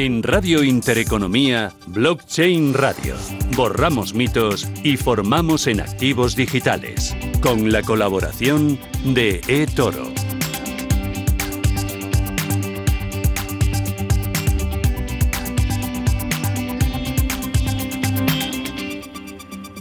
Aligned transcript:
En 0.00 0.22
Radio 0.22 0.62
Intereconomía, 0.62 1.72
Blockchain 1.88 2.72
Radio. 2.72 3.16
Borramos 3.56 4.14
mitos 4.14 4.70
y 4.84 4.96
formamos 4.96 5.66
en 5.66 5.80
activos 5.80 6.36
digitales. 6.36 7.16
Con 7.40 7.72
la 7.72 7.82
colaboración 7.82 8.78
de 9.04 9.40
eToro. 9.48 10.04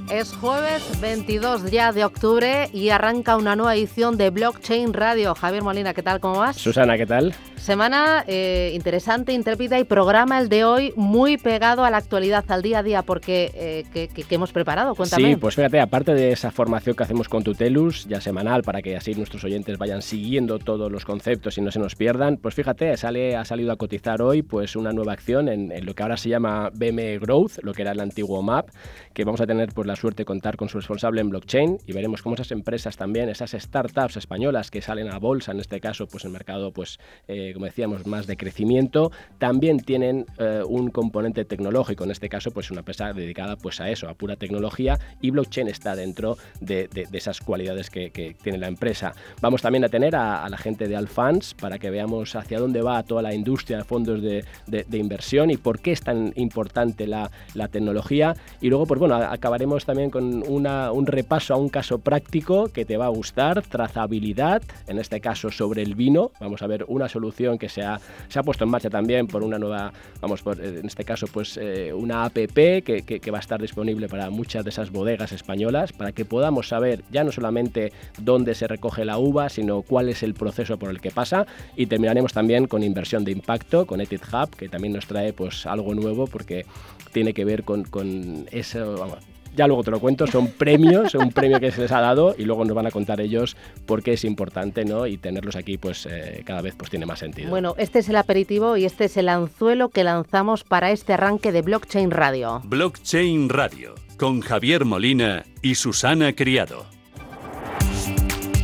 Es 0.09 0.33
jueves 0.33 0.99
22 0.99 1.69
ya 1.69 1.91
de 1.91 2.03
octubre 2.03 2.71
y 2.73 2.89
arranca 2.89 3.37
una 3.37 3.55
nueva 3.55 3.75
edición 3.75 4.17
de 4.17 4.31
Blockchain 4.31 4.95
Radio. 4.95 5.35
Javier 5.35 5.61
Molina, 5.61 5.93
¿qué 5.93 6.01
tal? 6.01 6.19
¿Cómo 6.19 6.39
vas? 6.39 6.55
Susana, 6.57 6.97
¿qué 6.97 7.05
tal? 7.05 7.35
Semana 7.67 8.23
eh, 8.27 8.71
interesante, 8.75 9.33
intrépida 9.33 9.77
y 9.77 9.83
programa 9.83 10.39
el 10.39 10.47
de 10.47 10.63
hoy 10.63 10.93
muy 10.95 11.37
pegado 11.37 11.83
a 11.83 11.91
la 11.91 11.97
actualidad, 11.97 12.45
al 12.47 12.61
día 12.61 12.79
a 12.79 12.83
día, 12.83 13.01
porque 13.01 13.51
eh, 13.55 13.83
¿qué, 13.91 14.25
hemos 14.29 14.53
preparado? 14.53 14.95
Cuéntame. 14.95 15.33
Sí, 15.33 15.35
pues 15.35 15.55
fíjate, 15.55 15.81
aparte 15.81 16.13
de 16.13 16.31
esa 16.31 16.49
formación 16.49 16.95
que 16.95 17.03
hacemos 17.03 17.27
con 17.27 17.43
Tutelus, 17.43 18.05
ya 18.05 18.21
semanal, 18.21 18.63
para 18.63 18.81
que 18.81 18.95
así 18.95 19.15
nuestros 19.15 19.43
oyentes 19.43 19.77
vayan 19.77 20.01
siguiendo 20.01 20.59
todos 20.59 20.89
los 20.89 21.03
conceptos 21.03 21.57
y 21.57 21.61
no 21.61 21.69
se 21.69 21.79
nos 21.79 21.95
pierdan, 21.95 22.37
pues 22.37 22.55
fíjate, 22.55 22.95
sale, 22.95 23.35
ha 23.35 23.43
salido 23.43 23.73
a 23.73 23.75
cotizar 23.75 24.21
hoy 24.21 24.43
pues 24.43 24.77
una 24.77 24.93
nueva 24.93 25.11
acción 25.11 25.49
en, 25.49 25.85
lo 25.85 25.93
que 25.93 26.03
ahora 26.03 26.15
se 26.15 26.29
llama 26.29 26.69
BM 26.73 27.19
Growth, 27.19 27.57
lo 27.63 27.73
que 27.73 27.81
era 27.81 27.91
el 27.91 27.99
antiguo 27.99 28.41
MAP, 28.41 28.69
que 29.13 29.25
vamos 29.25 29.41
a 29.41 29.45
tener 29.45 29.73
pues 29.73 29.85
la 29.85 29.97
suerte 29.97 30.21
de 30.21 30.25
contar 30.25 30.55
con 30.55 30.69
su 30.69 30.77
responsable 30.77 31.19
en 31.19 31.31
blockchain 31.31 31.79
y 31.85 31.91
veremos 31.91 32.21
cómo 32.21 32.35
esas 32.35 32.51
empresas 32.51 32.95
también, 32.95 33.27
esas 33.27 33.51
startups 33.51 34.15
españolas 34.15 34.71
que 34.71 34.81
salen 34.81 35.09
a 35.09 35.19
bolsa, 35.19 35.51
en 35.51 35.59
este 35.59 35.81
caso, 35.81 36.07
pues 36.07 36.23
el 36.23 36.31
mercado, 36.31 36.71
pues 36.71 36.97
eh, 37.27 37.55
como 37.57 37.65
decíamos, 37.65 38.05
más 38.05 38.27
de 38.27 38.37
crecimiento, 38.37 39.11
también 39.39 39.79
tienen 39.79 40.27
eh, 40.37 40.61
un 40.63 40.91
componente 40.91 41.43
tecnológico, 41.43 42.03
en 42.03 42.11
este 42.11 42.29
caso, 42.29 42.51
pues 42.51 42.69
una 42.69 42.81
empresa 42.81 43.13
dedicada 43.13 43.55
pues 43.55 43.81
a 43.81 43.89
eso, 43.89 44.07
a 44.07 44.13
pura 44.13 44.35
tecnología, 44.35 44.99
y 45.21 45.31
blockchain 45.31 45.67
está 45.67 45.95
dentro 45.95 46.37
de, 46.61 46.87
esas 47.13 47.41
cualidades 47.41 47.89
que, 47.89 48.35
tiene 48.43 48.59
la 48.59 48.67
empresa. 48.67 49.13
Vamos 49.41 49.63
también 49.63 49.83
a 49.85 49.89
tener 49.89 50.15
a, 50.15 50.47
la 50.47 50.57
gente 50.57 50.87
de 50.87 50.95
Alfans 50.95 51.55
para 51.55 51.79
que 51.79 51.89
veamos 51.89 52.35
hacia 52.35 52.59
dónde 52.59 52.83
va 52.83 53.01
toda 53.01 53.23
la 53.23 53.33
industria 53.33 53.77
de 53.77 53.83
fondos 53.83 54.21
de, 54.21 54.45
inversión 54.91 55.49
y 55.49 55.57
por 55.57 55.79
qué 55.79 55.93
es 55.93 56.01
tan 56.01 56.33
importante 56.35 57.07
la, 57.07 57.31
tecnología. 57.71 58.35
Y 58.61 58.69
luego, 58.69 58.85
pues 58.85 58.99
bueno, 58.99 59.15
acabaremos 59.15 59.83
también 59.83 60.11
con 60.11 60.43
un 60.47 61.07
repaso 61.07 61.55
a 61.55 61.57
un 61.57 61.69
caso 61.69 61.97
práctico 61.97 62.67
que 62.67 62.85
te 62.85 62.97
va 62.97 63.05
a 63.05 63.09
gustar, 63.09 63.63
trazabilidad, 63.63 64.61
en 64.85 64.99
este 64.99 65.19
caso 65.21 65.49
sobre 65.49 65.81
el 65.81 65.95
vino. 65.95 66.31
Vamos 66.39 66.61
a 66.61 66.67
ver 66.67 66.85
una 66.87 67.09
solución 67.09 67.46
que 67.55 67.69
se 67.69 67.83
ha, 67.83 67.99
se 68.29 68.39
ha 68.39 68.43
puesto 68.43 68.63
en 68.63 68.71
marcha 68.71 68.89
también 68.89 69.27
por 69.27 69.43
una 69.43 69.59
nueva, 69.59 69.93
vamos, 70.19 70.41
por, 70.41 70.59
en 70.59 70.87
este 70.87 71.03
caso, 71.03 71.27
pues 71.27 71.57
eh, 71.61 71.93
una 71.93 72.25
app 72.25 72.33
que, 72.33 73.03
que, 73.05 73.31
va 73.31 73.37
a 73.37 73.41
estar 73.41 73.61
disponible 73.61 74.07
para 74.07 74.31
muchas 74.31 74.63
de 74.63 74.71
esas 74.71 74.91
bodegas 74.91 75.31
españolas, 75.31 75.93
para 75.93 76.11
que 76.11 76.25
podamos 76.25 76.69
saber 76.69 77.03
ya 77.11 77.23
no 77.23 77.31
solamente 77.31 77.91
dónde 78.17 78.55
se 78.55 78.67
recoge 78.67 79.05
la 79.05 79.19
uva, 79.19 79.49
sino 79.49 79.83
cuál 79.83 80.09
es 80.09 80.23
el 80.23 80.33
proceso 80.33 80.77
por 80.77 80.89
el 80.89 80.99
que 80.99 81.11
pasa. 81.11 81.45
Y 81.75 81.85
terminaremos 81.85 82.33
también 82.33 82.65
con 82.65 82.81
inversión 82.81 83.23
de 83.23 83.31
impacto, 83.31 83.85
con 83.85 84.01
Ethic 84.01 84.23
Hub, 84.33 84.55
que 84.55 84.69
también 84.69 84.93
nos 84.93 85.05
trae 85.05 85.33
pues 85.33 85.65
algo 85.65 85.93
nuevo 85.93 86.25
porque 86.25 86.65
tiene 87.11 87.33
que 87.33 87.45
ver 87.45 87.63
con, 87.63 87.83
con 87.83 88.47
eso, 88.51 88.97
vamos, 88.97 89.19
ya 89.57 89.67
luego 89.67 89.83
te 89.83 89.91
lo 89.91 89.99
cuento, 89.99 90.27
son 90.27 90.47
premios, 90.47 91.15
un 91.15 91.31
premio 91.31 91.59
que 91.59 91.71
se 91.71 91.81
les 91.81 91.91
ha 91.91 91.99
dado 91.99 92.35
y 92.37 92.45
luego 92.45 92.63
nos 92.63 92.75
van 92.75 92.85
a 92.85 92.91
contar 92.91 93.19
ellos 93.19 93.57
por 93.85 94.03
qué 94.03 94.13
es 94.13 94.23
importante, 94.23 94.85
¿no? 94.85 95.07
Y 95.07 95.17
tenerlos 95.17 95.55
aquí, 95.55 95.77
pues 95.77 96.05
eh, 96.05 96.43
cada 96.45 96.61
vez 96.61 96.75
pues 96.77 96.89
tiene 96.89 97.05
más 97.05 97.19
sentido. 97.19 97.49
Bueno, 97.49 97.73
este 97.77 97.99
es 97.99 98.09
el 98.09 98.15
aperitivo 98.15 98.77
y 98.77 98.85
este 98.85 99.05
es 99.05 99.17
el 99.17 99.29
anzuelo 99.29 99.89
que 99.89 100.03
lanzamos 100.03 100.63
para 100.63 100.91
este 100.91 101.13
arranque 101.13 101.51
de 101.51 101.63
Blockchain 101.63 102.11
Radio. 102.11 102.61
Blockchain 102.65 103.49
Radio, 103.49 103.95
con 104.17 104.41
Javier 104.41 104.85
Molina 104.85 105.43
y 105.61 105.75
Susana 105.75 106.33
Criado. 106.33 106.96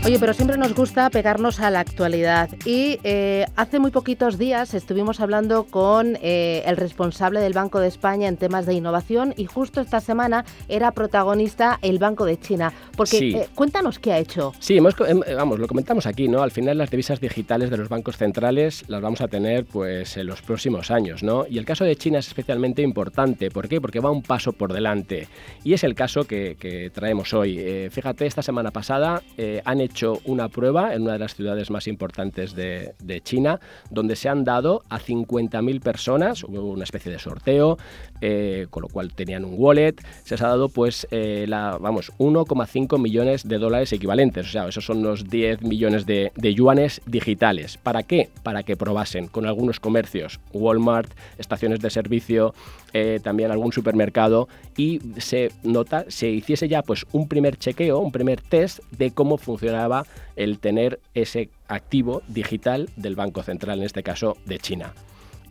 Oye, 0.06 0.20
pero 0.20 0.34
siempre 0.34 0.58
nos 0.58 0.76
gusta 0.76 1.10
pegarnos 1.10 1.62
a 1.62 1.70
la 1.70 1.80
actualidad 1.80 2.50
y 2.66 3.00
eh, 3.06 3.46
hace 3.56 3.80
muy 3.80 3.90
poquitos 3.90 4.38
días 4.38 4.74
estuvimos 4.74 5.22
hablando 5.22 5.64
con 5.64 6.18
eh, 6.22 6.62
el 6.66 6.76
responsable 6.76 7.40
del 7.40 7.54
Banco 7.54 7.80
de 7.80 7.88
España 7.88 8.28
en 8.28 8.36
temas 8.36 8.66
de 8.66 8.74
innovación 8.74 9.34
y 9.38 9.46
justo 9.46 9.80
esta 9.80 10.02
semana 10.02 10.44
era 10.68 10.92
protagonista 10.92 11.80
el 11.82 12.00
Banco 12.00 12.26
de 12.26 12.38
China. 12.38 12.74
Porque 12.98 13.18
eh, 13.18 13.48
cuéntanos 13.56 13.98
qué 13.98 14.12
ha 14.12 14.20
hecho. 14.20 14.52
Sí, 14.60 14.76
hemos, 14.76 14.94
em, 15.08 15.22
vamos, 15.38 15.58
lo 15.58 15.70
comentamos 15.70 16.06
aquí, 16.06 16.28
¿no? 16.28 16.44
Al 16.44 16.52
final 16.52 16.80
las 16.80 16.92
divisas 16.92 17.22
digitales 17.22 17.70
de 17.70 17.78
los 17.78 17.88
bancos 17.88 18.18
centrales 18.18 18.84
las 18.90 19.02
vamos 19.02 19.22
a 19.22 19.30
tener 19.30 19.64
pues 19.64 20.18
en 20.18 20.28
los 20.28 20.42
próximos 20.42 20.92
años, 20.92 21.24
¿no? 21.24 21.46
Y 21.50 21.58
el 21.58 21.64
caso 21.66 21.86
de 21.86 21.96
China 21.96 22.20
es 22.20 22.28
especialmente 22.28 22.82
importante. 22.82 23.50
¿Por 23.50 23.70
qué? 23.70 23.80
Porque 23.80 24.02
va 24.02 24.12
un 24.12 24.22
paso 24.22 24.52
por 24.52 24.74
delante. 24.74 25.30
Y 25.64 25.72
es 25.72 25.86
el 25.86 25.96
caso 25.96 26.26
que, 26.26 26.58
que 26.60 26.90
traemos 26.90 27.34
hoy. 27.34 27.90
fíjate, 27.90 28.26
esta 28.26 28.42
semana 28.42 28.72
pasada 28.72 29.22
han 29.64 29.80
hecho 29.80 29.93
hecho 29.94 30.20
una 30.26 30.50
prueba 30.50 30.96
en 30.96 31.04
una 31.04 31.14
de 31.14 31.20
las 31.20 31.36
ciudades 31.36 31.70
más 31.70 31.88
importantes 31.88 32.56
de, 32.56 32.94
China, 33.24 33.60
donde 33.92 34.16
se 34.16 34.28
han 34.28 34.44
dado 34.44 34.82
a 34.90 35.00
50.000 35.00 35.82
personas, 35.82 36.44
hubo 36.44 36.72
una 36.72 36.84
especie 36.84 37.12
de 37.12 37.20
sorteo, 37.20 37.78
eh, 38.20 38.66
con 38.72 38.82
lo 38.82 38.88
cual 38.90 39.14
tenían 39.14 39.46
un 39.46 39.54
wallet, 39.56 39.96
se 40.24 40.34
les 40.34 40.42
ha 40.42 40.48
dado 40.48 40.68
pues, 40.70 41.08
eh, 41.12 41.46
la, 41.48 41.78
vamos, 41.80 42.12
1,5 42.18 43.00
millones 43.00 43.48
de 43.48 43.60
dólares 43.60 43.94
equivalentes, 43.94 44.48
o 44.48 44.50
sea, 44.50 44.68
esos 44.68 44.84
son 44.84 44.98
unos 44.98 45.30
10 45.30 45.62
millones 45.62 46.08
de 46.08 46.32
yuanes 46.56 47.02
digitales. 47.06 47.78
¿Para 47.78 48.02
qué? 48.02 48.30
Para 48.42 48.64
que 48.64 48.76
probasen 48.76 49.28
con 49.28 49.46
algunos 49.46 49.80
comercios, 49.80 50.40
Walmart, 50.54 51.12
estaciones 51.38 51.82
de 51.82 51.92
servicio, 51.92 52.56
eh, 52.94 53.20
también 53.24 53.52
algún 53.52 53.72
supermercado 53.72 54.48
y 54.78 55.02
se 55.18 55.52
nota, 55.64 56.06
se 56.08 56.30
hiciese 56.30 56.68
ya 56.68 56.82
pues 56.84 57.06
un 57.12 57.28
primer 57.28 57.58
chequeo, 57.58 58.00
un 58.00 58.12
primer 58.12 58.42
test 58.42 58.80
de 58.92 59.12
cómo 59.12 59.38
funcionaba 59.38 60.06
el 60.36 60.60
tener 60.60 61.00
ese 61.14 61.50
activo 61.68 62.22
digital 62.28 62.90
del 62.96 63.16
Banco 63.16 63.44
Central, 63.44 63.80
en 63.80 63.86
este 63.86 64.04
caso 64.04 64.38
de 64.46 64.60
China. 64.60 64.94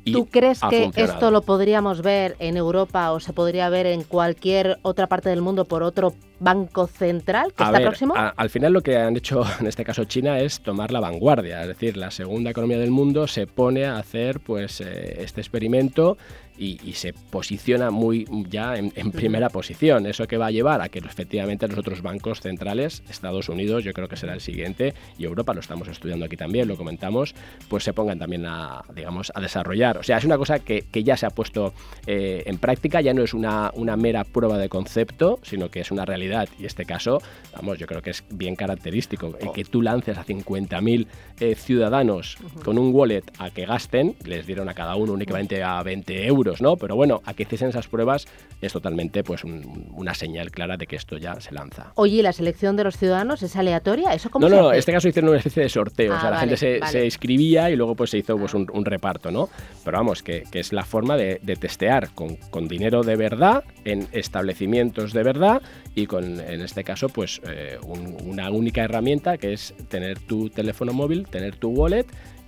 ¿Tú 0.04 0.26
crees 0.26 0.60
que 0.68 0.90
esto 0.96 1.30
lo 1.30 1.42
podríamos 1.42 2.02
ver 2.02 2.34
en 2.38 2.56
Europa 2.56 3.12
o 3.12 3.20
se 3.20 3.32
podría 3.32 3.68
ver 3.68 3.86
en 3.86 4.02
cualquier 4.02 4.78
otra 4.82 5.06
parte 5.06 5.28
del 5.28 5.42
mundo 5.42 5.64
por 5.64 5.82
otro 5.82 6.14
banco 6.40 6.88
central 6.88 7.52
que 7.54 7.62
está 7.62 7.80
próximo? 7.80 8.14
al 8.16 8.50
final 8.50 8.72
lo 8.72 8.80
que 8.80 8.96
han 8.96 9.16
hecho 9.16 9.44
en 9.60 9.66
este 9.68 9.84
caso 9.84 10.04
China 10.04 10.40
es 10.40 10.60
tomar 10.60 10.90
la 10.90 10.98
vanguardia, 10.98 11.62
es 11.62 11.68
decir, 11.68 11.96
la 11.96 12.10
segunda 12.10 12.50
economía 12.50 12.78
del 12.78 12.90
mundo 12.90 13.28
se 13.28 13.46
pone 13.46 13.84
a 13.84 13.98
hacer 13.98 14.40
pues 14.40 14.80
eh, 14.80 15.22
este 15.22 15.40
experimento 15.40 16.16
y, 16.58 16.92
se 16.92 17.12
posiciona 17.12 17.90
muy 17.90 18.26
ya 18.48 18.76
en, 18.76 18.90
primera 19.12 19.48
posición. 19.48 20.06
Eso 20.06 20.26
que 20.26 20.36
va 20.36 20.46
a 20.46 20.50
llevar 20.50 20.80
a 20.80 20.88
que 20.88 20.98
efectivamente 20.98 21.66
los 21.66 21.78
otros 21.78 22.02
bancos 22.02 22.40
centrales, 22.40 23.02
Estados 23.08 23.48
Unidos, 23.48 23.84
yo 23.84 23.92
creo 23.92 24.08
que 24.08 24.16
será 24.16 24.34
el 24.34 24.40
siguiente, 24.40 24.94
y 25.18 25.24
Europa 25.24 25.54
lo 25.54 25.60
estamos 25.60 25.88
estudiando 25.88 26.26
aquí 26.26 26.36
también, 26.36 26.68
lo 26.68 26.76
comentamos, 26.76 27.34
pues 27.68 27.84
se 27.84 27.92
pongan 27.92 28.18
también 28.18 28.46
a, 28.46 28.82
digamos, 28.94 29.32
a 29.34 29.40
desarrollar. 29.40 29.98
O 29.98 30.02
sea, 30.02 30.18
es 30.18 30.24
una 30.24 30.38
cosa 30.38 30.58
que, 30.58 30.84
ya 30.92 31.16
se 31.16 31.26
ha 31.26 31.30
puesto 31.30 31.74
eh, 32.06 32.44
en 32.46 32.58
práctica, 32.58 33.00
ya 33.00 33.12
no 33.12 33.22
es 33.22 33.34
una, 33.34 33.72
una 33.74 33.96
mera 33.96 34.24
prueba 34.24 34.58
de 34.58 34.68
concepto, 34.68 35.40
sino 35.42 35.70
que 35.70 35.80
es 35.80 35.90
una 35.90 36.04
realidad. 36.04 36.48
Y 36.58 36.66
este 36.66 36.84
caso, 36.84 37.20
vamos, 37.56 37.78
yo 37.78 37.86
creo 37.86 38.02
que 38.02 38.10
es 38.10 38.24
bien 38.30 38.54
característico. 38.54 39.36
El 39.40 39.52
que 39.52 39.64
tú 39.64 39.82
lances 39.82 40.16
a 40.16 40.24
50.000 40.24 41.06
eh, 41.40 41.54
ciudadanos 41.56 42.36
con 42.64 42.78
un 42.78 42.94
wallet 42.94 43.24
a 43.38 43.50
que 43.50 43.66
gasten, 43.66 44.14
les 44.24 44.46
dieron 44.46 44.68
a 44.68 44.74
cada 44.74 44.94
uno 44.94 45.12
únicamente 45.12 45.62
a 45.62 45.82
20 45.82 46.26
euros 46.26 46.41
¿no? 46.60 46.76
Pero 46.76 46.96
bueno, 46.96 47.22
a 47.24 47.34
que 47.34 47.44
hiciesen 47.44 47.68
esas 47.68 47.88
pruebas 47.88 48.26
es 48.60 48.72
totalmente 48.72 49.22
pues 49.22 49.44
una 49.44 50.14
señal 50.14 50.50
clara 50.50 50.76
de 50.76 50.86
que 50.86 50.96
esto 50.96 51.16
ya 51.18 51.40
se 51.40 51.52
lanza. 51.52 51.92
Oye, 51.94 52.22
¿la 52.22 52.32
selección 52.32 52.76
de 52.76 52.84
los 52.84 52.96
ciudadanos 52.96 53.42
es 53.42 53.56
aleatoria? 53.56 54.12
¿Eso 54.12 54.30
cómo 54.30 54.48
no, 54.48 54.56
no, 54.56 54.72
en 54.72 54.78
este 54.78 54.92
caso 54.92 55.08
hicieron 55.08 55.30
una 55.30 55.38
especie 55.38 55.62
de 55.62 55.68
sorteo. 55.68 56.14
o 56.14 56.20
sea, 56.20 56.30
la 56.30 56.36
ah, 56.36 56.40
gente 56.40 56.56
se, 56.56 57.04
inscribía 57.04 57.70
y 57.70 57.76
luego 57.76 57.94
pues 57.94 58.10
se 58.10 58.18
hizo 58.18 58.36
pues, 58.36 58.54
un, 58.54 58.84
reparto, 58.84 59.30
¿no? 59.30 59.48
Pero 59.84 59.98
vamos, 59.98 60.22
que, 60.22 60.44
es 60.52 60.72
la 60.72 60.84
forma 60.84 61.16
de, 61.16 61.38
testear 61.58 62.10
con, 62.14 62.68
dinero 62.68 63.02
de 63.02 63.16
verdad, 63.16 63.64
en 63.84 64.08
establecimientos 64.12 65.12
de 65.12 65.22
verdad 65.22 65.62
y 65.94 66.06
con, 66.06 66.40
en 66.40 66.60
este 66.62 66.84
caso, 66.84 67.08
pues 67.08 67.40
eh, 67.46 67.78
una 67.84 68.50
única 68.50 68.82
herramienta 68.82 69.36
que 69.38 69.52
es 69.52 69.74
tener 69.88 70.18
tu 70.18 70.50
teléfono 70.50 70.92
móvil, 70.92 71.26
tener 71.28 71.56
tu 71.56 71.70
wallet 71.70 72.06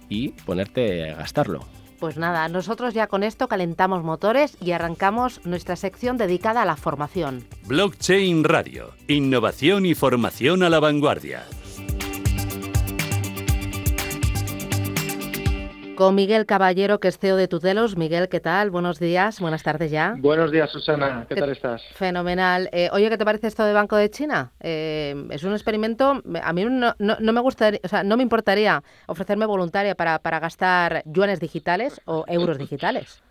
y 0.08 0.29
ponerte 0.29 1.11
a 1.11 1.17
gastarlo. 1.17 1.61
Pues 2.05 2.19
nada, 2.19 2.47
nosotros 2.51 2.93
ya 2.93 3.06
con 3.06 3.23
esto 3.23 3.49
calentamos 3.49 4.05
motores 4.05 4.59
y 4.61 4.73
arrancamos 4.73 5.41
nuestra 5.47 5.75
sección 5.75 6.19
dedicada 6.19 6.61
a 6.61 6.67
la 6.67 6.77
formación. 6.77 7.47
Blockchain 7.65 8.45
Radio, 8.45 8.91
innovación 9.09 9.87
y 9.87 9.95
formación 9.95 10.62
a 10.65 10.69
la 10.69 10.81
vanguardia. 10.81 11.45
Con 15.94 16.14
Miguel 16.14 16.46
Caballero, 16.46 16.99
que 16.99 17.08
es 17.08 17.19
CEO 17.19 17.37
de 17.37 17.49
Tutelos. 17.49 17.96
Miguel, 17.96 18.29
¿qué 18.29 18.41
tal? 18.41 18.70
Buenos 18.70 18.99
días, 18.99 19.41
buenas 19.41 19.62
tardes 19.62 19.91
ya. 19.91 20.14
Buenos 20.19 20.50
días, 20.50 20.70
Susana. 20.70 21.26
¿Qué, 21.29 21.35
tal 21.35 21.50
estás? 21.50 21.82
Fenomenal. 21.94 22.69
Eh, 22.73 22.88
oye, 22.93 23.08
¿qué 23.08 23.19
te 23.19 23.25
parece 23.25 23.46
esto 23.46 23.64
de 23.64 23.73
Banco 23.73 23.96
de 23.96 24.11
China? 24.11 24.52
Eh, 24.61 25.26
es 25.31 25.44
un 25.44 25.52
experimento, 25.52 26.23
a 26.43 26.52
mí 26.52 26.64
no, 26.64 26.94
me 26.99 27.41
gustaría, 27.41 27.81
o 27.82 27.88
sea, 27.88 28.02
no 28.02 28.17
me 28.17 28.23
importaría 28.23 28.82
ofrecerme 29.06 29.46
voluntaria 29.46 29.94
para, 29.94 30.19
para 30.19 30.41
gastar 30.41 31.02
yuanes 31.06 31.41
digitales 31.41 32.00
o 32.06 32.25
euros 32.29 32.58
digitales. 32.58 33.23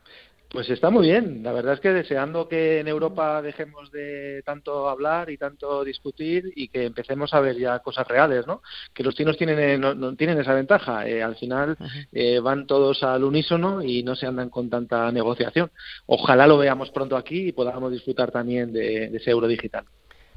Pues 0.54 0.70
está 0.70 0.92
muy 0.92 1.08
bien. 1.08 1.42
La 1.42 1.52
verdad 1.52 1.74
es 1.74 1.80
que 1.80 1.90
deseando 1.90 2.48
que 2.48 2.80
en 2.80 2.88
Europa 2.88 3.42
dejemos 3.42 3.90
de 3.90 4.44
tanto 4.46 4.88
hablar 4.88 5.32
y 5.32 5.38
tanto 5.40 5.84
discutir 5.84 6.54
y 6.56 6.68
que 6.68 6.86
empecemos 6.86 7.34
a 7.34 7.40
ver 7.40 7.58
ya 7.58 7.80
cosas 7.80 8.08
reales, 8.08 8.46
¿no? 8.46 8.62
Que 8.94 9.02
los 9.02 9.16
chinos 9.16 9.36
tienen 9.36 9.58
eh, 9.58 9.78
no, 9.80 10.16
tienen 10.16 10.40
esa 10.40 10.54
ventaja. 10.54 11.08
Eh, 11.08 11.24
al 11.24 11.38
final 11.38 11.76
eh, 12.12 12.40
van 12.40 12.68
todos 12.68 13.02
al 13.02 13.24
unísono 13.24 13.82
y 13.82 14.04
no 14.04 14.16
se 14.16 14.28
andan 14.28 14.52
con 14.52 14.70
tanta 14.70 15.12
negociación. 15.12 15.72
Ojalá 16.06 16.46
lo 16.46 16.60
veamos 16.60 16.92
pronto 16.92 17.18
aquí 17.18 17.48
y 17.48 17.52
podamos 17.52 17.92
disfrutar 17.92 18.30
también 18.30 18.72
de, 18.72 19.06
ese 19.06 19.32
euro 19.32 19.48
digital. 19.48 19.86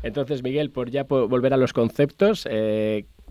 Entonces, 0.02 0.42
Miguel, 0.42 0.70
por 0.70 0.90
ya 0.90 1.04
volver 1.04 1.52
a 1.52 1.56
los 1.56 1.72
conceptos, 1.72 2.46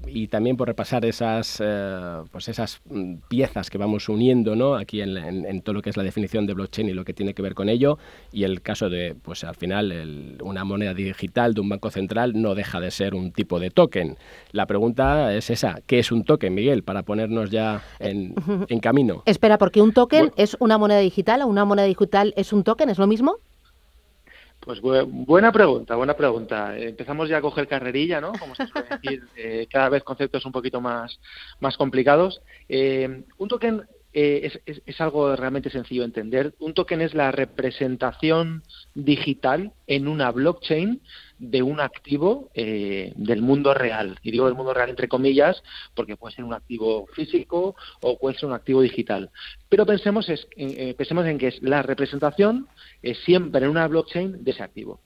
y 0.08 0.28
también 0.28 0.58
por 0.58 0.68
repasar 0.68 1.06
esas, 1.06 1.62
eh, 1.64 2.22
pues 2.32 2.48
esas 2.48 2.82
mm, 2.90 3.16
piezas 3.28 3.70
que 3.70 3.78
vamos 3.78 4.08
uniendo 4.10 4.56
¿no? 4.56 4.76
aquí 4.76 5.02
en, 5.02 5.62
todo 5.62 5.74
lo 5.74 5.82
que 5.82 5.90
es 5.90 5.98
la 5.98 6.04
definición 6.04 6.46
de 6.46 6.54
blockchain 6.54 6.90
y 6.90 6.94
lo 6.94 7.04
que 7.04 7.14
tiene 7.14 7.34
que 7.34 7.42
ver 7.42 7.56
con 7.56 7.70
ello. 7.70 7.98
Y 8.32 8.44
el 8.44 8.62
caso 8.62 8.90
de, 8.90 9.16
pues 9.20 9.44
al 9.44 9.56
final, 9.56 10.38
una 10.44 10.64
moneda 10.64 10.94
digital 10.94 11.54
de 11.54 11.62
un 11.62 11.70
banco 11.70 11.90
central 11.90 12.34
no 12.36 12.56
deja 12.56 12.80
de 12.80 12.92
ser 12.92 13.16
un 13.16 13.32
tipo 13.32 13.60
de 13.60 13.72
token. 13.72 14.18
La 14.52 14.66
pregunta 14.66 15.34
es 15.34 15.50
esa, 15.50 15.80
¿qué 15.86 16.00
es 16.00 16.12
un 16.12 16.24
token, 16.24 16.54
Miguel? 16.54 16.84
Para 16.84 17.04
ponernos 17.04 17.50
ya 17.50 17.84
en, 18.00 18.36
camino. 18.82 19.24
Espera, 19.26 19.58
porque 19.58 19.82
un 19.82 19.94
token 19.94 20.32
es 20.36 20.56
una 20.60 20.78
moneda 20.78 21.00
digital 21.00 21.42
o 21.42 21.48
una 21.48 21.66
moneda 21.66 21.88
digital 21.88 22.34
es 22.38 22.54
un 22.54 22.64
token, 22.64 22.90
¿es 22.90 23.00
lo 23.00 23.08
mismo? 23.08 23.38
Pues 24.66 24.82
buena 24.82 25.52
pregunta, 25.52 25.96
buena 25.96 26.16
pregunta. 26.16 26.76
Empezamos 26.76 27.30
ya 27.30 27.38
a 27.38 27.42
coger 27.42 27.68
carrerilla, 27.68 28.20
¿no? 28.20 28.32
Como 28.34 28.56
se 28.56 28.66
suele 28.66 28.88
decir, 29.02 29.24
eh, 29.36 29.68
cada 29.70 29.90
vez 29.90 30.04
conceptos 30.04 30.44
un 30.44 30.52
poquito 30.52 30.82
más, 30.82 31.20
más 31.60 31.78
complicados. 31.78 32.42
Eh, 32.68 33.24
un 33.38 33.48
token 33.48 33.84
eh, 34.18 34.62
es, 34.66 35.02
algo 35.02 35.36
realmente 35.36 35.70
sencillo 35.70 36.04
de 36.04 36.06
entender. 36.06 36.56
Un 36.60 36.74
token 36.74 37.02
es 37.02 37.14
la 37.14 37.34
representación 37.34 38.64
digital 38.94 39.74
en 39.88 40.08
una 40.08 40.32
blockchain 40.32 41.02
de 41.38 41.62
un 41.62 41.82
activo 41.82 42.50
eh, 42.54 43.12
del 43.18 43.42
mundo 43.42 43.74
real. 43.74 44.18
Y 44.24 44.32
digo 44.32 44.46
del 44.46 44.56
mundo 44.56 44.74
real 44.74 44.90
entre 44.90 45.10
comillas 45.10 45.62
porque 45.96 46.16
puede 46.16 46.34
ser 46.34 46.46
un 46.46 46.54
activo 46.54 47.08
físico 47.08 47.76
o 48.00 48.18
puede 48.18 48.40
ser 48.40 48.48
un 48.48 48.56
activo 48.56 48.82
digital. 48.82 49.32
Pero 49.68 49.86
pensemos, 49.86 50.30
es, 50.30 50.48
eh, 50.56 50.96
pensemos 50.98 51.26
en 51.26 51.38
que 51.38 51.50
es 51.50 51.62
la 51.62 51.82
representación 51.82 52.70
siempre 53.26 53.66
en 53.66 53.72
una 53.72 53.86
blockchain 53.90 54.46
de 54.46 54.52
ese 54.52 54.64
activo. 54.64 55.02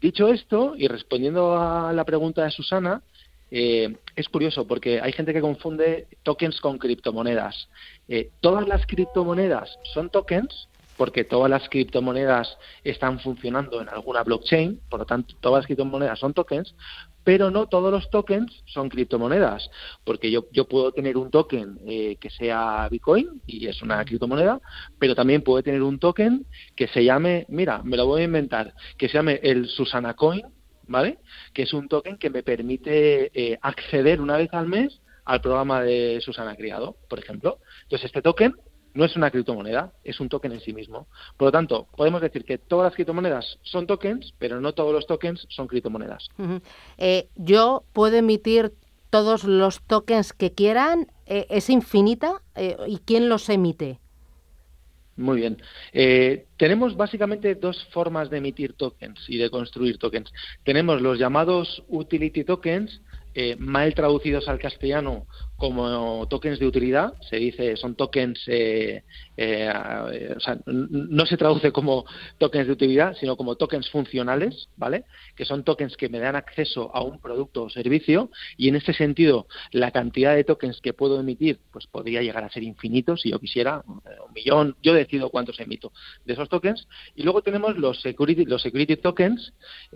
dicho 0.00 0.32
esto, 0.32 0.74
y 0.76 0.88
respondiendo 0.88 1.56
a 1.56 1.92
la 1.92 2.04
pregunta 2.04 2.42
de 2.42 2.50
Susana, 2.50 3.02
eh, 3.50 3.96
es 4.16 4.28
curioso 4.28 4.66
porque 4.66 5.00
hay 5.00 5.12
gente 5.12 5.32
que 5.32 5.40
confunde 5.40 6.08
tokens 6.22 6.60
con 6.60 6.78
criptomonedas. 6.78 7.68
Eh, 8.08 8.30
todas 8.40 8.66
las 8.68 8.86
criptomonedas 8.86 9.78
son 9.94 10.10
tokens 10.10 10.68
porque 10.96 11.24
todas 11.24 11.50
las 11.50 11.68
criptomonedas 11.68 12.56
están 12.82 13.20
funcionando 13.20 13.82
en 13.82 13.88
alguna 13.88 14.22
blockchain, 14.22 14.80
por 14.88 15.00
lo 15.00 15.06
tanto 15.06 15.34
todas 15.40 15.62
las 15.62 15.66
criptomonedas 15.66 16.18
son 16.18 16.32
tokens, 16.32 16.74
pero 17.22 17.50
no 17.50 17.66
todos 17.66 17.92
los 17.92 18.08
tokens 18.08 18.62
son 18.66 18.88
criptomonedas, 18.88 19.68
porque 20.04 20.30
yo, 20.30 20.46
yo 20.52 20.66
puedo 20.66 20.92
tener 20.92 21.16
un 21.16 21.30
token 21.30 21.80
eh, 21.86 22.16
que 22.20 22.30
sea 22.30 22.88
Bitcoin 22.90 23.42
y 23.46 23.66
es 23.66 23.82
una 23.82 24.04
criptomoneda, 24.04 24.60
pero 24.98 25.14
también 25.14 25.42
puedo 25.42 25.62
tener 25.62 25.82
un 25.82 25.98
token 25.98 26.46
que 26.74 26.88
se 26.88 27.04
llame, 27.04 27.44
mira, 27.48 27.82
me 27.82 27.96
lo 27.96 28.06
voy 28.06 28.22
a 28.22 28.24
inventar, 28.24 28.72
que 28.96 29.08
se 29.08 29.14
llame 29.14 29.40
el 29.42 29.66
Susana 29.68 30.14
Coin 30.14 30.42
¿vale? 30.88 31.18
Que 31.52 31.62
es 31.62 31.72
un 31.72 31.88
token 31.88 32.16
que 32.16 32.30
me 32.30 32.42
permite 32.42 33.30
eh, 33.34 33.58
acceder 33.60 34.20
una 34.20 34.36
vez 34.36 34.48
al 34.52 34.68
mes 34.68 35.00
al 35.26 35.42
programa 35.42 35.82
de 35.82 36.20
Susana 36.22 36.56
Criado, 36.56 36.96
por 37.08 37.18
ejemplo. 37.18 37.58
Entonces, 37.82 38.06
este 38.06 38.22
token 38.22 38.54
no 38.94 39.04
es 39.04 39.14
una 39.14 39.30
criptomoneda, 39.30 39.92
es 40.04 40.20
un 40.20 40.30
token 40.30 40.52
en 40.52 40.60
sí 40.60 40.72
mismo. 40.72 41.06
Por 41.36 41.48
lo 41.48 41.52
tanto, 41.52 41.86
podemos 41.94 42.22
decir 42.22 42.44
que 42.44 42.56
todas 42.56 42.84
las 42.84 42.94
criptomonedas 42.94 43.58
son 43.62 43.86
tokens, 43.86 44.32
pero 44.38 44.60
no 44.60 44.72
todos 44.72 44.94
los 44.94 45.06
tokens 45.06 45.46
son 45.50 45.66
criptomonedas. 45.66 46.28
Eh, 46.96 47.28
yo 47.34 47.84
puedo 47.92 48.16
emitir 48.16 48.72
todos 49.10 49.44
los 49.44 49.82
tokens 49.82 50.32
que 50.32 50.52
quieran, 50.52 51.08
eh, 51.26 51.46
es 51.50 51.68
infinita, 51.68 52.40
¿y 52.86 52.98
quién 52.98 53.28
los 53.28 53.48
emite? 53.50 54.00
Muy 55.16 55.38
bien. 55.38 55.62
Eh, 55.94 56.44
tenemos 56.58 56.94
básicamente 56.94 57.54
dos 57.54 57.86
formas 57.90 58.28
de 58.28 58.36
emitir 58.36 58.74
tokens 58.74 59.18
y 59.28 59.38
de 59.38 59.48
construir 59.48 59.96
tokens. 59.96 60.30
Tenemos 60.62 61.00
los 61.00 61.18
llamados 61.18 61.82
utility 61.88 62.44
tokens, 62.44 63.00
eh, 63.38 63.54
mal 63.58 63.94
traducidos 63.94 64.48
al 64.48 64.58
castellano 64.58 65.26
como 65.56 66.26
tokens 66.28 66.58
de 66.58 66.66
utilidad, 66.66 67.14
se 67.30 67.36
dice 67.36 67.76
son 67.76 67.94
tokens, 67.94 68.42
eh, 68.46 69.04
eh, 69.38 70.34
o 70.36 70.40
sea, 70.40 70.58
no 70.66 71.24
se 71.24 71.38
traduce 71.38 71.72
como 71.72 72.04
tokens 72.36 72.66
de 72.66 72.74
utilidad, 72.74 73.16
sino 73.18 73.36
como 73.36 73.56
tokens 73.56 73.88
funcionales, 73.90 74.68
¿vale? 74.76 75.04
Que 75.34 75.46
son 75.46 75.64
tokens 75.64 75.96
que 75.96 76.10
me 76.10 76.18
dan 76.18 76.36
acceso 76.36 76.94
a 76.94 77.02
un 77.02 77.20
producto 77.20 77.64
o 77.64 77.70
servicio 77.70 78.30
y 78.58 78.68
en 78.68 78.76
ese 78.76 78.92
sentido 78.92 79.46
la 79.72 79.92
cantidad 79.92 80.34
de 80.34 80.44
tokens 80.44 80.80
que 80.82 80.92
puedo 80.92 81.18
emitir 81.18 81.58
pues 81.72 81.86
podría 81.86 82.20
llegar 82.20 82.44
a 82.44 82.50
ser 82.50 82.62
infinito 82.62 83.16
si 83.16 83.30
yo 83.30 83.38
quisiera, 83.38 83.82
eh, 84.04 84.10
un 84.26 84.34
millón, 84.34 84.76
yo 84.82 84.92
decido 84.92 85.30
cuántos 85.30 85.58
emito 85.58 85.90
de 86.26 86.34
esos 86.34 86.50
tokens 86.50 86.86
y 87.14 87.22
luego 87.22 87.40
tenemos 87.40 87.78
los 87.78 88.02
security, 88.02 88.44
los 88.44 88.60
security 88.60 88.96
tokens, 88.96 89.54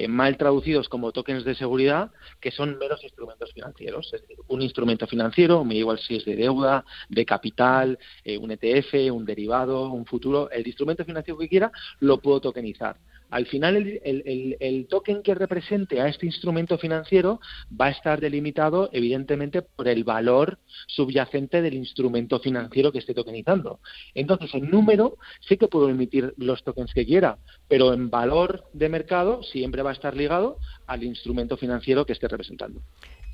mal 0.09 0.39
traducidos 0.39 0.89
como 0.89 1.13
tokens 1.13 1.45
de 1.45 1.55
seguridad, 1.55 2.11
que 2.41 2.51
son 2.51 2.79
meros 2.79 3.05
instrumentos 3.05 3.53
financieros, 3.53 4.07
es 4.15 4.23
decir, 4.23 4.39
un 4.49 4.63
instrumento 4.63 5.07
financiero 5.07 5.50
me 5.65 5.75
da 5.75 5.81
igual 5.81 5.99
si 5.99 6.17
es 6.17 6.25
de 6.25 6.37
deuda, 6.37 6.85
de 7.09 7.25
capital, 7.25 7.99
eh, 8.25 8.39
un 8.39 8.51
ETF, 8.51 9.13
un 9.13 9.25
derivado, 9.25 9.91
un 9.91 10.07
futuro, 10.07 10.51
el 10.51 10.67
instrumento 10.67 11.05
financiero 11.05 11.39
que 11.39 11.49
quiera, 11.49 11.73
lo 12.01 12.19
puedo 12.19 12.41
tokenizar. 12.41 12.97
Al 13.31 13.47
final, 13.47 13.77
el, 13.77 14.87
token 14.89 15.23
que 15.23 15.35
represente 15.35 16.01
a 16.01 16.09
este 16.09 16.27
instrumento 16.27 16.79
financiero 16.79 17.41
va 17.81 17.87
a 17.87 17.91
estar 17.91 18.21
delimitado, 18.21 18.91
evidentemente, 18.93 19.63
por 19.63 19.87
el 19.87 20.03
valor 20.03 20.59
subyacente 20.89 21.63
del 21.63 21.75
instrumento 21.75 22.41
financiero 22.41 22.91
que 22.91 22.99
esté 22.99 23.15
tokenizando. 23.15 23.79
Entonces, 24.15 24.53
en 24.55 24.69
número 24.69 25.17
sí 25.49 25.57
que 25.57 25.69
puedo 25.69 25.89
emitir 25.89 26.35
los 26.39 26.65
tokens 26.65 26.93
que 26.93 27.07
quiera, 27.07 27.39
pero 27.69 27.93
en 27.93 28.11
valor 28.11 28.65
de 28.73 28.89
mercado 28.89 29.45
siempre 29.45 29.83
va 29.83 29.91
a 29.91 29.95
estar 29.95 30.17
ligado 30.17 30.59
al 30.87 31.05
instrumento 31.05 31.57
financiero 31.57 32.05
que 32.05 32.15
esté 32.15 32.27
representando. 32.27 32.83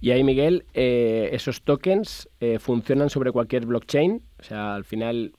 Y 0.00 0.10
ahí, 0.10 0.22
Miguel, 0.22 0.66
eh, 0.74 1.30
esos 1.32 1.62
tokens 1.62 2.28
eh, 2.40 2.58
funcionan 2.58 3.10
sobre 3.10 3.32
cualquier 3.32 3.66
blockchain. 3.66 4.22
O 4.38 4.42
sea, 4.42 4.74
al 4.74 4.84
final 4.84 5.32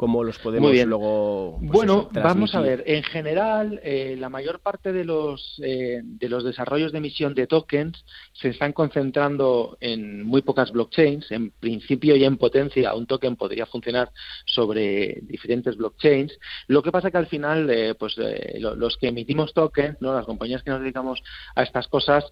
cómo 0.00 0.24
los 0.24 0.38
podemos 0.38 0.72
luego. 0.72 1.58
Pues 1.58 1.72
bueno, 1.72 2.08
vamos 2.10 2.54
a 2.54 2.62
ver. 2.62 2.82
En 2.86 3.02
general, 3.02 3.78
eh, 3.84 4.16
la 4.18 4.30
mayor 4.30 4.60
parte 4.60 4.94
de 4.94 5.04
los 5.04 5.60
eh, 5.62 6.00
de 6.02 6.28
los 6.30 6.42
desarrollos 6.42 6.92
de 6.92 6.98
emisión 6.98 7.34
de 7.34 7.46
tokens 7.46 8.02
se 8.32 8.48
están 8.48 8.72
concentrando 8.72 9.76
en 9.78 10.22
muy 10.22 10.40
pocas 10.40 10.72
blockchains. 10.72 11.30
En 11.30 11.50
principio 11.50 12.16
y 12.16 12.24
en 12.24 12.38
potencia, 12.38 12.94
un 12.94 13.04
token 13.04 13.36
podría 13.36 13.66
funcionar 13.66 14.10
sobre 14.46 15.18
diferentes 15.20 15.76
blockchains. 15.76 16.32
Lo 16.66 16.82
que 16.82 16.92
pasa 16.92 17.10
que 17.10 17.18
al 17.18 17.26
final, 17.26 17.68
eh, 17.68 17.94
pues 17.94 18.16
los 18.16 18.96
que 18.96 19.08
emitimos 19.08 19.52
tokens, 19.52 19.98
no, 20.00 20.14
las 20.14 20.24
compañías 20.24 20.62
que 20.62 20.70
nos 20.70 20.80
dedicamos 20.80 21.22
a 21.54 21.62
estas 21.62 21.88
cosas, 21.88 22.24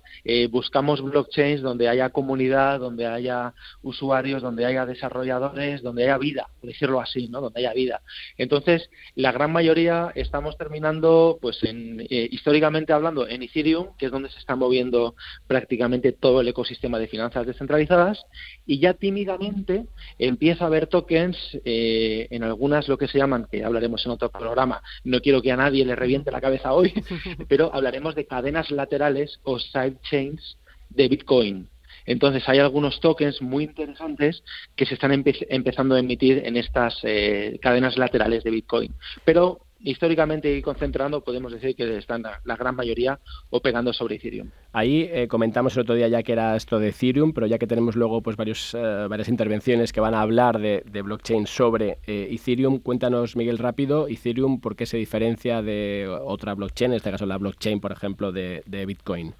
buscamos 0.51 1.03
blockchains 1.03 1.61
donde 1.61 1.87
haya 1.87 2.09
comunidad, 2.09 2.81
donde 2.81 3.07
haya 3.07 3.53
usuarios, 3.83 4.41
donde 4.41 4.65
haya 4.65 4.87
desarrolladores, 4.87 5.83
donde 5.83 6.05
haya 6.05 6.17
vida, 6.17 6.49
por 6.61 6.71
decirlo 6.71 6.99
así, 7.03 7.29
¿no? 7.29 7.43
Haya 7.59 7.73
vida. 7.73 8.03
Entonces, 8.37 8.91
la 9.15 9.33
gran 9.33 9.53
mayoría 9.53 10.13
estamos 10.15 10.57
terminando, 10.57 11.39
pues, 11.41 11.63
en, 11.65 12.01
eh, 12.01 12.29
históricamente 12.31 12.93
hablando, 12.93 13.29
en 13.29 13.43
Ethereum, 13.43 13.97
que 13.99 14.07
es 14.07 14.13
donde 14.13 14.31
se 14.31 14.39
está 14.39 14.57
moviendo 14.57 15.15
prácticamente 15.47 16.13
todo 16.13 16.41
el 16.41 16.49
ecosistema 16.49 16.99
de 16.99 17.09
finanzas 17.09 17.47
descentralizadas, 17.47 18.25
y 18.67 18.79
ya 18.79 18.95
tímidamente 18.95 19.87
empieza 20.19 20.65
a 20.65 20.67
haber 20.69 20.87
tokens 20.87 21.37
eh, 21.65 22.29
en 22.31 22.43
algunas, 22.43 22.89
lo 22.89 22.99
que 22.99 23.09
se 23.09 23.19
llaman, 23.19 23.47
que 23.51 23.65
hablaremos 23.65 24.05
en 24.07 24.13
otro 24.13 24.31
programa, 24.31 24.83
no 25.05 25.21
quiero 25.21 25.43
que 25.43 25.53
a 25.53 25.57
nadie 25.57 25.85
le 25.85 25.97
reviente 25.97 26.31
la 26.31 26.41
cabeza 26.41 26.73
hoy, 26.73 26.93
pero 27.49 27.75
hablaremos 27.75 28.15
de 28.15 28.27
cadenas 28.27 28.71
laterales 28.71 29.41
o 29.45 29.59
sidechains 29.59 30.59
de 30.91 31.09
Bitcoin. 31.09 31.69
Entonces 32.09 32.49
hay 32.49 32.59
algunos 32.59 33.01
tokens 33.01 33.43
muy 33.43 33.65
interesantes 33.65 34.43
que 34.75 34.87
se 34.87 34.95
están 34.95 35.13
empezando 35.13 35.95
a 35.95 36.01
emitir 36.01 36.43
en 36.45 36.57
estas 36.57 36.99
eh, 37.03 37.59
cadenas 37.61 37.99
laterales 37.99 38.43
de 38.45 38.51
Bitcoin. 38.51 38.95
Pero 39.27 39.61
históricamente 39.81 40.57
y 40.57 40.63
concentrando 40.63 41.23
podemos 41.23 41.53
decir 41.53 41.77
que 41.77 41.99
están 41.99 42.23
la, 42.23 42.57
gran 42.57 42.75
mayoría 42.75 43.21
operando 43.51 43.93
sobre 43.93 44.17
Ethereum. 44.17 44.49
Ahí 44.73 45.09
eh, 45.13 45.29
comentamos 45.29 45.77
el 45.77 45.83
otro 45.83 45.95
día 45.95 46.09
ya 46.09 46.23
que 46.23 46.33
era 46.33 46.57
esto 46.57 46.79
de 46.79 46.89
Ethereum, 46.89 47.35
pero 47.35 47.47
ya 47.47 47.59
que 47.59 47.67
tenemos 47.67 47.95
luego 47.95 48.23
pues 48.23 48.37
eh, 48.75 49.07
varias 49.09 49.29
intervenciones 49.29 49.93
que 49.93 50.01
van 50.01 50.15
a 50.15 50.23
hablar 50.23 50.59
de, 50.59 50.83
blockchain 51.03 51.47
sobre 51.47 51.99
Ethereum, 52.07 52.79
cuéntanos 52.79 53.37
Miguel 53.37 53.59
rápido, 53.59 54.09
Ethereum, 54.09 54.61
¿por 54.61 54.77
qué 54.77 54.87
se 54.87 54.97
diferencia 54.97 55.61
de 55.61 56.09
otra 56.25 56.55
blockchain, 56.55 56.93
en 56.93 56.97
este 56.97 57.11
caso 57.11 57.27
la 57.27 57.37
blockchain 57.37 57.81
por 57.81 57.93
ejemplo 57.93 58.33
de 58.33 58.85
Bitcoin? 58.87 59.35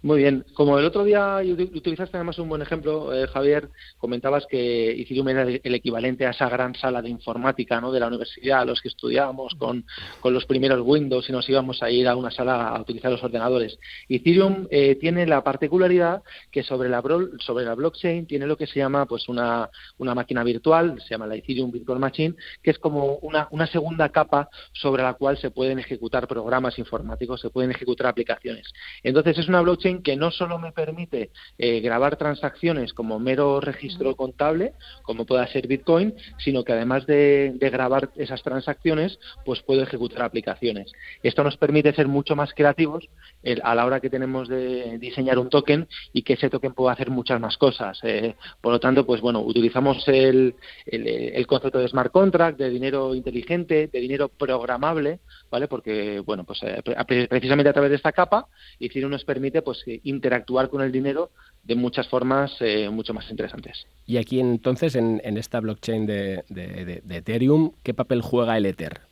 Muy 0.00 0.18
bien. 0.18 0.44
Como 0.54 0.78
el 0.78 0.84
otro 0.84 1.02
día 1.02 1.38
utilizaste 1.42 2.16
además 2.16 2.38
un 2.38 2.48
buen 2.48 2.62
ejemplo, 2.62 3.12
eh, 3.12 3.26
Javier, 3.26 3.68
comentabas 3.98 4.46
que 4.46 4.92
Ethereum 4.92 5.28
era 5.28 5.42
el 5.42 5.74
equivalente 5.74 6.24
a 6.24 6.30
esa 6.30 6.48
gran 6.48 6.76
sala 6.76 7.02
de 7.02 7.08
informática 7.08 7.80
¿no? 7.80 7.90
de 7.90 7.98
la 7.98 8.06
universidad, 8.06 8.64
los 8.64 8.80
que 8.80 8.88
estudiábamos 8.88 9.56
con, 9.58 9.84
los 10.22 10.46
primeros 10.46 10.82
Windows 10.84 11.28
y 11.28 11.32
nos 11.32 11.48
íbamos 11.48 11.82
a 11.82 11.90
ir 11.90 12.06
a 12.06 12.14
una 12.14 12.30
sala 12.30 12.68
a 12.68 12.80
utilizar 12.80 13.10
los 13.10 13.24
ordenadores. 13.24 13.76
Ethereum 14.08 14.68
eh, 14.70 14.94
tiene 14.94 15.26
la 15.26 15.42
particularidad 15.42 16.22
que 16.52 16.62
sobre 16.62 16.88
la, 16.88 17.02
sobre 17.40 17.64
la 17.64 17.74
blockchain 17.74 18.26
tiene 18.26 18.46
lo 18.46 18.56
que 18.56 18.68
se 18.68 18.78
llama 18.78 19.04
pues 19.06 19.28
una, 19.28 19.68
una 19.98 20.14
máquina 20.14 20.44
virtual, 20.44 21.00
se 21.02 21.10
llama 21.10 21.26
la 21.26 21.34
Ethereum 21.34 21.72
Virtual 21.72 21.98
Machine, 21.98 22.36
que 22.62 22.70
es 22.70 22.78
como 22.78 23.16
una, 23.16 23.48
una 23.50 23.66
segunda 23.66 24.10
capa 24.10 24.48
sobre 24.72 25.02
la 25.02 25.14
cual 25.14 25.38
se 25.38 25.50
pueden 25.50 25.80
ejecutar 25.80 26.28
programas 26.28 26.78
informáticos, 26.78 27.40
se 27.40 27.50
pueden 27.50 27.72
ejecutar 27.72 28.06
aplicaciones. 28.06 28.72
Entonces 29.02 29.38
es 29.38 29.48
una 29.48 29.60
blockchain 29.60 29.87
que 30.02 30.16
no 30.16 30.30
solo 30.30 30.58
me 30.58 30.72
permite 30.72 31.30
eh, 31.58 31.80
grabar 31.80 32.16
transacciones 32.16 32.92
como 32.92 33.18
mero 33.18 33.60
registro 33.60 34.14
contable, 34.14 34.74
como 35.02 35.24
pueda 35.24 35.46
ser 35.46 35.66
Bitcoin, 35.66 36.14
sino 36.38 36.64
que 36.64 36.72
además 36.72 37.06
de, 37.06 37.56
grabar 37.60 38.10
esas 38.16 38.42
transacciones, 38.42 39.18
pues 39.44 39.62
puedo 39.62 39.82
ejecutar 39.82 40.22
aplicaciones. 40.22 40.92
Esto 41.22 41.44
nos 41.44 41.56
permite 41.56 41.92
ser 41.94 42.08
mucho 42.08 42.36
más 42.36 42.52
creativos 42.54 43.08
a 43.62 43.74
la 43.74 43.86
hora 43.86 44.00
que 44.00 44.10
tenemos 44.10 44.48
de 44.48 44.98
diseñar 44.98 45.38
un 45.38 45.48
token 45.48 45.88
y 46.12 46.22
que 46.22 46.34
ese 46.34 46.50
token 46.50 46.74
pueda 46.74 46.92
hacer 46.92 47.10
muchas 47.10 47.40
más 47.40 47.56
cosas. 47.56 47.98
Eh. 48.02 48.34
por 48.60 48.72
lo 48.72 48.80
tanto, 48.80 49.06
pues 49.06 49.20
bueno, 49.20 49.40
utilizamos 49.40 50.06
el, 50.08 50.54
el, 50.86 51.46
concepto 51.46 51.78
de 51.78 51.88
smart 51.88 52.12
contract, 52.12 52.58
de 52.58 52.70
dinero 52.70 53.14
inteligente, 53.14 53.88
de 53.88 54.00
dinero 54.00 54.28
programable, 54.28 55.20
¿vale? 55.50 55.68
Porque, 55.68 56.20
bueno, 56.20 56.44
pues 56.44 56.60
eh, 56.62 56.82
precisamente 57.28 57.70
a 57.70 57.72
través 57.72 57.90
de 57.90 57.96
esta 57.96 58.12
capa, 58.12 58.48
Ethereum 58.78 59.10
nos 59.10 59.24
permite 59.24 59.62
pues 59.62 59.78
pues, 59.84 60.00
interactuar 60.04 60.68
con 60.68 60.82
el 60.82 60.92
dinero 60.92 61.30
de 61.62 61.74
muchas 61.74 62.08
formas 62.08 62.52
eh, 62.60 62.88
mucho 62.88 63.14
más 63.14 63.30
interesantes. 63.30 63.86
Y 64.06 64.16
aquí 64.16 64.40
entonces, 64.40 64.94
en, 64.94 65.20
esta 65.36 65.60
blockchain 65.60 66.06
de, 66.06 66.44
de, 66.48 67.02
Ethereum, 67.16 67.72
¿qué 67.82 67.94
papel 67.94 68.22
juega 68.22 68.56
el 68.56 68.66
Ether? 68.66 69.07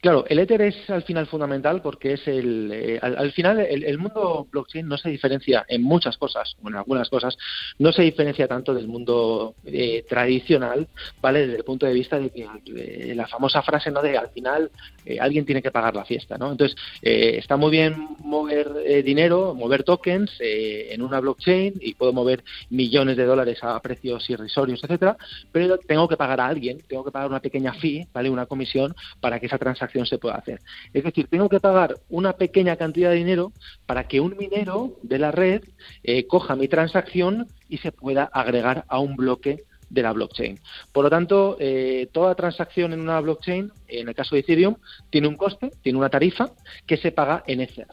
Claro, 0.00 0.24
el 0.28 0.38
Ether 0.38 0.62
es 0.62 0.88
al 0.88 1.02
final 1.02 1.26
fundamental 1.26 1.82
porque 1.82 2.14
es 2.14 2.26
el, 2.26 2.70
eh, 2.72 2.98
al, 3.02 3.32
final 3.32 3.60
el, 3.60 3.98
mundo 3.98 4.46
blockchain 4.50 4.88
no 4.88 4.96
se 4.96 5.10
diferencia 5.10 5.66
en 5.68 5.82
muchas 5.82 6.16
cosas, 6.16 6.56
o 6.62 6.68
en 6.70 6.76
algunas 6.76 7.10
cosas, 7.10 7.36
no 7.78 7.92
se 7.92 8.02
diferencia 8.02 8.48
tanto 8.48 8.72
del 8.72 8.88
mundo 8.88 9.54
eh, 9.66 10.02
tradicional, 10.08 10.88
¿vale? 11.20 11.40
Desde 11.40 11.58
el 11.58 11.64
punto 11.64 11.84
de 11.84 11.92
vista 11.92 12.18
de 12.18 12.30
que 12.30 13.14
la 13.14 13.26
famosa 13.26 13.60
frase, 13.60 13.90
¿no? 13.90 14.00
De 14.00 14.16
al 14.16 14.30
final 14.30 14.70
eh, 15.04 15.18
alguien 15.20 15.44
tiene 15.44 15.60
que 15.60 15.70
pagar 15.70 15.94
la 15.94 16.06
fiesta, 16.06 16.38
¿no? 16.38 16.50
Entonces, 16.50 16.78
está 17.02 17.58
muy 17.58 17.70
bien 17.70 18.08
mover 18.20 19.04
dinero, 19.04 19.54
mover 19.54 19.82
tokens 19.84 20.32
en 20.40 21.02
una 21.02 21.20
blockchain 21.20 21.74
y 21.78 21.94
puedo 21.94 22.14
mover 22.14 22.42
millones 22.70 23.18
de 23.18 23.24
dólares 23.24 23.58
a 23.62 23.78
precios 23.80 24.28
irrisorios, 24.30 24.82
etcétera, 24.82 25.18
pero 25.52 25.76
tengo 25.76 26.08
que 26.08 26.16
pagar 26.16 26.40
a 26.40 26.46
alguien, 26.46 26.78
tengo 26.88 27.04
que 27.04 27.10
pagar 27.10 27.28
una 27.28 27.40
pequeña 27.40 27.74
fee, 27.74 28.06
¿vale? 28.14 28.30
Una 28.30 28.46
comisión 28.46 28.94
para 29.20 29.38
que 29.38 29.46
esa 29.46 29.58
transacción 29.58 29.89
se 30.04 30.18
puede 30.18 30.36
hacer. 30.36 30.60
Es 30.92 31.04
decir, 31.04 31.26
tengo 31.28 31.48
que 31.48 31.60
pagar 31.60 31.98
una 32.08 32.34
pequeña 32.34 32.76
cantidad 32.76 33.10
de 33.10 33.16
dinero 33.16 33.52
para 33.86 34.08
que 34.08 34.20
un 34.20 34.36
minero 34.36 34.96
de 35.02 35.18
la 35.18 35.30
red 35.30 35.62
eh, 36.02 36.26
coja 36.26 36.56
mi 36.56 36.68
transacción 36.68 37.46
y 37.68 37.78
se 37.78 37.92
pueda 37.92 38.24
agregar 38.24 38.84
a 38.88 38.98
un 38.98 39.16
bloque 39.16 39.64
de 39.88 40.02
la 40.02 40.12
blockchain. 40.12 40.58
Por 40.92 41.04
lo 41.04 41.10
tanto, 41.10 41.56
eh, 41.58 42.08
toda 42.12 42.34
transacción 42.34 42.92
en 42.92 43.00
una 43.00 43.20
blockchain, 43.20 43.72
en 43.88 44.08
el 44.08 44.14
caso 44.14 44.34
de 44.34 44.40
Ethereum, 44.40 44.76
tiene 45.10 45.28
un 45.28 45.36
coste, 45.36 45.70
tiene 45.82 45.98
una 45.98 46.08
tarifa 46.08 46.50
que 46.86 46.96
se 46.96 47.12
paga 47.12 47.42
en 47.46 47.60
Ether. 47.60 47.88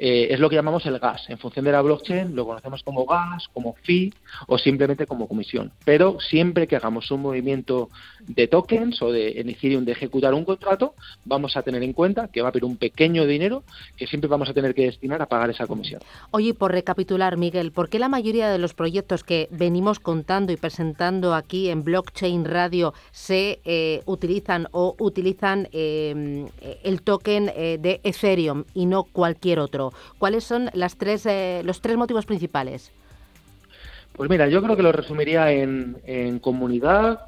Eh, 0.00 0.28
es 0.30 0.38
lo 0.38 0.48
que 0.48 0.54
llamamos 0.54 0.86
el 0.86 0.98
gas. 0.98 1.28
En 1.28 1.38
función 1.38 1.64
de 1.64 1.72
la 1.72 1.82
blockchain 1.82 2.36
lo 2.36 2.46
conocemos 2.46 2.84
como 2.84 3.04
gas, 3.04 3.48
como 3.52 3.74
fee 3.82 4.14
o 4.46 4.56
simplemente 4.56 5.06
como 5.06 5.26
comisión. 5.26 5.72
Pero 5.84 6.20
siempre 6.20 6.68
que 6.68 6.76
hagamos 6.76 7.10
un 7.10 7.22
movimiento 7.22 7.90
de 8.20 8.46
tokens 8.46 9.02
o 9.02 9.10
de 9.10 9.40
en 9.40 9.48
Ethereum 9.48 9.84
de 9.84 9.92
ejecutar 9.92 10.34
un 10.34 10.44
contrato, 10.44 10.94
vamos 11.24 11.56
a 11.56 11.62
tener 11.62 11.82
en 11.82 11.92
cuenta 11.92 12.28
que 12.28 12.42
va 12.42 12.48
a 12.48 12.50
haber 12.50 12.64
un 12.64 12.76
pequeño 12.76 13.26
dinero 13.26 13.64
que 13.96 14.06
siempre 14.06 14.28
vamos 14.28 14.48
a 14.48 14.54
tener 14.54 14.72
que 14.72 14.84
destinar 14.84 15.20
a 15.20 15.26
pagar 15.26 15.50
esa 15.50 15.66
comisión. 15.66 16.00
Oye, 16.30 16.54
por 16.54 16.70
recapitular, 16.70 17.36
Miguel, 17.36 17.72
¿por 17.72 17.88
qué 17.88 17.98
la 17.98 18.08
mayoría 18.08 18.50
de 18.50 18.58
los 18.58 18.74
proyectos 18.74 19.24
que 19.24 19.48
venimos 19.50 19.98
contando 19.98 20.52
y 20.52 20.56
presentando 20.56 21.34
aquí 21.34 21.70
en 21.70 21.82
Blockchain 21.82 22.44
Radio 22.44 22.94
se 23.10 23.60
eh, 23.64 24.02
utilizan 24.06 24.68
o 24.70 24.94
utilizan 25.00 25.68
eh, 25.72 26.46
el 26.84 27.02
token 27.02 27.46
de 27.46 28.00
Ethereum 28.04 28.64
y 28.74 28.86
no 28.86 29.02
cualquier 29.02 29.58
otro? 29.58 29.87
¿Cuáles 30.18 30.44
son 30.44 30.68
eh, 30.68 31.62
los 31.64 31.80
tres 31.80 31.96
motivos 31.96 32.26
principales? 32.26 32.92
Pues 34.18 34.28
mira, 34.28 34.48
yo 34.48 34.60
creo 34.60 34.76
que 34.76 34.82
lo 34.82 34.90
resumiría 34.90 35.52
en, 35.52 36.40
comunidad, 36.40 37.20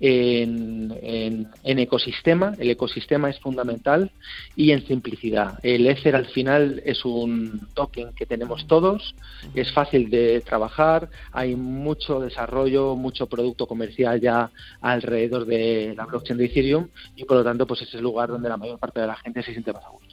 en, 0.00 1.46
ecosistema, 1.62 2.54
el 2.58 2.70
ecosistema 2.70 3.28
es 3.28 3.38
fundamental, 3.38 4.10
y 4.56 4.70
en 4.70 4.86
simplicidad. 4.86 5.58
El 5.62 5.86
Ether 5.86 6.16
al 6.16 6.24
final 6.24 6.80
es 6.86 7.04
un 7.04 7.68
token 7.74 8.14
que 8.14 8.24
tenemos 8.24 8.66
todos, 8.66 9.14
es 9.54 9.70
fácil 9.74 10.08
de 10.08 10.40
trabajar, 10.40 11.10
hay 11.32 11.54
mucho 11.54 12.18
desarrollo, 12.18 12.96
mucho 12.96 13.26
producto 13.26 13.66
comercial 13.66 14.18
ya 14.18 14.50
alrededor 14.80 15.44
de 15.44 15.92
la 15.94 16.06
blockchain 16.06 16.38
de 16.38 16.46
Ethereum, 16.46 16.88
y 17.14 17.24
por 17.24 17.36
lo 17.36 17.44
tanto 17.44 17.66
pues 17.66 17.82
es 17.82 17.92
el 17.92 18.00
lugar 18.00 18.30
donde 18.30 18.48
la 18.48 18.56
mayor 18.56 18.78
parte 18.78 19.00
de 19.00 19.06
la 19.06 19.16
gente 19.16 19.42
se 19.42 19.52
siente 19.52 19.70
más 19.70 19.84
a 19.84 19.90
gusto. 19.90 20.07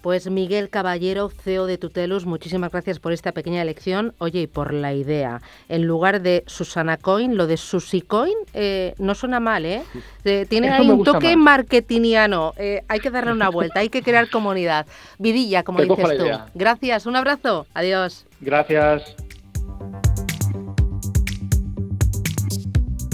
Pues 0.00 0.30
Miguel 0.30 0.68
Caballero, 0.70 1.30
CEO 1.30 1.66
de 1.66 1.78
Tutelus, 1.78 2.26
muchísimas 2.26 2.70
gracias 2.70 3.00
por 3.00 3.12
esta 3.12 3.32
pequeña 3.32 3.64
lección. 3.64 4.14
Oye, 4.18 4.42
y 4.42 4.46
por 4.46 4.72
la 4.72 4.92
idea. 4.94 5.40
En 5.68 5.86
lugar 5.86 6.22
de 6.22 6.44
Susana 6.46 6.96
Coin, 6.96 7.36
lo 7.36 7.46
de 7.46 7.56
Susicoin 7.56 8.36
eh, 8.54 8.94
no 8.98 9.14
suena 9.14 9.40
mal, 9.40 9.64
¿eh? 9.64 9.82
eh 10.24 10.46
tiene 10.48 10.70
ahí 10.70 10.88
un 10.88 11.02
toque 11.02 11.36
marketingiano. 11.36 12.54
Eh, 12.56 12.82
hay 12.88 13.00
que 13.00 13.10
darle 13.10 13.32
una 13.32 13.48
vuelta, 13.48 13.80
hay 13.80 13.88
que 13.88 14.02
crear 14.02 14.30
comunidad. 14.30 14.86
Vidilla, 15.18 15.62
como 15.62 15.80
dices 15.80 16.18
tú. 16.18 16.26
Gracias, 16.54 17.06
un 17.06 17.16
abrazo. 17.16 17.66
Adiós. 17.74 18.26
Gracias. 18.40 19.16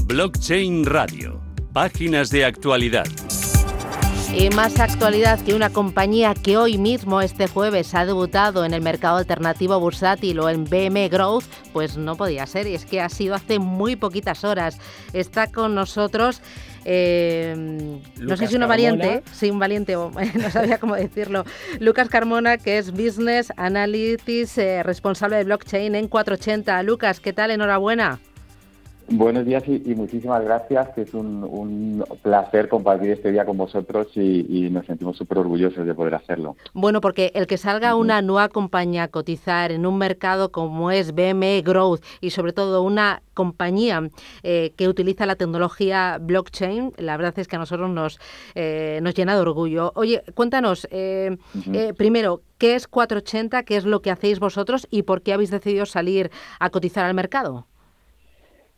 Blockchain 0.06 0.84
Radio. 0.84 1.40
Páginas 1.72 2.28
de 2.28 2.44
actualidad. 2.44 3.06
Y 4.34 4.48
más 4.48 4.80
actualidad 4.80 5.38
que 5.40 5.54
una 5.54 5.68
compañía 5.68 6.34
que 6.34 6.56
hoy 6.56 6.78
mismo, 6.78 7.20
este 7.20 7.48
jueves, 7.48 7.94
ha 7.94 8.06
debutado 8.06 8.64
en 8.64 8.72
el 8.72 8.80
mercado 8.80 9.18
alternativo 9.18 9.78
bursátil 9.78 10.40
o 10.40 10.48
en 10.48 10.64
BM 10.64 11.08
Growth, 11.10 11.44
pues 11.74 11.98
no 11.98 12.16
podía 12.16 12.46
ser, 12.46 12.66
y 12.66 12.74
es 12.74 12.86
que 12.86 13.02
ha 13.02 13.10
sido 13.10 13.34
hace 13.34 13.58
muy 13.58 13.94
poquitas 13.94 14.42
horas. 14.42 14.78
Está 15.12 15.52
con 15.52 15.74
nosotros, 15.74 16.40
eh, 16.86 17.54
no 18.18 18.36
sé 18.38 18.46
si 18.46 18.56
una 18.56 18.66
valiente, 18.66 19.22
sí, 19.32 19.50
un 19.50 19.58
valiente, 19.58 19.96
no 20.34 20.50
sabía 20.50 20.78
cómo 20.78 20.96
decirlo, 20.96 21.44
Lucas 21.78 22.08
Carmona, 22.08 22.56
que 22.56 22.78
es 22.78 22.90
Business 22.90 23.52
Analytics, 23.58 24.56
eh, 24.56 24.82
responsable 24.82 25.36
de 25.36 25.44
blockchain 25.44 25.94
en 25.94 26.08
480. 26.08 26.82
Lucas, 26.84 27.20
¿qué 27.20 27.34
tal? 27.34 27.50
Enhorabuena. 27.50 28.18
Buenos 29.08 29.44
días 29.44 29.62
y, 29.66 29.94
muchísimas 29.94 30.42
gracias, 30.42 30.88
que 30.90 31.02
es 31.02 31.14
un, 31.14 32.04
placer 32.22 32.68
compartir 32.68 33.10
este 33.10 33.30
día 33.30 33.44
con 33.44 33.56
vosotros 33.56 34.08
y, 34.16 34.68
nos 34.70 34.86
sentimos 34.86 35.16
súper 35.16 35.38
orgullosos 35.38 35.86
de 35.86 35.94
poder 35.94 36.14
hacerlo. 36.14 36.56
Bueno, 36.72 37.00
porque 37.00 37.30
el 37.34 37.46
que 37.46 37.58
salga 37.58 37.94
una 37.94 38.22
nueva 38.22 38.48
compañía 38.48 39.04
a 39.04 39.08
cotizar 39.08 39.72
en 39.72 39.86
un 39.86 39.98
mercado 39.98 40.50
como 40.50 40.90
es 40.90 41.12
BME 41.14 41.62
Growth 41.62 42.02
y 42.20 42.30
sobre 42.30 42.52
todo 42.52 42.82
una 42.82 43.22
compañía 43.34 44.08
eh, 44.42 44.72
que 44.76 44.88
utiliza 44.88 45.26
la 45.26 45.36
tecnología 45.36 46.18
blockchain, 46.20 46.92
la 46.98 47.16
verdad 47.16 47.38
es 47.38 47.48
que 47.48 47.56
a 47.56 47.58
nosotros 47.58 47.90
nos, 47.90 48.18
eh, 48.54 49.00
nos 49.02 49.14
llena 49.14 49.34
de 49.34 49.40
orgullo. 49.40 49.92
Oye, 49.94 50.22
cuéntanos, 50.34 50.86
eh, 50.90 51.36
primero, 51.96 52.42
¿qué 52.58 52.74
es 52.74 52.86
480? 52.86 53.62
¿Qué 53.64 53.76
es 53.76 53.84
lo 53.84 54.00
que 54.00 54.10
hacéis 54.10 54.38
vosotros 54.38 54.86
y 54.90 55.02
por 55.02 55.22
qué 55.22 55.32
habéis 55.32 55.50
decidido 55.50 55.86
salir 55.86 56.30
a 56.60 56.70
cotizar 56.70 57.04
al 57.04 57.14
mercado? 57.14 57.66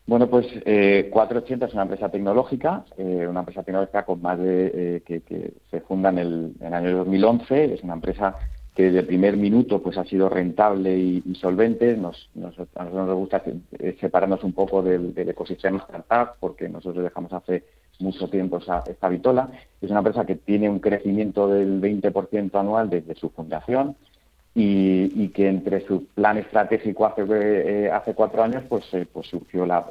Bueno, 0.06 0.28
pues 0.28 0.46
eh, 0.66 1.08
480 1.10 1.64
es 1.64 1.72
una 1.72 1.84
empresa 1.84 2.10
tecnológica, 2.10 2.84
eh, 2.98 3.26
una 3.26 3.40
empresa 3.40 3.62
tecnológica 3.62 4.04
con 4.04 4.20
más 4.20 4.38
de 4.38 4.96
eh, 4.96 5.02
que, 5.02 5.54
se 5.70 5.80
funda 5.80 6.10
en 6.10 6.18
el, 6.18 6.74
año 6.74 6.98
2011. 6.98 7.72
Es 7.72 7.82
una 7.82 7.94
empresa 7.94 8.36
que 8.74 8.84
desde 8.84 8.98
el 8.98 9.06
primer 9.06 9.38
minuto 9.38 9.82
pues 9.82 9.96
ha 9.96 10.04
sido 10.04 10.28
rentable 10.28 10.98
y, 10.98 11.34
solvente. 11.36 11.96
Nos, 11.96 12.28
a 12.36 12.84
nosotros 12.84 13.06
nos 13.06 13.16
gusta 13.16 13.42
separarnos 13.98 14.44
un 14.44 14.52
poco 14.52 14.82
del, 14.82 15.14
ecosistema 15.16 15.78
startup 15.78 16.36
porque 16.38 16.68
nosotros 16.68 17.02
dejamos 17.02 17.32
hace 17.32 17.64
mucho 17.98 18.28
tiempo 18.28 18.58
esa, 18.58 18.82
esta 18.86 19.08
vitola. 19.08 19.48
Es 19.80 19.88
una 19.88 20.00
empresa 20.00 20.26
que 20.26 20.34
tiene 20.34 20.68
un 20.68 20.80
crecimiento 20.80 21.48
del 21.48 21.80
20% 21.80 22.60
anual 22.60 22.90
desde 22.90 23.14
su 23.14 23.30
fundación 23.30 23.96
y, 24.54 25.28
que 25.28 25.48
entre 25.48 25.84
su 25.86 26.06
plan 26.06 26.38
estratégico 26.38 27.06
hace, 27.06 27.24
eh, 27.28 27.90
hace 27.90 28.14
cuatro 28.14 28.42
años 28.42 28.62
pues, 28.68 28.84
eh, 28.94 29.06
pues 29.12 29.26
surgió 29.26 29.66
la, 29.66 29.84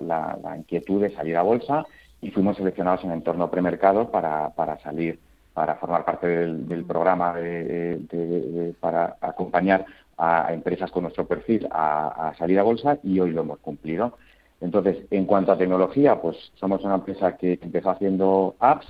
inquietud 0.57 1.01
de 1.01 1.13
salir 1.13 1.35
a 1.35 1.41
bolsa 1.41 1.85
y 2.21 2.31
fuimos 2.31 2.55
seleccionados 2.55 3.03
en 3.03 3.11
entorno 3.11 3.51
premercado 3.51 4.09
para, 4.09 4.49
para 4.51 4.79
salir 4.79 5.19
para 5.53 5.75
formar 5.75 6.03
parte 6.03 6.27
del, 6.27 6.83
programa 6.83 7.35
de, 7.35 8.73
para 8.79 9.17
acompañar 9.21 9.85
a, 10.17 10.51
empresas 10.51 10.89
con 10.91 11.03
nuestro 11.03 11.27
perfil 11.27 11.67
a, 11.69 12.33
salir 12.37 12.59
a 12.59 12.63
bolsa 12.63 12.97
y 13.03 13.19
hoy 13.19 13.31
lo 13.31 13.41
hemos 13.41 13.59
cumplido. 13.59 14.17
Entonces, 14.61 15.05
en 15.11 15.25
cuanto 15.25 15.51
a 15.51 15.57
tecnología, 15.57 16.19
pues 16.21 16.37
somos 16.55 16.83
una 16.83 16.95
empresa 16.95 17.37
que 17.37 17.59
empezó 17.61 17.91
haciendo 17.91 18.55
apps 18.59 18.87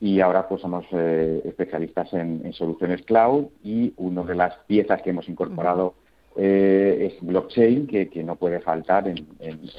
y 0.00 0.20
ahora 0.20 0.48
pues 0.48 0.62
somos 0.62 0.86
eh, 0.92 1.42
especialistas 1.44 2.12
en, 2.14 2.52
soluciones 2.54 3.02
cloud 3.02 3.46
y 3.62 3.92
una 3.98 4.22
de 4.22 4.34
las 4.34 4.56
piezas 4.66 5.02
que 5.02 5.10
hemos 5.10 5.28
incorporado 5.28 5.94
eh, 6.36 7.12
es 7.12 7.26
blockchain, 7.26 7.86
que, 7.86 8.08
no 8.24 8.36
puede 8.36 8.60
faltar 8.60 9.06
en, 9.08 9.26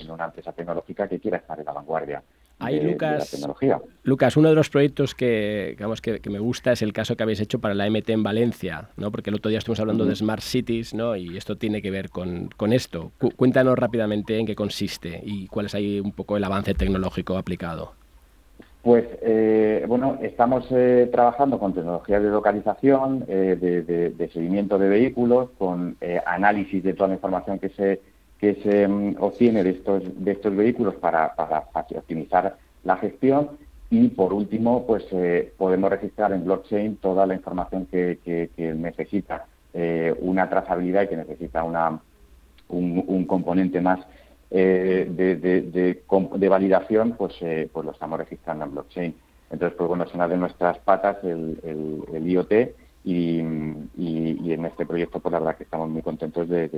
una 0.10 0.26
empresa 0.26 0.52
tecnológica 0.52 1.08
que 1.08 1.20
quiera 1.20 1.38
estar 1.38 1.60
en 1.60 1.66
la 1.66 1.74
vanguardia. 1.74 2.22
Ahí, 2.60 2.80
Lucas, 2.80 3.44
Lucas, 4.04 4.38
uno 4.38 4.50
de 4.50 4.54
los 4.54 4.70
proyectos 4.70 5.16
que, 5.16 5.74
digamos, 5.76 6.00
que, 6.00 6.22
me 6.30 6.38
gusta 6.38 6.74
es 6.74 6.84
el 6.84 6.94
caso 6.94 7.16
que 7.16 7.24
habéis 7.24 7.40
hecho 7.40 7.58
para 7.58 7.74
la 7.74 7.90
MT 7.90 8.12
en 8.12 8.22
Valencia, 8.22 8.90
¿no? 8.98 9.12
porque 9.12 9.32
el 9.32 9.38
otro 9.38 9.50
día 9.50 9.58
estuvimos 9.58 9.80
hablando 9.80 10.06
de 10.06 10.16
Smart 10.16 10.44
Cities 10.44 10.94
¿no? 10.94 11.16
y 11.16 11.38
esto 11.38 11.56
tiene 11.56 11.82
que 11.82 11.90
ver 11.90 12.12
con, 12.12 12.50
con 12.56 12.72
esto. 12.72 13.14
cuéntanos 13.36 13.80
rápidamente 13.80 14.38
en 14.38 14.46
qué 14.46 14.54
consiste 14.54 15.24
y 15.26 15.48
cuál 15.48 15.66
es 15.66 15.74
ahí 15.74 16.00
un 16.00 16.12
poco 16.12 16.38
el 16.38 16.44
avance 16.44 16.76
tecnológico 16.76 17.36
aplicado. 17.36 17.94
Pues 18.82 19.06
eh, 19.22 19.86
bueno, 19.88 20.18
estamos 20.24 20.66
eh, 20.72 21.08
trabajando 21.12 21.60
con 21.60 21.74
tecnologías 21.74 22.24
de 22.24 22.30
localización, 22.30 23.26
eh, 23.28 24.14
de, 24.18 24.30
seguimiento 24.30 24.80
de 24.80 24.90
vehículos, 24.90 25.50
con 25.60 25.98
análisis 26.26 26.84
de 26.84 26.94
toda 26.94 27.10
la 27.10 27.16
información 27.16 27.60
que 27.60 27.70
se 27.70 28.02
que 28.40 28.56
se 28.56 28.88
mm, 28.88 29.18
obtiene 29.20 29.64
de 29.64 29.70
estos 29.70 30.02
de 30.24 30.32
estos 30.32 30.56
vehículos 30.56 30.96
para, 30.96 31.36
para, 31.36 31.68
optimizar 31.96 32.58
la 32.84 32.98
gestión. 32.98 33.52
Y 33.92 34.08
por 34.08 34.34
último, 34.34 34.88
pues 34.88 35.06
podemos 35.58 35.92
registrar 35.92 36.32
en 36.32 36.46
blockchain 36.46 36.96
toda 36.96 37.26
la 37.28 37.36
información 37.36 37.86
que, 37.86 38.50
necesita 38.58 39.46
una 40.22 40.50
trazabilidad 40.50 41.04
y 41.04 41.08
que 41.10 41.18
necesita 41.18 41.64
una 41.64 42.00
un 42.70 43.26
componente 43.26 43.82
más 43.82 44.00
eh, 44.54 45.08
de, 45.10 45.36
de, 45.38 46.50
validación, 46.50 47.16
pues, 47.18 47.36
eh, 47.40 47.70
pues 47.72 47.86
lo 47.86 47.94
estamos 47.94 48.20
registrando 48.20 48.66
en 48.66 48.72
blockchain. 48.72 49.16
Entonces, 49.50 49.78
pues 49.78 49.88
bueno, 49.88 50.04
es 50.04 50.14
una 50.14 50.28
de 50.28 50.36
nuestras 50.36 50.78
patas 50.80 51.24
el, 51.24 51.58
el, 52.14 52.30
IoT 52.30 52.52
y, 53.06 53.42
y, 53.98 54.52
en 54.52 54.66
este 54.66 54.86
proyecto, 54.86 55.22
pues 55.22 55.32
la 55.32 55.40
verdad 55.40 55.56
que 55.56 55.64
estamos 55.64 55.90
muy 55.90 56.02
contentos 56.02 56.50
de, 56.50 56.70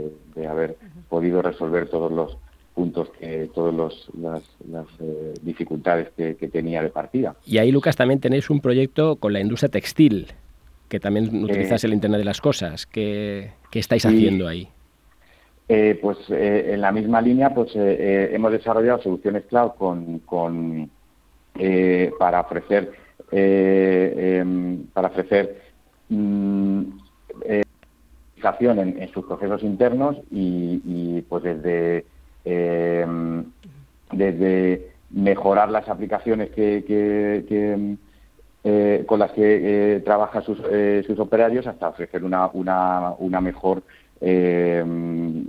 haber 0.47 0.77
podido 1.09 1.41
resolver 1.41 1.89
todos 1.89 2.11
los 2.11 2.37
puntos 2.75 3.09
que 3.19 3.49
todas 3.53 4.07
las, 4.19 4.43
eh, 4.99 5.33
dificultades 5.41 6.09
que, 6.15 6.35
tenía 6.47 6.83
de 6.83 6.89
partida. 6.89 7.35
Y 7.45 7.57
ahí, 7.57 7.71
Lucas, 7.71 7.95
también 7.95 8.19
tenéis 8.19 8.51
un 8.51 8.61
proyecto 8.61 9.15
con 9.15 9.33
la 9.33 9.39
industria 9.39 9.69
textil, 9.69 10.27
que 10.89 10.99
también 10.99 11.43
utilizas 11.43 11.83
el 11.83 11.93
Internet 11.93 12.19
de 12.19 12.25
las 12.25 12.39
Cosas. 12.39 12.85
¿Qué, 12.85 13.51
qué 13.71 13.79
estáis 13.79 14.05
haciendo 14.05 14.47
ahí? 14.47 14.69
Eh, 15.69 15.97
pues 16.01 16.17
eh, 16.29 16.71
en 16.73 16.81
la 16.81 16.91
misma 16.91 17.21
línea 17.21 17.53
pues 17.53 17.71
eh, 17.73 18.31
hemos 18.33 18.51
desarrollado 18.51 19.01
soluciones 19.01 19.45
cloud 19.45 19.71
con, 19.77 20.19
con 20.19 20.89
para 22.19 22.41
ofrecer 22.41 22.91
em, 23.31 24.85
para 24.87 25.07
ofrecer 25.07 25.61
mm, 26.09 26.81
en, 28.41 29.09
sus 29.13 29.25
procesos 29.25 29.63
internos 29.63 30.17
y, 30.31 31.21
pues 31.29 31.43
desde 31.43 32.05
em, 32.43 33.45
desde 34.11 34.91
mejorar 35.11 35.69
las 35.69 35.87
aplicaciones 35.87 36.49
que, 36.51 37.95
con 39.07 39.19
las 39.19 39.31
que 39.31 40.01
trabajan 40.03 40.43
sus, 40.43 40.57
sus 41.05 41.19
operarios 41.19 41.67
hasta 41.67 41.87
ofrecer 41.87 42.23
una, 42.25 42.47
una, 42.47 43.13
una 43.17 43.39
mejor 43.39 43.81
eh, 44.25 44.81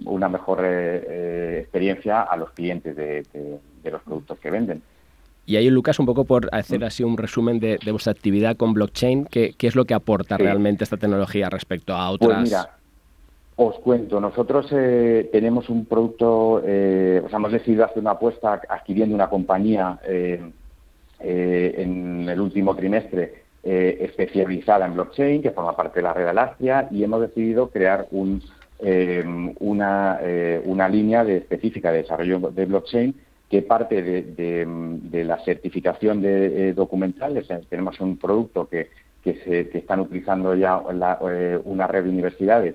una 0.05 0.29
mejor 0.29 0.65
eh, 0.65 1.05
eh, 1.09 1.59
experiencia 1.61 2.23
a 2.23 2.37
los 2.37 2.51
clientes 2.51 2.97
de, 2.97 3.25
los 3.85 4.03
productos 4.03 4.37
que 4.41 4.51
venden. 4.51 4.83
Y 5.47 5.55
ahí, 5.57 5.71
Lucas, 5.71 6.01
un 6.01 6.07
poco 6.07 6.25
por 6.25 6.49
hacer 6.53 6.81
mm. 6.81 6.85
así 6.85 7.05
un 7.05 7.17
resumen 7.17 7.61
de, 7.61 7.79
vuestra 7.93 8.11
actividad 8.11 8.57
con 8.57 8.75
blockchain, 8.75 9.27
¿qué, 9.27 9.55
es 9.61 9.77
lo 9.77 9.85
que 9.85 9.95
aporta 9.95 10.37
realmente 10.39 10.83
esta 10.83 10.97
tecnología 10.97 11.49
respecto 11.51 11.95
a 11.95 12.11
otras? 12.11 12.31
Pues 12.31 12.43
mira, 12.51 12.71
os 13.57 13.79
cuento, 13.79 14.21
nosotros 14.21 14.67
tenemos 14.69 15.69
un 15.69 15.85
producto, 15.85 16.61
eh, 16.65 17.23
hemos 17.31 17.53
decidido 17.53 17.85
hacer 17.85 17.99
una 18.01 18.13
apuesta 18.13 18.61
adquiriendo 18.69 19.15
una 19.15 19.29
compañía 19.29 20.01
en 21.21 22.29
el 22.29 22.41
último 22.41 22.75
trimestre 22.75 23.45
especializada 23.63 24.87
en 24.87 24.95
blockchain, 24.95 25.43
que 25.43 25.53
forma 25.53 25.77
parte 25.77 26.01
de 26.01 26.03
la 26.03 26.13
red 26.13 26.27
Alastria, 26.27 26.89
y 26.91 27.05
hemos 27.05 27.21
decidido 27.21 27.69
crear 27.69 28.09
un, 28.11 28.43
eh, 28.81 29.25
una, 29.61 30.19
eh, 30.21 30.61
una 30.65 30.89
línea 30.89 31.25
de 31.25 31.37
específica 31.39 31.93
de 31.93 32.03
desarrollo 32.03 32.41
de 32.51 32.67
blockchain 32.67 33.15
que 33.49 33.63
parte 33.63 34.03
de, 34.03 35.25
la 35.25 35.39
certificación 35.45 36.21
de, 36.21 36.71
eh, 36.71 36.73
documental. 36.73 37.41
tenemos 37.69 38.01
un 38.01 38.17
producto 38.17 38.69
que, 38.69 38.89
que 39.23 39.35
se 39.45 39.79
están 39.79 40.01
utilizando 40.01 40.57
ya 40.57 40.79
una 40.79 41.87
red 41.87 42.03
de 42.03 42.11
universidades 42.11 42.75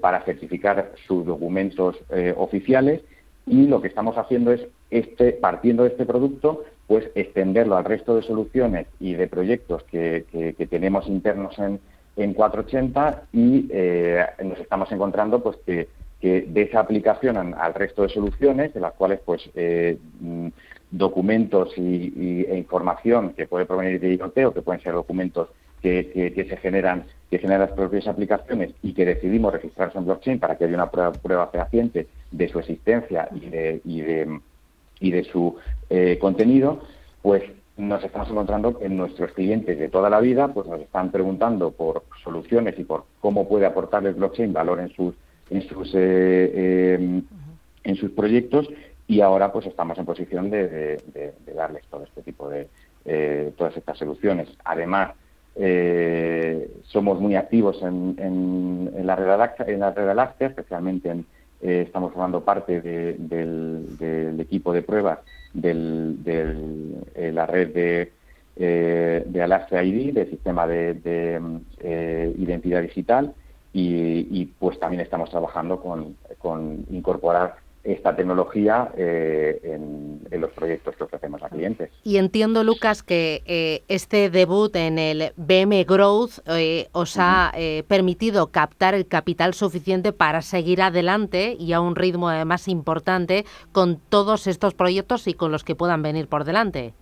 para 0.00 0.22
certificar 0.22 0.92
sus 1.06 1.26
documentos 1.26 1.96
oficiales 2.36 3.02
y 3.46 3.66
lo 3.66 3.82
que 3.82 3.88
estamos 3.88 4.16
haciendo 4.16 4.50
es, 4.52 4.66
este, 4.90 5.32
partiendo 5.32 5.82
de 5.82 5.90
este 5.90 6.06
producto, 6.06 6.64
pues 6.86 7.10
extenderlo 7.14 7.76
al 7.76 7.84
resto 7.84 8.16
de 8.16 8.22
soluciones 8.22 8.86
y 8.98 9.12
de 9.12 9.28
proyectos 9.28 9.82
que 9.84 10.66
tenemos 10.70 11.06
internos 11.06 11.58
en, 11.58 11.80
en 12.16 12.34
480 12.34 13.24
y 13.32 13.66
eh, 13.70 14.24
nos 14.44 14.58
estamos 14.58 14.90
encontrando 14.92 15.42
pues 15.42 15.56
que, 15.66 15.88
de 16.22 16.62
esa 16.62 16.80
aplicación 16.80 17.54
al 17.54 17.74
resto 17.74 18.02
de 18.02 18.08
soluciones, 18.08 18.72
de 18.72 18.80
las 18.80 18.94
cuales 18.94 19.20
pues 19.26 19.42
eh, 19.54 19.98
mm, 20.20 20.48
documentos 20.90 21.76
y, 21.76 22.46
e 22.48 22.56
información 22.56 23.34
que 23.34 23.46
puede 23.46 23.66
provenir 23.66 24.00
de 24.00 24.14
IoT 24.14 24.38
o 24.46 24.54
que 24.54 24.62
pueden 24.62 24.82
ser 24.82 24.94
documentos 24.94 25.50
que, 25.82 26.32
se 26.48 26.56
generan 26.56 27.04
que 27.30 27.38
generan 27.38 27.60
las 27.62 27.72
propias 27.72 28.06
aplicaciones 28.06 28.70
y 28.82 28.94
que 28.94 29.04
decidimos 29.04 29.52
registrarse 29.52 29.98
en 29.98 30.06
blockchain 30.06 30.38
para 30.38 30.56
que 30.56 30.64
haya 30.64 30.74
una 30.74 30.90
prueba, 30.90 31.48
fehaciente 31.48 32.06
de 32.30 32.48
su 32.48 32.58
existencia 32.58 33.28
y 33.34 33.50
de, 33.50 33.80
y 33.84 34.00
de, 34.00 34.40
y 35.00 35.10
de 35.10 35.24
su 35.24 35.56
eh, 35.90 36.16
contenido, 36.18 36.80
pues 37.20 37.42
nos 37.76 38.04
estamos 38.04 38.30
encontrando 38.30 38.78
que 38.78 38.88
nuestros 38.88 39.32
clientes 39.32 39.78
de 39.78 39.88
toda 39.88 40.08
la 40.08 40.20
vida 40.20 40.48
pues 40.48 40.66
nos 40.66 40.80
están 40.80 41.10
preguntando 41.10 41.72
por 41.72 42.04
soluciones 42.22 42.78
y 42.78 42.84
por 42.84 43.04
cómo 43.20 43.48
puede 43.48 43.66
aportar 43.66 44.06
el 44.06 44.14
blockchain 44.14 44.52
valor 44.52 44.80
en 44.80 44.90
sus 44.90 45.14
en 45.50 45.62
sus 45.62 45.88
eh, 45.94 46.52
eh, 46.54 47.22
en 47.84 47.96
sus 47.96 48.10
proyectos. 48.12 48.68
Y 49.06 49.20
ahora 49.20 49.52
pues 49.52 49.66
estamos 49.66 49.98
en 49.98 50.06
posición 50.06 50.50
de, 50.50 50.98
darles 51.54 51.84
todo 51.90 52.04
este 52.04 52.22
tipo 52.22 52.48
de 52.48 52.68
eh, 53.04 53.52
todas 53.56 53.76
estas 53.76 53.98
soluciones. 53.98 54.48
Además 54.64 55.12
somos 56.84 57.20
muy 57.20 57.36
activos 57.36 57.80
en, 57.82 58.16
en, 58.18 59.06
la 59.06 59.14
red 59.14 59.68
en 59.68 59.80
la 59.80 59.92
red 59.92 60.08
Alaska, 60.08 60.46
especialmente 60.46 61.10
en, 61.10 61.26
estamos 61.64 62.12
formando 62.12 62.44
parte 62.44 62.80
del 62.82 64.36
equipo 64.38 64.72
de 64.72 64.82
pruebas 64.82 65.18
de 65.54 67.00
eh, 67.14 67.32
la 67.32 67.46
red 67.46 67.72
de, 67.72 68.12
eh, 68.56 69.22
de 69.24 69.42
Alaska 69.42 69.82
ID, 69.82 70.12
del 70.12 70.30
sistema 70.30 70.66
de, 70.66 71.60
eh, 71.80 72.34
identidad 72.38 72.82
digital, 72.82 73.34
y, 73.76 74.44
pues 74.58 74.78
también 74.78 75.00
estamos 75.00 75.30
trabajando 75.30 75.80
con, 75.80 76.16
con 76.38 76.86
incorporar 76.90 77.56
esta 77.84 78.16
tecnología 78.16 78.90
eh, 78.96 79.60
en, 79.62 80.40
los 80.40 80.50
proyectos 80.50 80.96
que 80.96 81.04
ofrecemos 81.04 81.42
a 81.42 81.48
clientes. 81.48 81.90
Y 82.02 82.16
entiendo, 82.16 82.64
Lucas, 82.64 83.04
que 83.04 83.84
este 83.86 84.30
debut 84.30 84.74
en 84.74 84.98
el 84.98 85.32
BM 85.36 85.84
Growth 85.84 86.40
os 86.92 87.16
ha 87.18 87.52
permitido 87.86 88.48
captar 88.48 88.94
el 88.94 89.06
capital 89.06 89.54
suficiente 89.54 90.12
para 90.12 90.42
seguir 90.42 90.82
adelante 90.82 91.56
y 91.58 91.72
a 91.72 91.80
un 91.80 91.94
ritmo 91.94 92.30
más 92.44 92.66
importante 92.66 93.44
con 93.70 94.00
todos 94.08 94.48
estos 94.48 94.74
proyectos 94.74 95.28
y 95.28 95.34
con 95.34 95.52
los 95.52 95.62
que 95.62 95.76
puedan 95.76 96.02
venir 96.02 96.26
por 96.26 96.44
delante. 96.44 96.94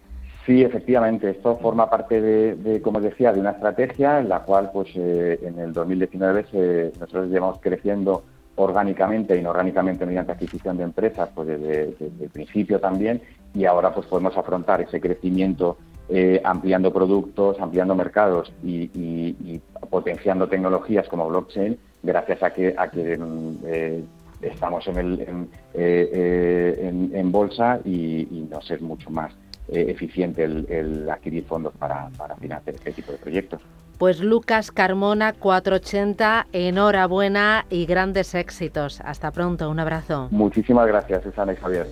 Sí, 0.47 0.63
efectivamente. 0.63 1.31
Esto 1.31 1.57
forma 1.59 1.89
parte 1.89 2.21
de, 2.21 2.83
como 2.83 3.01
decía, 3.01 3.33
de 3.33 3.41
una 3.41 3.53
estrategia 3.53 4.19
en 4.19 4.29
la 4.29 4.41
cual, 4.41 4.71
pues, 4.73 4.95
en 4.97 5.59
el 5.59 5.73
2019 5.73 6.93
nosotros 6.99 7.29
llevamos 7.29 7.59
creciendo 7.61 8.25
orgánicamente 8.57 9.35
e 9.35 9.39
inorgánicamente 9.39 10.07
mediante 10.07 10.33
adquisición 10.33 10.77
de 10.77 10.85
empresas, 10.85 11.29
pues 11.35 11.49
desde, 11.49 11.95
el 12.01 12.31
principio 12.31 12.81
también, 12.81 13.23
y 13.55 13.65
ahora 13.65 13.95
pues 13.95 14.07
podemos 14.07 14.37
afrontar 14.37 14.81
ese 14.81 15.01
crecimiento 15.01 15.79
eh, 16.09 16.41
ampliando 16.45 16.93
productos, 16.93 17.59
ampliando 17.61 17.95
mercados 17.95 18.53
y, 18.63 19.61
potenciando 19.89 20.49
tecnologías 20.49 21.09
como 21.09 21.29
blockchain, 21.29 21.79
gracias 22.03 22.43
a 22.43 22.51
que, 22.51 22.75
a 22.77 22.91
que 22.91 23.19
eh, 23.67 24.05
estamos 24.41 24.87
en, 24.89 24.97
el, 24.97 25.21
en, 25.21 25.49
eh, 25.75 27.23
bolsa 27.27 27.81
y, 27.85 28.47
nos 28.51 28.71
es 28.71 28.81
mucho 28.81 29.11
más 29.11 29.33
eficiente 29.69 30.45
el, 30.45 31.09
adquirir 31.09 31.45
fondos 31.45 31.73
para, 31.79 32.11
para 32.17 32.37
financiar 32.37 32.75
este 32.75 32.93
tipo 32.93 33.13
de 33.13 33.19
proyectos. 33.19 33.63
Pues 34.03 34.19
Lucas 34.19 34.73
Carmona 34.73 35.33
480, 35.33 36.49
enhorabuena 36.53 37.67
y 37.71 37.87
grandes 37.87 38.35
éxitos. 38.35 39.01
Hasta 39.01 39.31
pronto, 39.31 39.71
un 39.71 39.79
abrazo. 39.79 40.27
Muchísimas 40.33 40.89
gracias, 40.89 41.23
Susana 41.23 41.53
y 41.53 41.57
Javier. 41.57 41.87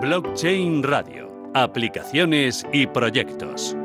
Blockchain 0.00 0.82
Radio. 0.82 1.30
Aplicaciones 1.52 2.64
y 2.72 2.86
proyectos. 2.86 3.76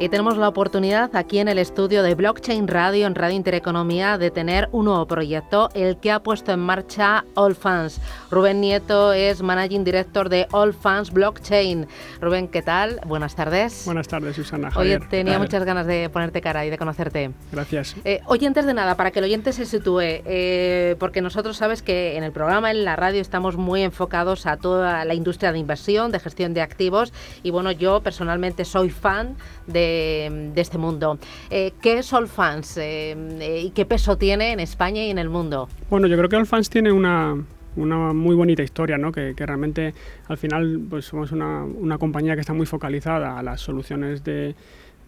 Y 0.00 0.08
tenemos 0.10 0.36
la 0.36 0.46
oportunidad 0.46 1.16
aquí 1.16 1.40
en 1.40 1.48
el 1.48 1.58
estudio 1.58 2.04
de 2.04 2.14
Blockchain 2.14 2.68
Radio, 2.68 3.04
en 3.08 3.16
Radio 3.16 3.34
Intereconomía, 3.34 4.16
de 4.16 4.30
tener 4.30 4.68
un 4.70 4.84
nuevo 4.84 5.06
proyecto, 5.08 5.70
el 5.74 5.96
que 5.96 6.12
ha 6.12 6.20
puesto 6.20 6.52
en 6.52 6.60
marcha 6.60 7.24
Allfans. 7.34 8.00
Rubén 8.30 8.60
Nieto 8.60 9.12
es 9.12 9.42
Managing 9.42 9.82
Director 9.82 10.28
de 10.28 10.46
Allfans 10.52 11.10
Blockchain. 11.12 11.88
Rubén, 12.20 12.46
¿qué 12.46 12.62
tal? 12.62 13.00
Buenas 13.06 13.34
tardes. 13.34 13.82
Buenas 13.86 14.06
tardes, 14.06 14.36
Susana. 14.36 14.70
Oye, 14.76 15.00
tenía 15.00 15.36
muchas 15.40 15.64
ganas 15.64 15.88
de 15.88 16.08
ponerte 16.10 16.40
cara 16.40 16.64
y 16.64 16.70
de 16.70 16.78
conocerte. 16.78 17.32
Gracias. 17.50 17.96
Eh, 18.04 18.20
oye, 18.26 18.46
antes 18.46 18.66
de 18.66 18.74
nada, 18.74 18.96
para 18.96 19.10
que 19.10 19.18
el 19.18 19.24
oyente 19.24 19.52
se 19.52 19.66
sitúe, 19.66 20.00
eh, 20.00 20.94
porque 21.00 21.22
nosotros 21.22 21.56
sabes 21.56 21.82
que 21.82 22.16
en 22.16 22.22
el 22.22 22.30
programa, 22.30 22.70
en 22.70 22.84
la 22.84 22.94
radio, 22.94 23.20
estamos 23.20 23.56
muy 23.56 23.82
enfocados 23.82 24.46
a 24.46 24.58
toda 24.58 25.04
la 25.04 25.14
industria 25.14 25.50
de 25.50 25.58
inversión, 25.58 26.12
de 26.12 26.20
gestión 26.20 26.54
de 26.54 26.60
activos, 26.60 27.12
y 27.42 27.50
bueno, 27.50 27.72
yo 27.72 28.00
personalmente 28.00 28.64
soy 28.64 28.90
fan 28.90 29.34
de 29.66 29.87
de, 29.88 30.60
este 30.60 30.78
mundo. 30.78 31.18
Eh, 31.50 31.72
¿Qué 31.80 31.98
es 31.98 32.12
Allfans 32.12 32.76
eh, 32.76 33.16
eh, 33.40 33.62
y 33.64 33.70
qué 33.70 33.84
peso 33.84 34.16
tiene 34.16 34.52
en 34.52 34.60
España 34.60 35.02
y 35.04 35.10
en 35.10 35.18
el 35.18 35.28
mundo? 35.28 35.68
Bueno, 35.90 36.06
yo 36.06 36.16
creo 36.16 36.28
que 36.28 36.36
Allfans 36.36 36.70
tiene 36.70 36.92
una, 36.92 37.36
una 37.76 38.12
muy 38.12 38.34
bonita 38.34 38.62
historia, 38.62 38.98
¿no? 38.98 39.12
que, 39.12 39.34
que 39.36 39.46
realmente 39.46 39.94
al 40.28 40.36
final 40.36 40.80
pues 40.88 41.06
somos 41.06 41.32
una, 41.32 41.64
una, 41.64 41.98
compañía 41.98 42.34
que 42.34 42.40
está 42.40 42.52
muy 42.52 42.66
focalizada 42.66 43.38
a 43.38 43.42
las 43.42 43.60
soluciones 43.60 44.24
de, 44.24 44.54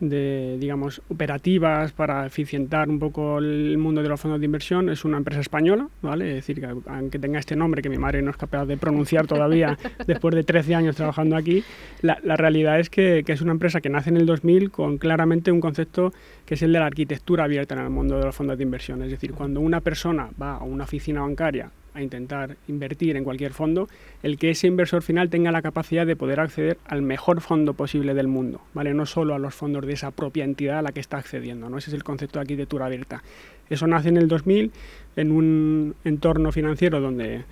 de, 0.01 0.57
digamos, 0.59 1.03
operativas 1.09 1.93
para 1.93 2.27
eficientar 2.27 2.89
un 2.89 2.99
poco 2.99 3.39
el 3.39 3.77
mundo 3.79 4.03
de 4.03 4.09
los 4.09 4.21
fondos 4.21 4.41
de 4.41 4.47
inversión. 4.47 4.89
Es 4.89 5.05
una 5.05 5.19
empresa 5.19 5.41
española, 5.41 5.89
¿vale? 6.03 6.31
Es 6.31 6.35
decir, 6.37 6.61
que 6.61 6.67
aunque 6.67 7.19
tenga 7.19 7.39
este 7.39 7.55
nombre 7.55 7.83
que 7.83 7.89
mi 7.89 7.99
madre 7.99 8.23
no 8.23 8.31
es 8.31 8.37
capaz 8.37 8.65
de 8.67 8.77
pronunciar 8.77 9.27
todavía 9.27 9.79
después 10.07 10.35
de 10.35 10.43
13 10.43 10.75
años 10.75 10.97
trabajando 10.97 11.37
aquí, 11.37 11.63
la, 12.01 12.19
la 12.25 12.37
realidad 12.37 12.81
es 12.81 12.91
que, 12.91 13.23
que, 13.25 13.33
es 13.33 13.43
una 13.43 13.53
empresa 13.53 13.81
que 13.81 13.91
nace 13.91 14.11
en 14.11 14.17
el 14.17 14.27
2000 14.27 14.71
con 14.71 14.99
claramente 14.99 15.53
un 15.53 15.61
concepto 15.61 16.13
que 16.47 16.55
es 16.55 16.63
el 16.63 16.73
de 16.73 16.81
la 16.81 16.87
arquitectura 16.87 17.45
abierta 17.45 17.75
en 17.75 17.83
el 17.83 17.91
mundo 17.91 18.19
de 18.19 18.25
los 18.25 18.35
fondos 18.35 18.57
de 18.57 18.65
inversión. 18.65 19.03
Es 19.03 19.11
decir, 19.11 19.33
cuando 19.33 19.61
una 19.61 19.81
persona 19.81 20.31
va 20.41 20.57
a 20.57 20.65
una 20.65 20.85
oficina 20.85 21.21
bancaria 21.21 21.71
a 21.95 22.03
intentar 22.03 22.57
invertir 22.69 23.17
en 23.17 23.25
cualquier 23.25 23.53
fondo, 23.53 23.89
el 24.23 24.39
que 24.39 24.51
ese 24.51 24.67
inversor 24.67 25.03
final 25.03 25.31
tenga 25.31 25.51
la 25.51 25.63
capacidad 25.63 26.07
de 26.07 26.17
poder 26.17 26.41
acceder 26.41 26.79
al 26.87 27.03
mejor 27.03 27.41
fondo 27.41 27.75
posible 27.75 28.15
del 28.15 28.29
mundo, 28.29 28.61
¿vale? 28.75 28.95
No 28.95 29.07
solo 29.07 29.35
a 29.35 29.39
los 29.39 29.55
fondos 29.55 29.87
de 29.87 29.93
esa 29.93 30.11
propia 30.11 30.45
entidad 30.45 30.79
a 30.79 30.83
la 30.83 30.93
que 30.93 31.01
está 31.01 31.19
accediendo, 31.19 31.69
¿no? 31.69 31.79
Ese 31.79 31.91
es 31.91 31.95
el 31.95 32.05
concepto 32.05 32.39
de 32.39 32.43
arquitectura 32.43 32.87
abierta. 32.87 33.23
Eso 33.69 33.87
nace 33.87 34.09
en 34.09 34.17
el 34.17 34.29
2000 34.29 34.73
en 35.17 35.33
un 35.33 35.95
entorno 36.05 36.53
financiero 36.53 37.01
donde 37.01 37.45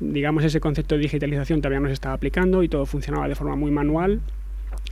digamos 0.00 0.44
ese 0.44 0.60
concepto 0.60 0.96
de 0.96 1.02
digitalización 1.02 1.60
todavía 1.60 1.80
no 1.80 1.88
se 1.88 1.94
estaba 1.94 2.14
aplicando 2.14 2.62
y 2.62 2.68
todo 2.68 2.86
funcionaba 2.86 3.28
de 3.28 3.34
forma 3.34 3.56
muy 3.56 3.70
manual 3.70 4.20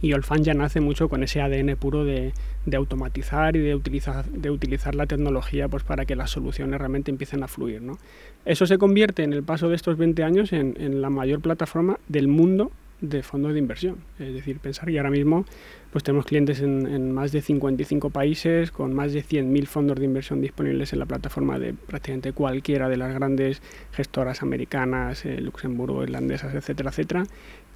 y 0.03 0.13
Olfan 0.13 0.43
ya 0.43 0.55
nace 0.55 0.81
mucho 0.81 1.09
con 1.09 1.23
ese 1.23 1.41
ADN 1.41 1.77
puro 1.77 2.05
de, 2.05 2.33
automatizar 2.75 3.57
y 3.57 3.61
de 3.61 3.75
utilizar, 3.75 4.95
la 4.95 5.07
tecnología 5.07 5.69
pues, 5.69 5.83
para 5.83 6.05
que 6.05 6.17
las 6.17 6.31
soluciones 6.31 6.79
realmente 6.79 7.11
empiecen 7.11 7.43
a 7.43 7.49
fluir. 7.49 7.83
¿no? 7.83 7.99
Eso 8.45 8.67
se 8.67 8.79
convierte 8.79 9.23
en 9.23 9.33
el 9.33 9.43
paso 9.43 9.69
de 9.69 9.77
estos 9.77 9.97
20 9.97 10.23
años 10.23 10.53
en 10.53 11.03
la 11.03 11.11
mayor 11.11 11.41
plataforma 11.41 11.99
del 12.09 12.29
mundo 12.29 12.71
de 13.01 13.23
fondos 13.23 13.53
de 13.53 13.59
inversión. 13.59 13.97
Es 14.19 14.35
decir, 14.35 14.59
pensar 14.59 14.89
que 14.89 14.99
ahora 14.99 15.11
mismo 15.11 15.45
pues 15.91 16.05
tenemos 16.05 16.25
clientes 16.25 16.61
en, 16.61 16.87
en 16.87 17.13
más 17.13 17.33
de 17.33 17.43
55 17.43 18.11
países, 18.11 18.71
con 18.71 18.95
más 18.95 19.13
de 19.13 19.25
100.000 19.25 19.67
fondos 19.67 19.99
de 19.99 20.05
inversión 20.05 20.41
disponibles 20.41 20.93
en 20.93 21.01
la 21.01 21.07
plataforma 21.07 21.59
de 21.59 21.75
prácticamente 21.75 22.33
cualquiera 22.33 22.89
de 22.89 22.97
las 22.97 23.13
grandes 23.13 23.61
gestoras 23.93 24.43
americanas, 24.43 25.25
eh, 25.25 25.41
Luxemburgo, 25.41 26.03
irlandesas, 26.05 26.55
etcétera, 26.55 26.91
etcétera, 26.91 27.25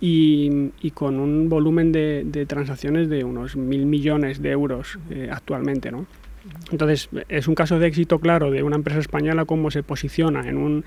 y, 0.01 0.71
y 0.81 0.91
con 0.93 1.19
un 1.19 1.49
volumen 1.49 1.91
de, 1.91 2.23
de, 2.25 2.47
transacciones 2.47 3.09
de 3.09 3.25
unos 3.25 3.57
mil 3.57 3.87
millones 3.87 4.41
de 4.41 4.51
euros 4.51 4.99
eh, 5.11 5.29
actualmente, 5.33 5.91
¿no? 5.91 6.07
Entonces, 6.71 7.09
es 7.29 7.49
un 7.49 7.55
caso 7.55 7.79
de 7.79 7.87
éxito 7.87 8.19
claro 8.19 8.51
de 8.51 8.63
una 8.63 8.77
empresa 8.77 9.01
española 9.01 9.47
cómo 9.47 9.71
se 9.71 9.83
posiciona 9.83 10.47
en 10.49 10.59
un 10.59 10.85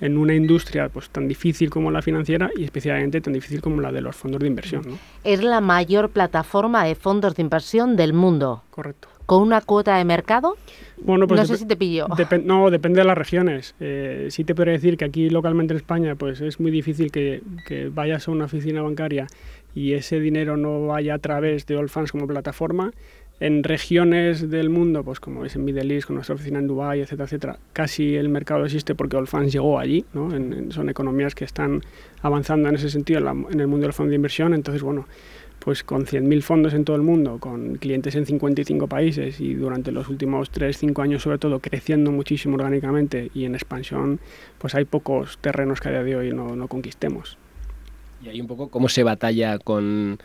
en 0.00 0.16
una 0.16 0.34
industria 0.34 0.88
pues 0.88 1.10
tan 1.10 1.28
difícil 1.28 1.70
como 1.70 1.90
la 1.90 2.02
financiera 2.02 2.50
y 2.56 2.64
especialmente 2.64 3.20
tan 3.20 3.32
difícil 3.32 3.60
como 3.60 3.80
la 3.80 3.92
de 3.92 4.00
los 4.00 4.16
fondos 4.16 4.40
de 4.40 4.46
inversión. 4.46 4.82
¿no? 4.86 4.98
Es 5.24 5.42
la 5.42 5.60
mayor 5.60 6.10
plataforma 6.10 6.84
de 6.84 6.94
fondos 6.94 7.34
de 7.34 7.42
inversión 7.42 7.96
del 7.96 8.12
mundo. 8.12 8.62
Correcto. 8.70 9.08
¿Con 9.26 9.42
una 9.42 9.60
cuota 9.60 9.98
de 9.98 10.06
mercado? 10.06 10.56
Bueno, 11.02 11.26
pues 11.26 11.40
no 11.40 11.46
sé 11.46 11.58
si 11.58 11.66
te 11.66 11.76
pillo. 11.76 12.06
Dep 12.16 12.44
no, 12.44 12.70
depende 12.70 13.00
de 13.00 13.04
las 13.04 13.18
regiones. 13.18 13.74
Eh, 13.78 14.28
sí 14.30 14.42
te 14.42 14.54
puedo 14.54 14.70
decir 14.70 14.96
que 14.96 15.04
aquí 15.04 15.28
localmente 15.28 15.74
en 15.74 15.76
España 15.76 16.14
pues 16.14 16.40
es 16.40 16.58
muy 16.60 16.70
difícil 16.70 17.12
que, 17.12 17.42
que 17.66 17.90
vayas 17.90 18.26
a 18.26 18.30
una 18.30 18.46
oficina 18.46 18.80
bancaria 18.80 19.26
y 19.74 19.92
ese 19.92 20.18
dinero 20.18 20.56
no 20.56 20.86
vaya 20.86 21.14
a 21.14 21.18
través 21.18 21.66
de 21.66 21.78
Allfans 21.78 22.10
como 22.10 22.26
plataforma 22.26 22.92
en 23.40 23.62
regiones 23.62 24.50
del 24.50 24.68
mundo, 24.68 25.04
pues 25.04 25.20
como 25.20 25.44
es 25.44 25.54
en 25.54 25.64
Middle 25.64 25.94
East, 25.94 26.06
con 26.06 26.16
nuestra 26.16 26.34
oficina 26.34 26.58
en 26.58 26.66
Dubái, 26.66 27.00
etcétera, 27.00 27.24
etcétera, 27.24 27.58
casi 27.72 28.16
el 28.16 28.28
mercado 28.28 28.64
existe 28.64 28.94
porque 28.94 29.16
Allfans 29.16 29.52
llegó 29.52 29.78
allí, 29.78 30.04
¿no? 30.12 30.34
En, 30.34 30.52
en, 30.52 30.72
son 30.72 30.88
economías 30.88 31.34
que 31.34 31.44
están 31.44 31.82
avanzando 32.22 32.68
en 32.68 32.74
ese 32.74 32.90
sentido 32.90 33.18
en, 33.20 33.24
la, 33.24 33.30
en 33.30 33.60
el 33.60 33.66
mundo 33.66 33.86
del 33.86 33.92
fondo 33.92 34.10
de 34.10 34.16
inversión, 34.16 34.54
entonces, 34.54 34.82
bueno, 34.82 35.06
pues 35.60 35.84
con 35.84 36.06
100.000 36.06 36.42
fondos 36.42 36.74
en 36.74 36.84
todo 36.84 36.96
el 36.96 37.02
mundo, 37.02 37.38
con 37.38 37.76
clientes 37.76 38.14
en 38.14 38.26
55 38.26 38.86
países 38.86 39.40
y 39.40 39.54
durante 39.54 39.92
los 39.92 40.08
últimos 40.08 40.52
3-5 40.52 41.02
años 41.02 41.22
sobre 41.22 41.38
todo 41.38 41.60
creciendo 41.60 42.12
muchísimo 42.12 42.54
orgánicamente 42.54 43.30
y 43.34 43.44
en 43.44 43.54
expansión, 43.54 44.20
pues 44.58 44.74
hay 44.74 44.84
pocos 44.84 45.38
terrenos 45.38 45.80
que 45.80 45.88
a 45.88 45.92
día 45.92 46.02
de 46.02 46.16
hoy 46.16 46.32
no, 46.32 46.56
no 46.56 46.68
conquistemos. 46.68 47.36
Y 48.24 48.28
hay 48.28 48.40
un 48.40 48.46
poco 48.46 48.68
cómo 48.68 48.88
se 48.88 49.02
batalla 49.02 49.58
con 49.58 50.18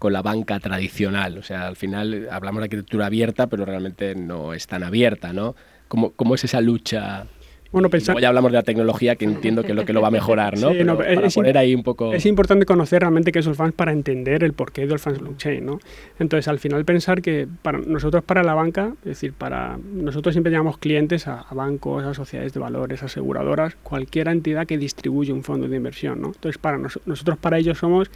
con 0.00 0.14
la 0.14 0.22
banca 0.22 0.58
tradicional. 0.58 1.36
O 1.36 1.42
sea, 1.42 1.68
al 1.68 1.76
final 1.76 2.26
hablamos 2.32 2.62
de 2.62 2.64
arquitectura 2.64 3.06
abierta, 3.06 3.46
pero 3.48 3.66
realmente 3.66 4.14
no 4.14 4.54
es 4.54 4.66
tan 4.66 4.82
abierta, 4.82 5.34
¿no? 5.34 5.54
¿Cómo, 5.88 6.10
cómo 6.12 6.34
es 6.34 6.42
esa 6.42 6.62
lucha? 6.62 7.26
Bueno, 7.70 7.90
pensar... 7.90 8.18
ya 8.18 8.28
hablamos 8.28 8.50
de 8.50 8.56
la 8.56 8.62
tecnología, 8.62 9.14
que 9.16 9.26
entiendo 9.26 9.62
que 9.62 9.68
es 9.68 9.76
lo 9.76 9.84
que 9.84 9.92
lo 9.92 10.00
va 10.00 10.08
a 10.08 10.10
mejorar, 10.10 10.58
¿no? 10.58 10.70
Sí, 10.70 10.82
no 10.84 10.96
para 10.96 11.12
es, 11.12 11.34
poner 11.34 11.58
ahí 11.58 11.74
un 11.74 11.82
poco... 11.82 12.14
Es 12.14 12.24
importante 12.24 12.64
conocer 12.64 13.00
realmente 13.00 13.30
qué 13.30 13.40
es 13.40 13.46
Allfans 13.46 13.74
para 13.74 13.92
entender 13.92 14.42
el 14.42 14.54
porqué 14.54 14.86
de 14.86 14.94
Allfans 14.94 15.18
Blockchain, 15.20 15.66
¿no? 15.66 15.78
Entonces, 16.18 16.48
al 16.48 16.58
final 16.58 16.84
pensar 16.86 17.20
que 17.20 17.46
para 17.60 17.78
nosotros, 17.78 18.24
para 18.24 18.42
la 18.42 18.54
banca, 18.54 18.94
es 19.00 19.04
decir, 19.04 19.34
para 19.34 19.78
nosotros 19.92 20.34
siempre 20.34 20.50
llamamos 20.50 20.78
clientes 20.78 21.28
a, 21.28 21.42
a 21.42 21.54
bancos, 21.54 22.04
a 22.04 22.14
sociedades 22.14 22.54
de 22.54 22.60
valores, 22.60 23.02
aseguradoras, 23.02 23.76
cualquier 23.82 24.28
entidad 24.28 24.66
que 24.66 24.78
distribuye 24.78 25.30
un 25.32 25.44
fondo 25.44 25.68
de 25.68 25.76
inversión, 25.76 26.22
¿no? 26.22 26.28
Entonces, 26.28 26.56
para 26.56 26.78
nos, 26.78 26.98
nosotros 27.04 27.36
para 27.36 27.58
ellos 27.58 27.76
somos 27.76 28.10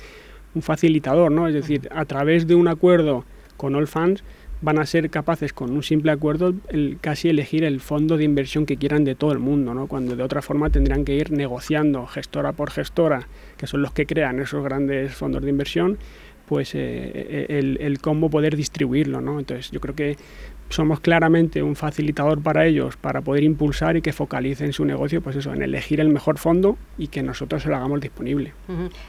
un 0.54 0.62
facilitador, 0.62 1.30
¿no? 1.32 1.48
Es 1.48 1.54
decir, 1.54 1.88
a 1.92 2.04
través 2.04 2.46
de 2.46 2.54
un 2.54 2.68
acuerdo 2.68 3.24
con 3.56 3.74
Allfans 3.74 4.22
van 4.60 4.78
a 4.78 4.86
ser 4.86 5.10
capaces 5.10 5.52
con 5.52 5.70
un 5.72 5.82
simple 5.82 6.10
acuerdo 6.10 6.54
el, 6.68 6.96
casi 7.00 7.28
elegir 7.28 7.64
el 7.64 7.80
fondo 7.80 8.16
de 8.16 8.24
inversión 8.24 8.64
que 8.64 8.76
quieran 8.76 9.04
de 9.04 9.14
todo 9.14 9.32
el 9.32 9.38
mundo, 9.38 9.74
¿no? 9.74 9.88
cuando 9.88 10.16
de 10.16 10.22
otra 10.22 10.40
forma 10.40 10.70
tendrán 10.70 11.04
que 11.04 11.14
ir 11.14 11.32
negociando 11.32 12.06
gestora 12.06 12.52
por 12.52 12.70
gestora, 12.70 13.28
que 13.58 13.66
son 13.66 13.82
los 13.82 13.92
que 13.92 14.06
crean 14.06 14.40
esos 14.40 14.64
grandes 14.64 15.14
fondos 15.14 15.42
de 15.42 15.50
inversión, 15.50 15.98
pues 16.46 16.74
eh, 16.74 17.46
el, 17.48 17.78
el, 17.80 18.00
cómo 18.00 18.30
poder 18.30 18.56
distribuirlo. 18.56 19.20
¿no? 19.20 19.38
Entonces 19.38 19.70
yo 19.70 19.80
creo 19.80 19.94
que 19.94 20.16
somos 20.68 21.00
claramente 21.00 21.62
un 21.62 21.76
facilitador 21.76 22.42
para 22.42 22.66
ellos 22.66 22.96
para 22.96 23.20
poder 23.20 23.44
impulsar 23.44 23.96
y 23.96 24.02
que 24.02 24.12
focalicen 24.12 24.72
su 24.72 24.84
negocio 24.84 25.20
pues 25.20 25.36
eso 25.36 25.52
en 25.52 25.62
elegir 25.62 26.00
el 26.00 26.08
mejor 26.08 26.38
fondo 26.38 26.76
y 26.98 27.08
que 27.08 27.22
nosotros 27.22 27.62
se 27.62 27.68
lo 27.68 27.76
hagamos 27.76 28.00
disponible. 28.00 28.52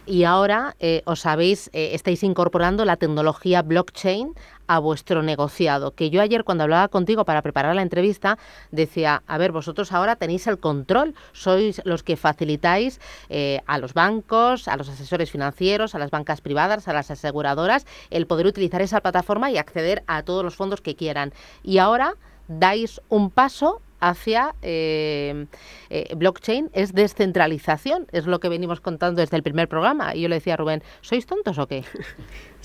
Y 0.06 0.24
ahora 0.24 0.76
eh, 0.80 1.02
os 1.06 1.22
sabéis 1.22 1.70
eh, 1.74 1.92
estáis 1.94 2.24
incorporando 2.24 2.86
la 2.86 2.98
tecnología 2.98 3.62
blockchain 3.62 4.34
a 4.68 4.80
vuestro 4.80 5.24
negociado. 5.24 5.92
Que 5.92 6.10
yo 6.10 6.22
ayer 6.22 6.44
cuando 6.44 6.64
hablaba 6.64 6.88
contigo 6.88 7.26
para 7.26 7.42
preparar 7.42 7.76
la 7.76 7.82
entrevista 7.82 8.38
decía, 8.72 9.24
a 9.28 9.38
ver, 9.38 9.52
vosotros 9.52 9.92
ahora 9.92 10.16
tenéis 10.16 10.48
el 10.48 10.60
control, 10.60 11.16
sois 11.34 11.82
los 11.86 12.04
que 12.04 12.18
facilitáis 12.18 13.00
eh, 13.30 13.62
a 13.68 13.78
los 13.78 13.94
bancos, 13.94 14.68
a 14.68 14.78
los 14.78 14.90
asesores 14.90 15.32
financieros, 15.32 15.96
a 15.96 16.00
las 16.00 16.12
bancas 16.12 16.42
privadas, 16.42 16.88
a 16.88 16.94
las 16.94 17.12
aseguradoras, 17.12 17.86
el 18.10 18.28
poder 18.28 18.48
utilizar 18.48 18.82
esa 18.82 19.02
plataforma 19.02 19.52
y 19.52 19.58
acceder 19.58 20.04
a 20.08 20.24
todos 20.24 20.44
los 20.44 20.56
fondos 20.56 20.82
que 20.82 20.96
quieran. 20.96 21.34
Y 21.64 21.78
ahora 21.78 22.16
dais 22.48 23.02
un 23.10 23.32
paso 23.32 23.82
hacia 24.10 24.54
eh, 24.62 25.46
eh, 25.90 26.14
blockchain 26.16 26.70
es 26.74 26.94
descentralización, 26.94 28.08
es 28.12 28.28
lo 28.28 28.40
que 28.40 28.50
venimos 28.50 28.80
contando 28.80 29.22
desde 29.22 29.36
el 29.36 29.44
primer 29.44 29.68
programa. 29.68 30.16
Y 30.16 30.22
yo 30.22 30.30
le 30.30 30.36
decía 30.36 30.54
a 30.54 30.58
Rubén, 30.58 30.84
¿sois 31.02 31.26
tontos 31.26 31.58
o 31.58 31.68
qué? 31.68 31.84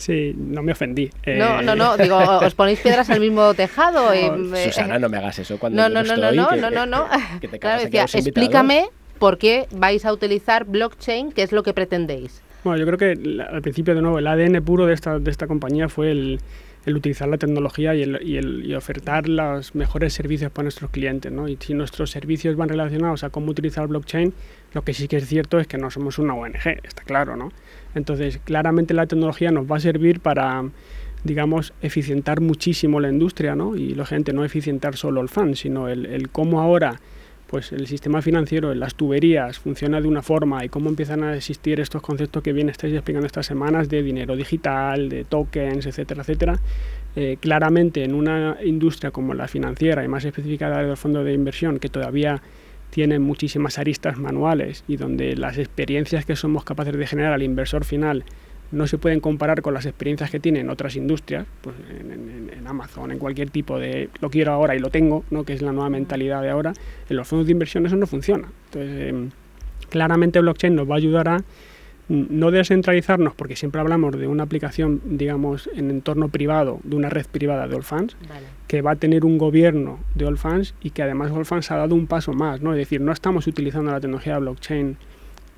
Sí, 0.01 0.33
no 0.35 0.63
me 0.63 0.73
ofendí. 0.73 1.11
Eh... 1.25 1.37
No, 1.37 1.61
no, 1.61 1.77
no, 1.77 1.99
digo, 1.99 2.17
os 2.17 2.55
ponéis 2.55 2.81
piedras 2.81 3.11
al 3.11 3.21
mismo 3.21 3.53
tejado. 3.53 4.15
No, 4.31 4.57
y, 4.57 4.65
Susana, 4.65 4.99
no 4.99 5.11
me 5.11 5.19
hagas 5.19 5.39
eso 5.41 5.59
cuando 5.59 5.77
no, 5.77 5.89
no, 5.91 6.03
no, 6.03 6.17
no, 6.17 6.31
estoy, 6.31 6.37
no, 6.39 6.49
que, 6.49 6.57
no, 6.57 6.71
no, 6.71 6.87
no, 6.87 7.07
que 7.41 7.49
te 7.49 7.59
claro, 7.59 7.83
decía, 7.83 8.05
explícame 8.05 8.89
por 9.19 9.37
qué 9.37 9.67
vais 9.73 10.07
a 10.07 10.13
utilizar 10.13 10.65
blockchain, 10.65 11.33
qué 11.33 11.43
es 11.43 11.53
lo 11.53 11.63
que 11.63 11.75
pretendéis. 11.75 12.43
Bueno, 12.65 12.79
yo 12.79 12.87
creo 12.87 12.99
que 12.99 13.43
al 13.43 13.61
principio, 13.61 13.95
de 13.95 14.01
nuevo, 14.01 14.19
el 14.19 14.27
ADN 14.27 14.65
puro 14.65 14.87
de 14.87 14.95
esta, 14.95 15.19
de 15.19 15.31
esta 15.31 15.47
compañía 15.47 15.91
fue 15.91 16.11
el, 16.11 16.41
el 16.87 16.97
utilizar 16.97 17.29
la 17.29 17.37
tecnología 17.39 17.95
y, 17.95 18.03
el, 18.03 18.21
y, 18.23 18.37
el, 18.37 18.65
y, 18.65 18.75
ofertar 18.75 19.29
los 19.29 19.75
mejores 19.75 20.15
servicios 20.15 20.51
para 20.51 20.65
nuestros 20.65 20.91
clientes. 20.91 21.31
¿no? 21.31 21.49
Y 21.49 21.57
si 21.61 21.75
nuestros 21.75 22.11
servicios 22.11 22.57
van 22.57 22.69
relacionados 22.69 23.25
a 23.25 23.31
cómo 23.31 23.51
utilizar 23.51 23.87
blockchain, 23.87 24.33
lo 24.73 24.83
que 24.83 24.95
sí 24.95 25.09
que 25.09 25.19
es 25.19 25.29
cierto 25.29 25.59
es 25.59 25.67
que 25.67 25.79
no 25.79 25.91
somos 25.91 26.19
una 26.19 26.35
ONG, 26.35 26.81
está 26.83 27.03
claro. 27.05 27.37
¿no? 27.37 27.53
Entonces, 27.95 28.41
claramente 28.45 28.95
la 28.95 29.07
tecnología 29.07 29.51
nos 29.51 29.71
va 29.71 29.77
a 29.77 29.81
servir 29.81 30.21
para 30.21 30.65
digamos, 31.23 31.75
eficientar 31.83 32.41
muchísimo 32.41 32.99
la 32.99 33.11
industria, 33.11 33.55
¿no? 33.55 33.77
Y 33.77 33.95
lógicamente 33.95 34.33
no 34.33 34.43
eficientar 34.43 34.97
solo 34.97 35.21
el 35.21 35.29
fan, 35.29 35.55
sino 35.55 35.87
el, 35.87 36.07
el 36.07 36.31
cómo 36.31 36.63
ahora 36.63 36.99
pues 37.51 37.73
el 37.73 37.89
sistema 37.89 38.23
financiero, 38.23 38.73
las 38.75 38.95
tuberías, 38.95 39.59
funciona 39.59 40.01
de 40.01 40.07
una 40.07 40.23
forma 40.23 40.65
y 40.65 40.69
cómo 40.69 40.89
empiezan 40.89 41.25
a 41.25 41.35
existir 41.35 41.81
estos 41.81 42.01
conceptos 42.01 42.45
que 42.45 42.53
bien 42.53 42.69
estáis 42.69 42.95
explicando 42.95 43.27
estas 43.27 43.47
semanas 43.47 43.89
de 43.89 44.05
dinero 44.05 44.37
digital, 44.37 45.09
de 45.09 45.25
tokens, 45.25 45.85
etcétera, 45.85 46.23
etcétera. 46.23 46.61
Eh, 47.17 47.39
claramente 47.41 48.05
en 48.05 48.15
una 48.15 48.59
industria 48.65 49.11
como 49.11 49.35
la 49.35 49.49
financiera 49.49 50.05
y 50.05 50.09
más 50.09 50.25
especificada 50.25 50.81
del 50.81 50.97
fondo 50.97 51.25
de 51.25 51.33
inversión 51.33 51.81
que 51.81 51.89
todavía 51.89 52.41
tiene 52.91 53.19
muchísimas 53.19 53.81
aristas 53.81 54.17
manuales 54.17 54.85
y 54.87 54.97
donde 54.97 55.35
las 55.35 55.59
experiencias 55.59 56.25
que 56.25 56.37
somos 56.37 56.63
capaces 56.63 56.97
de 56.97 57.07
generar 57.09 57.33
al 57.33 57.43
inversor 57.43 57.85
final 57.85 58.25
no 58.73 58.87
se 58.87 58.99
pueden 58.99 59.21
comparar 59.21 59.63
con 59.63 59.75
las 59.75 59.87
experiencias 59.87 60.31
que 60.31 60.41
tienen 60.41 60.71
otras 60.71 60.97
industrias, 60.97 61.47
pues 61.61 61.77
en, 61.91 62.13
en, 62.13 62.51
en, 62.57 62.67
Amazon, 62.67 63.11
en 63.11 63.19
cualquier 63.19 63.51
tipo 63.51 63.79
de 63.79 64.09
lo 64.21 64.31
quiero 64.31 64.53
ahora 64.53 64.77
y 64.77 64.79
lo 64.79 64.91
tengo, 64.91 65.25
¿no? 65.31 65.45
que 65.45 65.53
es 65.53 65.63
la 65.63 65.73
nueva 65.73 65.91
mentalidad 65.91 66.43
de 66.43 66.51
ahora, 66.51 66.73
en 67.09 67.17
los 67.17 67.27
fondos 67.27 67.47
de 67.47 67.53
inversión 67.53 67.87
eso 67.87 67.97
no 67.97 68.07
funciona. 68.07 68.49
Entonces, 68.67 68.91
eh, 68.91 69.29
claramente 69.89 70.41
blockchain 70.41 70.75
nos 70.75 70.89
va 70.89 70.95
a 70.95 70.99
ayudar 70.99 71.29
a 71.29 71.45
no 72.11 72.51
descentralizarnos, 72.51 73.35
porque 73.35 73.55
siempre 73.55 73.81
hablamos 73.81 74.19
de 74.19 74.27
una 74.27 74.43
aplicación, 74.43 75.01
digamos, 75.05 75.71
en 75.75 75.91
entorno 75.91 76.29
privado, 76.29 76.81
de 76.83 76.97
una 76.97 77.09
red 77.09 77.27
privada 77.27 77.69
de 77.69 77.77
Allfans, 77.77 78.17
vale. 78.29 78.47
que 78.67 78.83
va 78.83 78.93
a 78.93 78.97
tener 78.97 79.25
un 79.25 79.39
gobierno 79.39 80.01
de 80.17 80.27
Allfans 80.27 80.75
y 80.83 80.91
que 80.91 81.05
además 81.05 81.31
Allfans 81.31 81.71
ha 81.71 81.77
dado 81.77 81.95
un 81.95 82.09
paso 82.09 82.33
más, 82.33 82.63
¿no? 82.63 82.73
Es 82.73 82.79
decir, 82.79 83.01
no 83.01 83.13
estamos 83.13 83.47
utilizando 83.47 83.93
la 83.93 84.01
tecnología 84.01 84.35
de 84.35 84.41
blockchain 84.41 84.97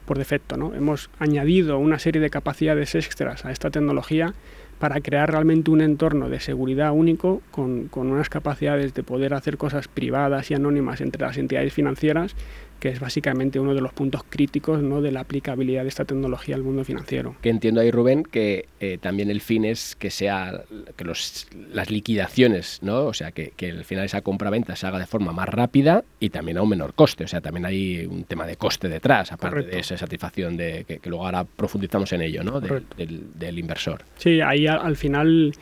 por 0.04 0.18
defecto. 0.18 0.56
¿no? 0.56 0.74
Hemos 0.74 1.10
añadido 1.18 1.78
una 1.78 1.98
serie 1.98 2.20
de 2.20 2.30
capacidades 2.30 2.94
extras 2.94 3.44
a 3.44 3.52
esta 3.52 3.70
tecnología 3.70 4.34
para 4.78 5.00
crear 5.00 5.30
realmente 5.30 5.70
un 5.70 5.80
entorno 5.80 6.28
de 6.28 6.40
seguridad 6.40 6.92
único 6.92 7.40
con, 7.52 7.86
con, 7.86 8.08
unas 8.08 8.28
capacidades 8.28 8.94
de 8.94 9.04
poder 9.04 9.32
hacer 9.32 9.56
cosas 9.56 9.86
privadas 9.86 10.50
y 10.50 10.54
anónimas 10.54 11.00
entre 11.00 11.24
las 11.24 11.38
entidades 11.38 11.72
financieras 11.72 12.34
que 12.82 12.88
es 12.88 12.98
básicamente 12.98 13.60
uno 13.60 13.76
de 13.76 13.80
los 13.80 13.92
puntos 13.92 14.24
críticos 14.28 14.82
¿no? 14.82 15.00
de 15.00 15.12
la 15.12 15.20
aplicabilidad 15.20 15.82
de 15.82 15.88
esta 15.88 16.04
tecnología 16.04 16.56
al 16.56 16.64
mundo 16.64 16.82
financiero. 16.82 17.36
Que 17.40 17.48
entiendo 17.48 17.80
ahí, 17.80 17.92
Rubén, 17.92 18.24
que 18.24 18.66
eh, 18.80 18.98
también 19.00 19.30
el 19.30 19.40
fin 19.40 19.64
es 19.64 19.94
que 19.94 20.10
sea 20.10 20.64
que 20.96 21.04
los, 21.04 21.46
las 21.72 21.92
liquidaciones, 21.92 22.80
¿no? 22.82 23.04
o 23.04 23.14
sea, 23.14 23.30
que, 23.30 23.52
que 23.56 23.70
al 23.70 23.84
final 23.84 24.06
esa 24.06 24.22
compra-venta 24.22 24.74
se 24.74 24.84
haga 24.88 24.98
de 24.98 25.06
forma 25.06 25.30
más 25.30 25.48
rápida 25.48 26.02
y 26.18 26.30
también 26.30 26.58
a 26.58 26.62
un 26.62 26.70
menor 26.70 26.94
coste. 26.94 27.22
O 27.22 27.28
sea, 27.28 27.40
también 27.40 27.66
hay 27.66 28.04
un 28.04 28.24
tema 28.24 28.48
de 28.48 28.56
coste 28.56 28.88
detrás, 28.88 29.30
aparte 29.30 29.58
Correcto. 29.58 29.76
de 29.76 29.80
esa 29.80 29.96
satisfacción 29.96 30.56
de 30.56 30.82
que, 30.82 30.98
que, 30.98 31.08
luego 31.08 31.24
ahora 31.24 31.44
profundizamos 31.44 32.12
en 32.12 32.22
ello, 32.22 32.42
¿no? 32.42 32.60
De, 32.60 32.82
del, 32.96 33.38
del, 33.38 33.58
inversor. 33.60 34.02
Sí, 34.16 34.40
ahí 34.40 34.66
al, 34.66 34.80
al 34.80 34.96
final 34.96 35.52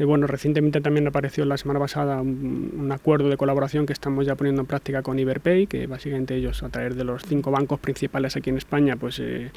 y 0.00 0.04
bueno, 0.04 0.26
recientemente 0.26 0.80
también 0.80 1.06
apareció 1.06 1.44
la 1.44 1.58
semana 1.58 1.78
pasada 1.78 2.22
un, 2.22 2.72
un, 2.74 2.90
acuerdo 2.90 3.28
de 3.28 3.36
colaboración 3.36 3.84
que 3.84 3.92
estamos 3.92 4.24
ya 4.24 4.34
poniendo 4.34 4.62
en 4.62 4.66
práctica 4.66 5.02
con 5.02 5.18
Iberpay, 5.18 5.66
que 5.66 5.86
básicamente 5.86 6.34
ellos 6.34 6.62
a 6.62 6.70
través 6.70 6.96
de 6.96 7.04
los 7.04 7.22
cinco 7.22 7.50
bancos 7.50 7.78
principales 7.80 8.34
aquí 8.34 8.48
en 8.48 8.56
España, 8.56 8.96
pues 8.96 9.18
eh, 9.18 9.50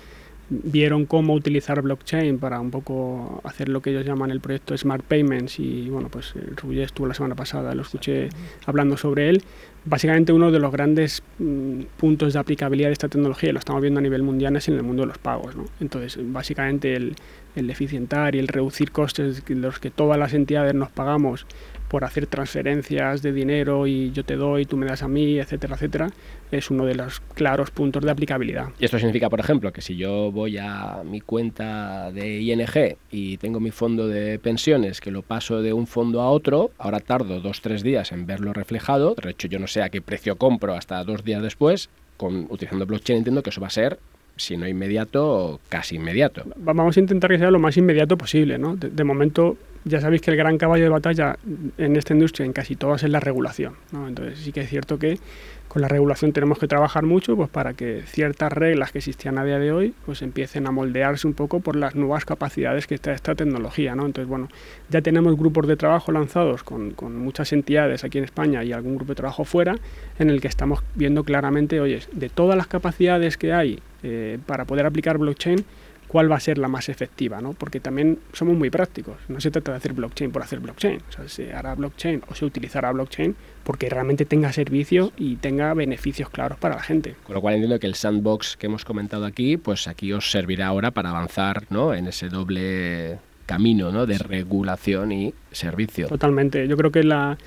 vieron 0.50 1.06
cómo 1.06 1.34
utilizar 1.34 1.82
blockchain 1.82 2.38
para 2.38 2.60
un 2.60 2.72
poco 2.72 3.42
hacer 3.44 3.70
lo 3.70 3.82
que 3.82 3.92
ellos 3.92 4.06
llaman 4.06 4.32
el 4.32 4.40
proyecto 4.40 4.78
Smart 4.78 5.04
Payments 5.04 5.60
y 5.60 5.90
bueno, 5.90 6.10
pues 6.10 6.34
Rubí 6.56 6.82
estuvo 6.82 7.08
la 7.08 7.14
semana 7.14 7.36
pasada, 7.36 7.74
lo 7.74 7.82
escuché 7.82 8.30
hablando 8.66 8.98
sobre 8.98 9.30
él. 9.30 9.44
Básicamente 9.86 10.32
uno 10.32 10.52
de 10.52 10.60
los 10.60 10.72
grandes 10.72 11.24
mm, 11.40 11.82
puntos 11.98 12.34
de 12.34 12.40
aplicabilidad 12.40 12.90
de 12.90 12.94
esta 12.94 13.10
tecnología, 13.10 13.50
y 13.50 13.54
lo 13.54 13.60
estamos 13.60 13.82
viendo 13.82 14.00
a 14.00 14.04
nivel 14.04 14.24
mundial, 14.24 14.56
es 14.56 14.68
en 14.70 14.76
el 14.76 14.84
mundo 14.84 15.04
de 15.04 15.08
los 15.08 15.18
pagos. 15.18 15.56
¿no? 15.56 15.66
Entonces, 15.82 16.18
básicamente 16.32 16.96
el, 16.96 17.16
el 17.56 17.70
eficientar 17.70 18.36
y 18.36 18.40
el 18.40 18.48
reducir 18.48 18.92
costes 18.92 19.44
de 19.46 19.56
los 19.56 19.80
que 19.80 19.90
todas 19.90 20.18
las 20.18 20.34
entidades 20.34 20.74
nos 20.74 20.90
pagamos 20.90 21.46
por 21.94 22.06
hacer 22.06 22.26
transferencias 22.26 23.22
de 23.22 23.32
dinero 23.32 23.86
y 23.86 24.12
yo 24.14 24.26
te 24.26 24.36
doy, 24.36 24.66
tú 24.66 24.78
me 24.78 24.88
das 24.88 25.04
a 25.04 25.08
mí, 25.08 25.38
etcétera, 25.38 25.76
etcétera, 25.76 26.10
es 26.52 26.72
uno 26.72 26.88
de 26.88 26.96
los 26.96 27.20
claros 27.36 27.70
puntos 27.70 28.04
de 28.04 28.10
aplicabilidad. 28.10 28.70
Y 28.80 28.86
esto 28.86 28.98
significa, 28.98 29.30
por 29.30 29.40
ejemplo, 29.40 29.72
que 29.72 29.82
si 29.82 29.96
yo 29.96 30.32
voy 30.32 30.58
a 30.58 31.04
mi 31.06 31.22
cuenta 31.22 32.12
de 32.12 32.42
ING 32.42 32.98
y 33.12 33.38
tengo 33.38 33.60
mi 33.60 33.70
fondo 33.70 34.08
de 34.08 34.40
pensiones 34.40 35.02
que 35.02 35.12
lo 35.12 35.22
paso 35.22 35.62
de 35.62 35.72
un 35.72 35.86
fondo 35.86 36.22
a 36.22 36.32
otro, 36.32 36.72
ahora 36.80 37.00
tardo 37.00 37.40
dos, 37.42 37.62
tres 37.62 37.84
días 37.84 38.12
en 38.12 38.26
verlo 38.26 38.54
reflejado, 38.54 39.14
de 39.14 39.30
hecho 39.30 39.48
yo 39.48 39.60
no 39.60 39.68
sé 39.68 39.84
a 39.84 39.90
qué 39.90 40.02
precio 40.02 40.36
compro 40.36 40.74
hasta 40.74 41.04
dos 41.04 41.24
días 41.24 41.44
después, 41.44 41.92
con, 42.18 42.48
utilizando 42.50 42.88
blockchain 42.88 43.20
entiendo 43.20 43.44
que 43.44 43.52
eso 43.52 43.62
va 43.62 43.68
a 43.68 43.70
ser 43.70 44.00
si 44.36 44.58
no 44.58 44.68
inmediato, 44.68 45.60
casi 45.70 45.98
inmediato. 45.98 46.44
Vamos 46.56 46.98
a 46.98 47.00
intentar 47.00 47.30
que 47.30 47.38
sea 47.38 47.52
lo 47.52 47.60
más 47.60 47.78
inmediato 47.78 48.18
posible, 48.18 48.58
¿no? 48.58 48.76
De, 48.76 48.90
de, 48.90 49.04
momento, 49.04 49.58
ya 49.86 50.00
sabéis 50.00 50.22
que 50.22 50.32
el 50.32 50.38
gran 50.38 50.58
caballo 50.58 50.84
de 50.84 50.90
batalla 50.90 51.38
en 51.78 51.96
esta 51.96 52.14
industria, 52.14 52.46
en 52.46 52.54
casi 52.54 52.76
todas, 52.76 53.04
es 53.04 53.10
la 53.10 53.20
regulación. 53.20 53.76
Entonces 53.92 54.40
sí 54.40 54.52
que 54.52 54.62
es 54.62 54.70
cierto 54.70 54.98
que 54.98 55.20
con 55.68 55.82
la 55.82 55.88
regulación 55.88 56.34
tenemos 56.34 56.60
que 56.60 56.68
trabajar 56.68 57.04
mucho 57.04 57.36
pues 57.36 57.50
para 57.50 57.74
que 57.74 58.04
ciertas 58.06 58.54
reglas 58.54 58.92
que 58.92 59.00
existían 59.00 59.40
a 59.40 59.44
día 59.44 59.58
de 59.58 59.72
hoy 59.72 59.96
pues 60.06 60.22
empiecen 60.22 60.68
a 60.68 60.72
moldearse 60.72 61.26
un 61.26 61.34
poco 61.34 61.62
por 61.62 61.76
las 61.76 61.96
nuevas 61.96 62.26
capacidades 62.26 62.86
que 62.86 62.94
está 62.94 63.12
esta 63.12 63.34
tecnología, 63.34 63.96
¿no? 63.96 64.06
Entonces, 64.06 64.30
bueno, 64.30 64.50
ya 64.90 65.02
tenemos 65.02 65.36
grupos 65.36 65.68
de 65.68 65.76
trabajo 65.76 66.12
lanzados 66.12 66.64
con, 66.64 66.92
con 66.92 67.18
muchas 67.18 67.52
entidades 67.54 68.04
aquí 68.04 68.20
en 68.20 68.24
España 68.24 68.64
y 68.64 68.72
algún 68.72 68.96
grupo 68.96 69.14
de 69.14 69.16
trabajo 69.16 69.46
fuera 69.46 69.76
en 70.20 70.30
el 70.30 70.42
que 70.42 70.48
estamos 70.48 70.84
viendo 70.94 71.24
claramente, 71.24 71.80
oye, 71.80 72.02
de 72.12 72.30
todas 72.30 72.56
las 72.56 72.68
capacidades 72.68 73.38
que 73.38 73.52
hay 73.52 73.80
eh, 74.04 74.38
para 74.46 74.66
poder 74.66 74.86
aplicar 74.86 75.18
blockchain, 75.18 75.66
cuál 76.14 76.32
va 76.32 76.36
a 76.36 76.40
ser 76.40 76.60
la 76.60 76.68
más 76.68 76.90
efectiva, 76.90 77.42
¿no? 77.42 77.54
Porque 77.54 77.80
también 77.80 78.20
somos 78.34 78.56
muy 78.56 78.70
prácticos. 78.70 79.18
No 79.30 79.42
se 79.42 79.50
trata 79.50 79.72
de 79.72 79.78
hacer 79.78 79.94
blockchain 79.94 80.32
por 80.32 80.44
hacer 80.44 80.60
blockchain. 80.60 81.02
O 81.10 81.12
sea, 81.12 81.28
se 81.28 81.52
hará 81.52 81.74
blockchain 81.74 82.22
o 82.30 82.36
se 82.36 82.46
utilizará 82.46 82.92
blockchain 82.92 83.36
porque 83.64 83.90
realmente 83.90 84.24
tenga 84.26 84.54
servicio 84.54 85.12
y 85.18 85.38
tenga 85.38 85.74
beneficios 85.74 86.30
claros 86.30 86.60
para 86.60 86.76
la 86.76 86.84
gente. 86.84 87.16
Con 87.24 87.34
lo 87.34 87.42
cual 87.42 87.56
entiendo 87.56 87.80
que 87.80 87.88
el 87.88 87.96
sandbox 87.96 88.58
que 88.58 88.68
hemos 88.68 88.86
comentado 88.86 89.26
aquí, 89.26 89.58
pues 89.58 89.88
aquí 89.88 90.14
os 90.14 90.30
servirá 90.30 90.68
ahora 90.68 90.92
para 90.92 91.10
avanzar, 91.10 91.64
¿no? 91.72 91.96
En 91.96 92.06
ese 92.06 92.30
doble 92.30 93.18
camino, 93.48 93.92
¿no? 93.92 94.06
De 94.06 94.20
regulación 94.20 95.12
y 95.12 95.34
servicio. 95.52 96.10
Totalmente. 96.10 96.68
Yo 96.68 96.78
creo 96.78 96.92
que 96.92 97.02
la 97.02 97.40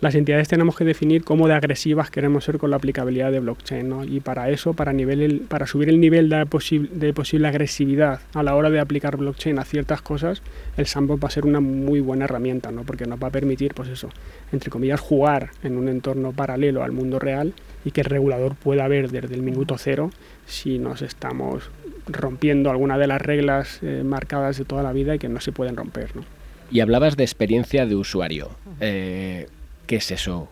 las 0.00 0.14
entidades 0.14 0.48
tenemos 0.48 0.76
que 0.76 0.84
definir 0.84 1.24
cómo 1.24 1.48
de 1.48 1.54
agresivas 1.54 2.10
queremos 2.10 2.44
ser 2.44 2.58
con 2.58 2.70
la 2.70 2.76
aplicabilidad 2.76 3.32
de 3.32 3.40
blockchain, 3.40 3.88
¿no? 3.88 4.04
Y 4.04 4.20
para 4.20 4.50
eso, 4.50 4.74
para, 4.74 4.92
nivel 4.92 5.22
el, 5.22 5.40
para 5.40 5.66
subir 5.66 5.88
el 5.88 6.00
nivel 6.00 6.28
de, 6.28 6.46
posi 6.46 6.78
de, 6.78 7.12
posible 7.12 7.48
agresividad 7.48 8.20
a 8.34 8.42
la 8.42 8.54
hora 8.54 8.70
de 8.70 8.80
aplicar 8.80 9.16
blockchain 9.16 9.58
a 9.58 9.64
ciertas 9.64 10.02
cosas, 10.02 10.42
el 10.76 10.86
sandbox 10.86 11.24
va 11.24 11.28
a 11.28 11.30
ser 11.30 11.46
una 11.46 11.60
muy 11.60 12.00
buena 12.00 12.26
herramienta, 12.26 12.70
¿no? 12.70 12.84
Porque 12.84 13.06
nos 13.06 13.22
va 13.22 13.28
a 13.28 13.30
permitir, 13.30 13.74
pues 13.74 13.88
eso, 13.88 14.08
entre 14.52 14.70
comillas, 14.70 15.00
jugar 15.00 15.50
en 15.62 15.76
un 15.76 15.88
entorno 15.88 16.32
paralelo 16.32 16.82
al 16.82 16.92
mundo 16.92 17.18
real 17.18 17.52
y 17.84 17.90
que 17.90 18.02
el 18.02 18.06
regulador 18.06 18.54
pueda 18.54 18.86
ver 18.88 19.10
desde 19.10 19.34
el 19.34 19.42
minuto 19.42 19.76
cero 19.78 20.10
si 20.46 20.78
nos 20.78 21.02
estamos 21.02 21.70
rompiendo 22.06 22.70
alguna 22.70 22.98
de 22.98 23.06
las 23.06 23.20
reglas 23.20 23.80
eh, 23.82 24.02
marcadas 24.04 24.58
de 24.58 24.64
toda 24.64 24.82
la 24.82 24.92
vida 24.92 25.14
y 25.14 25.18
que 25.18 25.28
no 25.28 25.40
se 25.40 25.52
pueden 25.52 25.76
romper, 25.76 26.14
¿no? 26.16 26.24
Y 26.70 26.80
hablabas 26.80 27.16
de 27.16 27.24
experiencia 27.24 27.86
de 27.86 27.96
usuario. 27.96 28.50
Eh, 28.80 29.46
¿Qué 29.88 29.96
es 29.96 30.10
eso? 30.10 30.48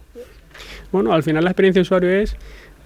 Bueno, 0.91 1.13
al 1.13 1.23
final 1.23 1.45
la 1.45 1.51
experiencia 1.51 1.81
de 1.81 1.83
usuario 1.83 2.11
es 2.11 2.37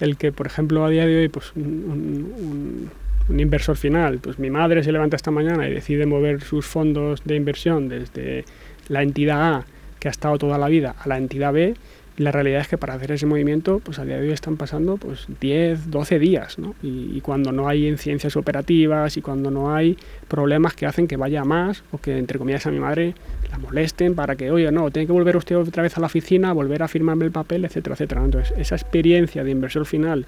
el 0.01 0.17
que, 0.17 0.33
por 0.33 0.49
ejemplo, 0.49 0.85
a 0.85 0.91
día 0.91 1.07
de 1.07 1.21
hoy, 1.21 1.29
pues 1.29 1.53
un, 1.55 2.91
inversor 3.29 3.77
final, 3.77 4.19
pues 4.19 4.41
mi 4.41 4.51
madre 4.51 4.83
se 4.83 4.91
levanta 4.91 5.15
esta 5.15 5.31
mañana 5.31 5.69
y 5.69 5.73
decide 5.73 6.07
mover 6.07 6.43
sus 6.43 6.67
fondos 6.67 7.23
de 7.25 7.37
inversión 7.37 7.89
desde 7.89 8.45
la 8.89 9.05
entidad 9.05 9.55
A, 9.55 9.65
que 10.01 10.09
ha 10.09 10.11
estado 10.11 10.39
toda 10.39 10.59
la 10.59 10.67
vida, 10.67 10.97
a 10.99 11.09
la 11.09 11.19
entidad 11.19 11.53
B, 11.53 11.75
la 12.17 12.33
realidad 12.33 12.63
es 12.63 12.69
que 12.69 12.77
para 12.77 12.95
hacer 12.95 13.13
ese 13.13 13.27
movimiento, 13.27 13.79
pues 13.79 14.01
a 14.01 14.05
día 14.05 14.17
de 14.17 14.23
hoy 14.23 14.33
están 14.33 14.57
pasando 14.57 14.97
pues 14.97 15.27
10, 15.41 15.93
12 15.93 16.19
días, 16.19 16.59
¿no? 16.59 16.75
Y, 16.83 17.17
y, 17.17 17.21
cuando 17.21 17.53
no 17.53 17.69
hay 17.69 17.87
incidencias 17.87 18.37
operativas 18.37 19.17
y 19.17 19.23
cuando 19.23 19.51
no 19.53 19.73
hay 19.73 19.97
problemas 20.27 20.75
que 20.75 20.85
hacen 20.85 21.07
que 21.07 21.17
vaya 21.17 21.45
más 21.45 21.85
o 21.93 21.99
que, 21.99 22.19
entre 22.19 22.39
comillas, 22.39 22.67
a 22.67 22.73
mi 22.73 22.81
madre 22.81 23.15
la 23.51 23.59
molesten 23.59 24.15
para 24.15 24.37
que, 24.37 24.51
oye, 24.51 24.71
no, 24.71 24.91
tiene 24.91 25.07
que 25.07 25.13
volver 25.13 25.37
usted 25.37 25.57
otra 25.57 25.83
vez 25.83 25.97
a 25.97 26.01
la 26.01 26.07
oficina, 26.07 26.53
volver 26.53 26.83
a 26.83 26.89
firmarme 26.89 27.25
el 27.25 27.33
papel, 27.33 27.65
etcétera, 27.65 27.95
etcétera. 27.95 28.25
Entonces, 28.25 28.55
esa 28.57 28.77
experiencia 28.77 29.45
de 29.45 29.51
inversor 29.51 29.87
final 29.87 30.27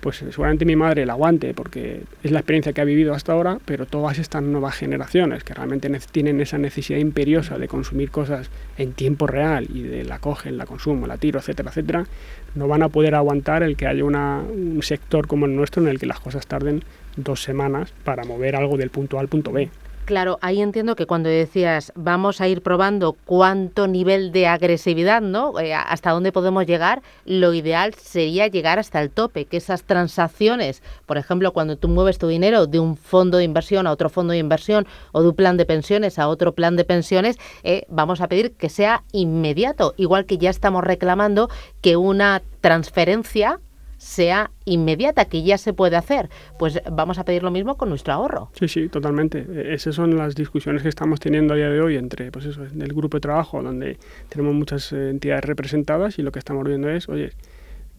pues 0.00 0.18
seguramente 0.18 0.64
mi 0.64 0.76
madre 0.76 1.06
la 1.06 1.14
aguante 1.14 1.54
porque 1.54 2.02
es 2.22 2.30
la 2.30 2.40
experiencia 2.40 2.72
que 2.72 2.80
ha 2.80 2.84
vivido 2.84 3.14
hasta 3.14 3.32
ahora, 3.32 3.58
pero 3.64 3.86
todas 3.86 4.18
estas 4.18 4.42
nuevas 4.42 4.76
generaciones 4.76 5.44
que 5.44 5.54
realmente 5.54 5.90
tienen 6.12 6.40
esa 6.40 6.58
necesidad 6.58 6.98
imperiosa 6.98 7.58
de 7.58 7.68
consumir 7.68 8.10
cosas 8.10 8.50
en 8.76 8.92
tiempo 8.92 9.26
real 9.26 9.66
y 9.72 9.82
de 9.82 10.04
la 10.04 10.18
cogen, 10.18 10.56
la 10.56 10.66
consumo, 10.66 11.06
la 11.06 11.16
tiro, 11.16 11.40
etcétera, 11.40 11.70
etcétera, 11.70 12.06
no 12.54 12.68
van 12.68 12.82
a 12.82 12.88
poder 12.88 13.14
aguantar 13.14 13.62
el 13.62 13.76
que 13.76 13.86
haya 13.86 14.04
un 14.04 14.80
sector 14.82 15.26
como 15.26 15.46
el 15.46 15.56
nuestro 15.56 15.82
en 15.82 15.88
el 15.88 15.98
que 15.98 16.06
las 16.06 16.20
cosas 16.20 16.46
tarden 16.46 16.84
dos 17.16 17.42
semanas 17.42 17.92
para 18.04 18.24
mover 18.24 18.54
algo 18.54 18.76
del 18.76 18.90
punto 18.90 19.18
A 19.18 19.20
al 19.20 19.28
punto 19.28 19.50
B. 19.50 19.68
Claro, 20.08 20.38
ahí 20.40 20.62
entiendo 20.62 20.96
que 20.96 21.04
cuando 21.04 21.28
decías 21.28 21.92
vamos 21.94 22.40
a 22.40 22.48
ir 22.48 22.62
probando 22.62 23.12
cuánto 23.26 23.86
nivel 23.86 24.32
de 24.32 24.46
agresividad, 24.46 25.20
¿no? 25.20 25.60
Eh, 25.60 25.74
hasta 25.74 26.12
dónde 26.12 26.32
podemos 26.32 26.64
llegar, 26.64 27.02
lo 27.26 27.52
ideal 27.52 27.92
sería 27.92 28.46
llegar 28.46 28.78
hasta 28.78 29.02
el 29.02 29.10
tope, 29.10 29.44
que 29.44 29.58
esas 29.58 29.82
transacciones, 29.82 30.82
por 31.04 31.18
ejemplo, 31.18 31.52
cuando 31.52 31.76
tú 31.76 31.88
mueves 31.88 32.16
tu 32.16 32.26
dinero 32.26 32.66
de 32.66 32.80
un 32.80 32.96
fondo 32.96 33.36
de 33.36 33.44
inversión 33.44 33.86
a 33.86 33.92
otro 33.92 34.08
fondo 34.08 34.32
de 34.32 34.38
inversión 34.38 34.86
o 35.12 35.20
de 35.20 35.28
un 35.28 35.34
plan 35.34 35.58
de 35.58 35.66
pensiones 35.66 36.18
a 36.18 36.28
otro 36.28 36.54
plan 36.54 36.76
de 36.76 36.84
pensiones, 36.84 37.36
eh, 37.62 37.84
vamos 37.90 38.22
a 38.22 38.28
pedir 38.28 38.52
que 38.52 38.70
sea 38.70 39.04
inmediato, 39.12 39.92
igual 39.98 40.24
que 40.24 40.38
ya 40.38 40.48
estamos 40.48 40.84
reclamando 40.84 41.50
que 41.82 41.98
una 41.98 42.40
transferencia 42.62 43.60
sea 43.98 44.50
inmediata, 44.64 45.26
que 45.26 45.42
ya 45.42 45.58
se 45.58 45.74
puede 45.74 45.96
hacer, 45.96 46.30
pues 46.58 46.80
vamos 46.90 47.18
a 47.18 47.24
pedir 47.24 47.42
lo 47.42 47.50
mismo 47.50 47.76
con 47.76 47.90
nuestro 47.90 48.14
ahorro. 48.14 48.50
Sí, 48.54 48.68
sí, 48.68 48.88
totalmente. 48.88 49.44
E-, 49.50 49.74
esas 49.74 49.94
son 49.94 50.16
las 50.16 50.34
discusiones 50.34 50.82
que 50.82 50.88
estamos 50.88 51.20
teniendo 51.20 51.54
a 51.54 51.56
día 51.56 51.68
de 51.68 51.80
hoy 51.80 51.96
entre, 51.96 52.30
pues 52.32 52.46
eso, 52.46 52.62
el 52.62 52.92
grupo 52.94 53.18
de 53.18 53.20
trabajo, 53.20 53.62
donde 53.62 53.98
tenemos 54.28 54.54
muchas 54.54 54.92
entidades 54.92 55.44
representadas 55.44 56.18
y 56.18 56.22
lo 56.22 56.32
que 56.32 56.38
estamos 56.38 56.64
viendo 56.64 56.88
es, 56.88 57.08
oye, 57.08 57.32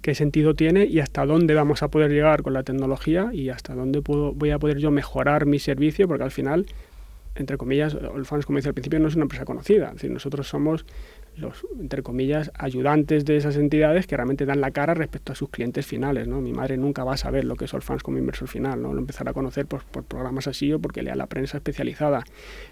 qué 0.01 0.15
sentido 0.15 0.53
tiene 0.55 0.85
y 0.85 0.99
hasta 0.99 1.25
dónde 1.25 1.53
vamos 1.53 1.83
a 1.83 1.89
poder 1.89 2.11
llegar 2.11 2.41
con 2.41 2.53
la 2.53 2.63
tecnología 2.63 3.29
y 3.33 3.49
hasta 3.49 3.75
dónde 3.75 4.01
puedo, 4.01 4.31
voy 4.33 4.51
a 4.51 4.59
poder 4.59 4.77
yo 4.77 4.91
mejorar 4.91 5.45
mi 5.45 5.59
servicio, 5.59 6.07
porque 6.07 6.23
al 6.23 6.31
final, 6.31 6.65
entre 7.35 7.57
comillas, 7.57 7.95
Olfans, 7.95 8.45
como 8.45 8.57
decía 8.57 8.69
al 8.69 8.73
principio, 8.73 8.99
no 8.99 9.09
es 9.09 9.15
una 9.15 9.23
empresa 9.23 9.45
conocida. 9.45 9.87
Es 9.87 9.93
decir, 9.95 10.11
nosotros 10.11 10.47
somos 10.47 10.85
los, 11.39 11.65
entre 11.79 12.03
comillas, 12.03 12.51
ayudantes 12.55 13.25
de 13.25 13.37
esas 13.37 13.55
entidades 13.55 14.07
que 14.07 14.15
realmente 14.15 14.45
dan 14.45 14.61
la 14.61 14.71
cara 14.71 14.93
respecto 14.93 15.31
a 15.33 15.35
sus 15.35 15.49
clientes 15.49 15.85
finales. 15.85 16.27
¿no? 16.27 16.41
Mi 16.41 16.53
madre 16.53 16.77
nunca 16.77 17.03
va 17.03 17.13
a 17.13 17.17
saber 17.17 17.45
lo 17.45 17.55
que 17.55 17.65
es 17.65 17.73
Allfans 17.73 18.03
como 18.03 18.17
inversor 18.17 18.47
final, 18.47 18.81
¿no? 18.81 18.93
lo 18.93 18.99
empezará 18.99 19.31
a 19.31 19.33
conocer 19.33 19.65
por, 19.65 19.83
por, 19.83 20.03
programas 20.03 20.47
así 20.47 20.71
o 20.73 20.79
porque 20.79 21.01
lea 21.01 21.15
la 21.15 21.27
prensa 21.27 21.57
especializada. 21.57 22.23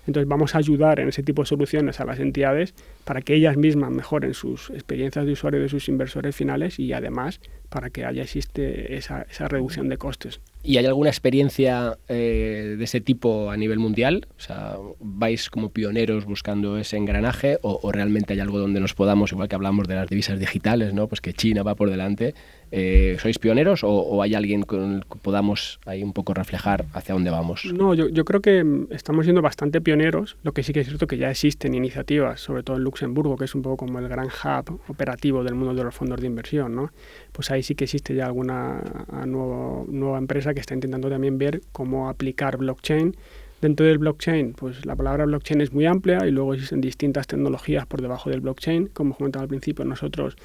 Entonces 0.05 0.27
vamos 0.27 0.55
a 0.55 0.59
ayudar 0.59 0.99
en 0.99 1.09
ese 1.09 1.23
tipo 1.23 1.41
de 1.41 1.47
soluciones 1.47 1.99
a 1.99 2.05
las 2.05 2.19
entidades 2.19 2.73
para 3.05 3.21
que 3.21 3.35
ellas 3.35 3.57
mismas 3.57 3.91
mejoren 3.91 4.33
sus 4.33 4.69
experiencias 4.71 5.25
de 5.25 5.31
usuario 5.31 5.61
de 5.61 5.69
sus 5.69 5.87
inversores 5.89 6.35
finales 6.35 6.79
y 6.79 6.93
además 6.93 7.39
para 7.69 7.89
que 7.89 8.05
haya 8.05 8.23
existe 8.23 8.95
esa, 8.95 9.23
esa 9.23 9.47
reducción 9.47 9.89
de 9.89 9.97
costes. 9.97 10.39
¿Y 10.67 10.77
hay 10.79 10.85
alguna 10.85 11.09
experiencia 11.09 11.97
eh, 12.09 12.75
de 12.77 12.83
ese 12.83 12.99
tipo 12.99 13.51
a 13.51 13.55
nivel 13.55 13.79
mundial? 13.79 14.27
O 14.37 14.41
sea, 14.41 14.75
¿vais 14.99 15.49
como 15.49 15.69
pioneros 15.69 16.25
buscando 16.25 16.77
ese 16.77 16.97
engranaje 16.97 17.57
o, 17.61 17.89
realmente 17.89 18.33
hay 18.33 18.41
algo 18.41 18.59
donde 18.59 18.81
nos 18.81 18.93
podamos, 18.93 19.31
igual 19.31 19.47
que 19.47 19.55
hablamos 19.55 19.87
de 19.87 19.95
las 19.95 20.09
divisas 20.09 20.39
digitales, 20.39 20.93
¿no? 20.93 21.07
pues 21.07 21.21
que 21.21 21.31
China 21.31 21.63
va 21.63 21.75
por 21.75 21.89
delante, 21.89 22.35
eh, 22.71 23.17
¿sois 23.19 23.39
pioneros 23.39 23.81
o, 23.83 24.21
hay 24.21 24.35
alguien 24.35 24.63
con 24.63 24.95
el 24.95 25.05
que 25.05 25.17
podamos 25.19 25.79
ahí 25.85 26.03
un 26.03 26.13
poco 26.13 26.33
reflejar 26.33 26.85
hacia 26.93 27.13
dónde 27.13 27.29
vamos? 27.29 27.65
No, 27.73 27.93
yo, 27.93 28.09
yo, 28.09 28.25
creo 28.25 28.41
que 28.41 28.63
mm, 28.63 28.87
estamos 28.91 29.25
siendo 29.25 29.41
bastante 29.41 29.81
pioneros, 29.81 30.37
lo 30.43 30.51
que 30.51 30.63
sí 30.63 30.73
que 30.73 30.81
es 30.81 30.87
cierto 30.87 31.07
que 31.07 31.17
ya 31.17 31.29
existen 31.29 31.73
iniciativas, 31.73 32.41
sobre 32.41 32.63
todo 32.63 32.77
en 32.77 32.83
Luxemburgo, 32.83 33.37
que 33.37 33.45
es 33.45 33.55
un 33.55 33.61
poco 33.61 33.77
como 33.77 33.99
el 33.99 34.07
gran 34.07 34.27
hub 34.27 34.79
operativo 34.87 35.43
del 35.43 35.55
mundo 35.55 35.73
de 35.73 35.83
los 35.83 35.95
fondos 35.95 36.19
de 36.19 36.27
inversión, 36.27 36.75
¿no? 36.75 36.91
Pues 37.31 37.51
ahí 37.51 37.63
sí 37.63 37.75
que 37.75 37.85
existe 37.85 38.15
ya 38.15 38.25
alguna 38.25 38.81
nuevo, 39.25 39.85
nueva 39.89 40.17
empresa 40.17 40.53
que 40.53 40.59
está 40.59 40.73
intentando 40.73 41.09
también 41.09 41.37
ver 41.37 41.61
cómo 41.71 42.09
aplicar 42.09 42.57
blockchain 42.57 43.15
Dentro 43.61 43.87
del 43.87 43.97
blockchain, 43.97 44.53
pues 44.53 44.85
la 44.85 44.95
palabra 44.95 45.25
blockchain 45.25 45.61
es 45.61 45.73
muy 45.73 45.87
amplia 45.87 46.27
y 46.27 46.31
luego 46.31 46.53
existen 46.53 46.79
distintas 46.79 47.25
tecnologías 47.25 47.87
por 47.87 48.01
debajo 48.01 48.29
del 48.29 48.41
blockchain. 48.41 48.87
Como 48.93 49.15
comentaba 49.15 49.43
al 49.43 49.49
principio, 49.49 49.83
nosotros 49.83 50.35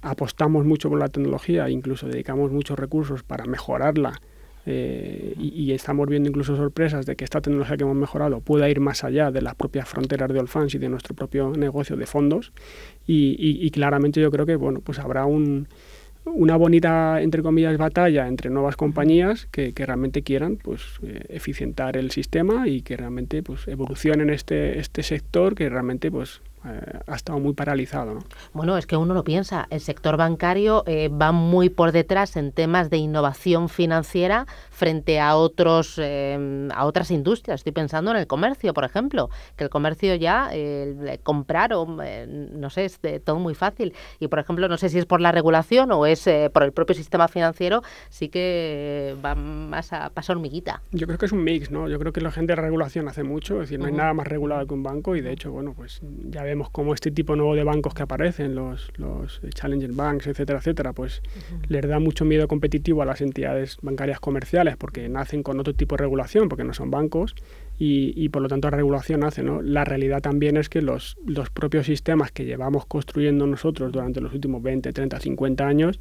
apostamos 0.00 0.64
mucho 0.64 0.88
por 0.88 1.00
la 1.00 1.08
tecnología, 1.08 1.68
incluso 1.68 2.06
dedicamos 2.06 2.52
muchos 2.52 2.78
recursos 2.78 3.24
para 3.24 3.46
mejorarla 3.46 4.12
eh, 4.64 5.34
y, 5.38 5.72
estamos 5.72 6.08
viendo 6.08 6.28
incluso 6.28 6.54
sorpresas 6.54 7.04
de 7.04 7.16
que 7.16 7.24
esta 7.24 7.40
tecnología 7.40 7.76
que 7.76 7.82
hemos 7.82 7.96
mejorado 7.96 8.40
pueda 8.40 8.70
ir 8.70 8.78
más 8.78 9.02
allá 9.02 9.32
de 9.32 9.42
las 9.42 9.56
propias 9.56 9.88
fronteras 9.88 10.32
de 10.32 10.38
Allfans 10.38 10.72
y 10.76 10.78
de 10.78 10.88
nuestro 10.88 11.16
propio 11.16 11.50
negocio 11.50 11.96
de 11.96 12.06
fondos. 12.06 12.52
Y, 13.04 13.36
y 13.38 13.70
claramente 13.70 14.20
yo 14.20 14.30
creo 14.30 14.46
que 14.46 14.54
bueno, 14.54 14.80
pues 14.80 15.00
habrá 15.00 15.26
un 15.26 15.66
una 16.24 16.56
bonita, 16.56 17.20
entre 17.20 17.42
comillas, 17.42 17.76
batalla 17.76 18.28
entre 18.28 18.50
nuevas 18.50 18.76
compañías 18.76 19.46
que, 19.50 19.72
que 19.72 19.86
realmente 19.86 20.22
quieran 20.22 20.56
pues, 20.56 20.82
eh, 21.02 21.24
eficientar 21.28 21.96
el 21.96 22.10
sistema 22.10 22.68
y 22.68 22.82
que 22.82 22.96
realmente 22.96 23.42
pues, 23.42 23.66
evolucionen 23.68 24.30
este, 24.30 24.78
este 24.78 25.02
sector 25.02 25.54
que 25.54 25.68
realmente 25.68 26.10
pues, 26.10 26.40
eh, 26.64 27.00
ha 27.06 27.16
estado 27.16 27.38
muy 27.40 27.54
paralizado. 27.54 28.14
¿no? 28.14 28.20
Bueno, 28.52 28.78
es 28.78 28.86
que 28.86 28.96
uno 28.96 29.14
lo 29.14 29.24
piensa, 29.24 29.66
el 29.70 29.80
sector 29.80 30.16
bancario 30.16 30.84
eh, 30.86 31.08
va 31.08 31.32
muy 31.32 31.70
por 31.70 31.92
detrás 31.92 32.36
en 32.36 32.52
temas 32.52 32.88
de 32.88 32.98
innovación 32.98 33.68
financiera 33.68 34.46
frente 34.70 35.20
a 35.20 35.36
otros 35.36 35.98
eh, 35.98 36.68
a 36.74 36.84
otras 36.84 37.10
industrias. 37.10 37.60
Estoy 37.60 37.72
pensando 37.72 38.10
en 38.12 38.16
el 38.16 38.26
comercio, 38.26 38.74
por 38.74 38.84
ejemplo, 38.84 39.28
que 39.56 39.64
el 39.64 39.70
comercio 39.70 40.14
ya 40.14 40.50
comprar 41.22 41.72
o 41.74 41.86
no 41.86 42.70
sé, 42.70 42.84
es 42.84 43.00
de 43.02 43.20
todo 43.20 43.38
muy 43.38 43.54
fácil. 43.54 43.94
Y 44.20 44.28
por 44.28 44.38
ejemplo, 44.38 44.68
no 44.68 44.76
sé 44.76 44.88
si 44.88 44.98
es 44.98 45.06
por 45.06 45.20
la 45.20 45.32
regulación 45.32 45.90
o 45.92 46.06
es 46.06 46.28
por 46.52 46.62
el 46.62 46.72
propio 46.72 46.94
sistema 46.94 47.28
financiero, 47.28 47.82
sí 48.08 48.28
que 48.28 49.16
va 49.24 49.34
más 49.34 49.92
a 49.92 50.10
paso 50.10 50.32
hormiguita. 50.32 50.82
Yo 50.92 51.06
creo 51.06 51.18
que 51.18 51.26
es 51.26 51.32
un 51.32 51.44
mix, 51.44 51.70
¿no? 51.70 51.88
Yo 51.88 51.98
creo 51.98 52.12
que 52.12 52.20
la 52.20 52.30
gente 52.30 52.52
de 52.52 52.62
regulación 52.62 53.08
hace 53.08 53.22
mucho, 53.22 53.54
es 53.54 53.68
decir, 53.68 53.78
no 53.78 53.86
hay 53.86 53.92
nada 53.92 54.14
más 54.14 54.26
regulado 54.26 54.66
que 54.66 54.74
un 54.74 54.82
banco 54.82 55.16
y 55.16 55.20
de 55.20 55.32
hecho, 55.32 55.50
bueno, 55.50 55.74
pues 55.74 56.00
ya 56.28 56.42
vemos 56.52 56.68
como 56.68 56.92
este 56.92 57.10
tipo 57.10 57.34
nuevo 57.34 57.54
de 57.54 57.64
bancos 57.64 57.94
que 57.94 58.02
aparecen, 58.02 58.54
los, 58.54 58.92
los 58.98 59.40
Challenger 59.54 59.92
Banks, 59.92 60.26
etcétera, 60.26 60.58
etcétera, 60.58 60.92
pues 60.92 61.22
les 61.68 61.88
da 61.88 61.98
mucho 61.98 62.26
miedo 62.26 62.46
competitivo 62.46 63.00
a 63.00 63.06
las 63.06 63.22
entidades 63.22 63.78
bancarias 63.80 64.20
comerciales 64.20 64.76
porque 64.76 65.08
nacen 65.08 65.42
con 65.42 65.58
otro 65.58 65.74
tipo 65.74 65.96
de 65.96 66.02
regulación, 66.02 66.50
porque 66.50 66.64
no 66.64 66.74
son 66.74 66.90
bancos 66.90 67.34
y, 67.78 68.12
y 68.22 68.28
por 68.28 68.42
lo 68.42 68.48
tanto 68.48 68.70
la 68.70 68.76
regulación 68.76 69.24
hace. 69.24 69.42
¿no? 69.42 69.62
La 69.62 69.84
realidad 69.84 70.20
también 70.20 70.58
es 70.58 70.68
que 70.68 70.82
los, 70.82 71.16
los 71.26 71.48
propios 71.48 71.86
sistemas 71.86 72.30
que 72.32 72.44
llevamos 72.44 72.84
construyendo 72.84 73.46
nosotros 73.46 73.90
durante 73.90 74.20
los 74.20 74.34
últimos 74.34 74.62
20, 74.62 74.92
30, 74.92 75.20
50 75.20 75.66
años, 75.66 76.00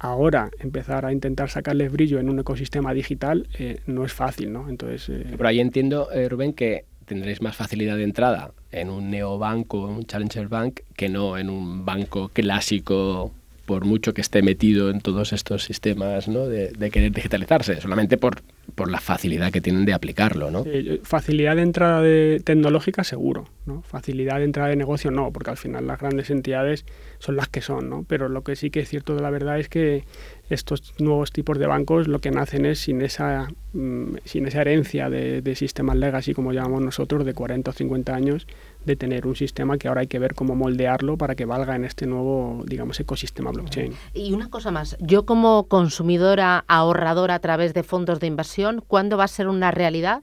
ahora 0.00 0.50
empezar 0.58 1.06
a 1.06 1.12
intentar 1.12 1.48
sacarles 1.48 1.92
brillo 1.92 2.18
en 2.18 2.28
un 2.28 2.40
ecosistema 2.40 2.92
digital 2.92 3.46
eh, 3.58 3.78
no 3.86 4.04
es 4.04 4.12
fácil, 4.12 4.52
¿no? 4.52 4.68
Entonces... 4.68 5.08
Eh, 5.08 5.34
Pero 5.36 5.48
ahí 5.48 5.60
entiendo, 5.60 6.10
eh, 6.10 6.28
Rubén, 6.28 6.52
que 6.52 6.84
tendréis 7.06 7.40
más 7.40 7.56
facilidad 7.56 7.96
de 7.96 8.04
entrada 8.04 8.52
en 8.70 8.90
un 8.90 9.10
neobanco, 9.10 9.86
un 9.86 10.04
challenger 10.04 10.48
bank, 10.48 10.80
que 10.96 11.08
no 11.08 11.38
en 11.38 11.48
un 11.48 11.84
banco 11.84 12.28
clásico 12.28 13.32
por 13.66 13.84
mucho 13.84 14.14
que 14.14 14.20
esté 14.20 14.42
metido 14.42 14.90
en 14.90 15.00
todos 15.00 15.32
estos 15.32 15.64
sistemas 15.64 16.28
¿no? 16.28 16.46
de, 16.46 16.70
querer 16.90 17.12
digitalizarse, 17.12 17.80
solamente 17.80 18.16
por, 18.16 18.40
por 18.74 18.90
la 18.90 19.00
facilidad 19.00 19.52
que 19.52 19.60
tienen 19.60 19.84
de 19.84 19.92
aplicarlo. 19.92 20.50
¿no? 20.50 20.64
facilidad 21.02 21.56
de 21.56 21.62
entrada 21.62 22.00
de 22.00 22.40
tecnológica 22.42 23.04
seguro, 23.04 23.48
¿no? 23.66 23.82
facilidad 23.82 24.38
de 24.38 24.44
entrada 24.44 24.70
de 24.70 24.76
negocio 24.76 25.10
no, 25.10 25.32
porque 25.32 25.50
al 25.50 25.56
final 25.56 25.86
las 25.86 25.98
grandes 25.98 26.30
entidades 26.30 26.86
son 27.18 27.36
las 27.36 27.48
que 27.48 27.60
son, 27.60 27.88
¿no? 27.88 28.04
pero 28.06 28.28
lo 28.28 28.42
que 28.42 28.56
sí 28.56 28.70
que 28.70 28.80
es 28.80 28.88
cierto 28.88 29.14
de 29.14 29.22
la 29.22 29.30
verdad 29.30 29.58
es 29.58 29.68
que 29.68 30.04
estos 30.48 30.94
nuevos 30.98 31.32
tipos 31.32 31.58
de 31.58 31.66
bancos 31.66 32.06
lo 32.06 32.20
que 32.20 32.30
nacen 32.30 32.66
es 32.66 32.80
sin 32.80 33.02
esa, 33.02 33.48
mm, 33.72 34.16
sin 34.24 34.46
esa 34.46 34.60
herencia 34.60 35.10
de, 35.10 35.54
sistemas 35.56 35.96
legacy, 35.96 36.34
como 36.34 36.52
llamamos 36.52 36.82
nosotros, 36.82 37.24
de 37.24 37.34
40 37.34 37.70
o 37.70 37.74
50 37.74 38.14
años, 38.14 38.46
de 38.84 38.94
tener 38.94 39.26
un 39.26 39.34
sistema 39.34 39.78
que 39.78 39.88
ahora 39.88 40.02
hay 40.02 40.06
que 40.06 40.18
ver 40.18 40.34
cómo 40.34 40.54
moldearlo 40.54 41.16
para 41.16 41.34
que 41.34 41.46
valga 41.46 41.74
en 41.74 41.84
este 41.84 42.06
nuevo, 42.06 42.62
digamos, 42.66 43.00
ecosistema 43.00 43.50
blockchain. 43.50 43.94
Y 44.12 44.32
una 44.32 44.48
cosa 44.48 44.70
más, 44.70 44.96
yo 45.00 45.24
como 45.24 45.66
consumidora 45.66 46.64
ahorradora 46.68 47.34
a 47.34 47.38
través 47.40 47.74
de 47.74 47.82
fondos 47.82 48.20
de 48.20 48.26
inversión, 48.26 48.84
¿cuándo 48.86 49.16
va 49.16 49.24
a 49.24 49.28
ser 49.28 49.48
una 49.48 49.70
realidad 49.70 50.22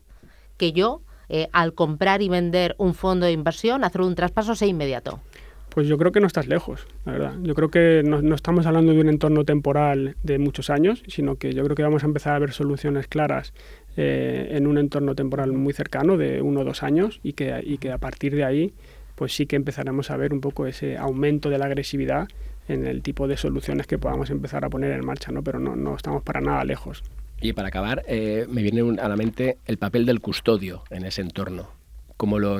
que 0.57 0.71
yo, 0.71 1.01
eh, 1.29 1.49
al 1.51 1.73
comprar 1.73 2.21
y 2.21 2.29
vender 2.29 2.75
un 2.77 2.93
fondo 2.93 3.25
de 3.25 3.31
inversión, 3.31 3.83
hacer 3.83 4.01
un 4.01 4.15
traspaso 4.15 4.55
sea 4.55 4.67
inmediato? 4.67 5.19
Pues 5.73 5.87
yo 5.87 5.97
creo 5.97 6.11
que 6.11 6.19
no 6.19 6.27
estás 6.27 6.47
lejos, 6.47 6.85
la 7.03 7.13
verdad. 7.13 7.33
Yo 7.41 7.55
creo 7.55 7.69
que 7.69 8.03
no, 8.05 8.35
estamos 8.35 8.67
hablando 8.67 8.93
de 8.93 8.99
un 8.99 9.09
entorno 9.09 9.43
temporal 9.43 10.15
de 10.21 10.37
muchos 10.37 10.69
años, 10.69 11.01
sino 11.07 11.37
que 11.37 11.51
yo 11.53 11.63
creo 11.63 11.75
que 11.75 11.81
vamos 11.81 12.03
a 12.03 12.05
empezar 12.05 12.35
a 12.35 12.39
ver 12.39 12.51
soluciones 12.51 13.07
claras 13.07 13.53
eh, 13.97 14.49
en 14.51 14.67
un 14.67 14.77
entorno 14.77 15.15
temporal 15.15 15.51
muy 15.51 15.73
cercano, 15.73 16.15
de 16.15 16.43
uno 16.43 16.59
o 16.59 16.63
dos 16.63 16.83
años, 16.83 17.19
y 17.23 17.33
que, 17.33 17.59
y 17.65 17.79
que 17.79 17.91
a 17.91 17.97
partir 17.97 18.35
de 18.35 18.43
ahí, 18.43 18.73
pues 19.15 19.35
sí 19.35 19.47
que 19.47 19.55
empezaremos 19.55 20.11
a 20.11 20.17
ver 20.17 20.31
un 20.31 20.41
poco 20.41 20.67
ese 20.67 20.95
aumento 20.95 21.49
de 21.49 21.57
la 21.57 21.65
agresividad 21.65 22.27
en 22.67 22.85
el 22.85 23.01
tipo 23.01 23.27
de 23.27 23.35
soluciones 23.35 23.87
que 23.87 23.97
podamos 23.97 24.29
empezar 24.29 24.63
a 24.65 24.69
poner 24.69 24.91
en 24.91 25.03
marcha, 25.03 25.31
¿no? 25.31 25.41
Pero 25.41 25.59
no, 25.59 25.75
no 25.75 25.95
estamos 25.95 26.21
para 26.21 26.39
nada 26.39 26.63
lejos. 26.65 27.03
Y 27.41 27.53
para 27.53 27.69
acabar, 27.69 28.03
eh, 28.07 28.45
me 28.47 28.61
viene 28.61 29.01
a 29.01 29.09
la 29.09 29.15
mente 29.15 29.57
el 29.65 29.77
papel 29.79 30.05
del 30.05 30.21
custodio 30.21 30.83
en 30.91 31.03
ese 31.03 31.21
entorno. 31.21 31.71
¿Cómo 32.15 32.37
lo 32.37 32.59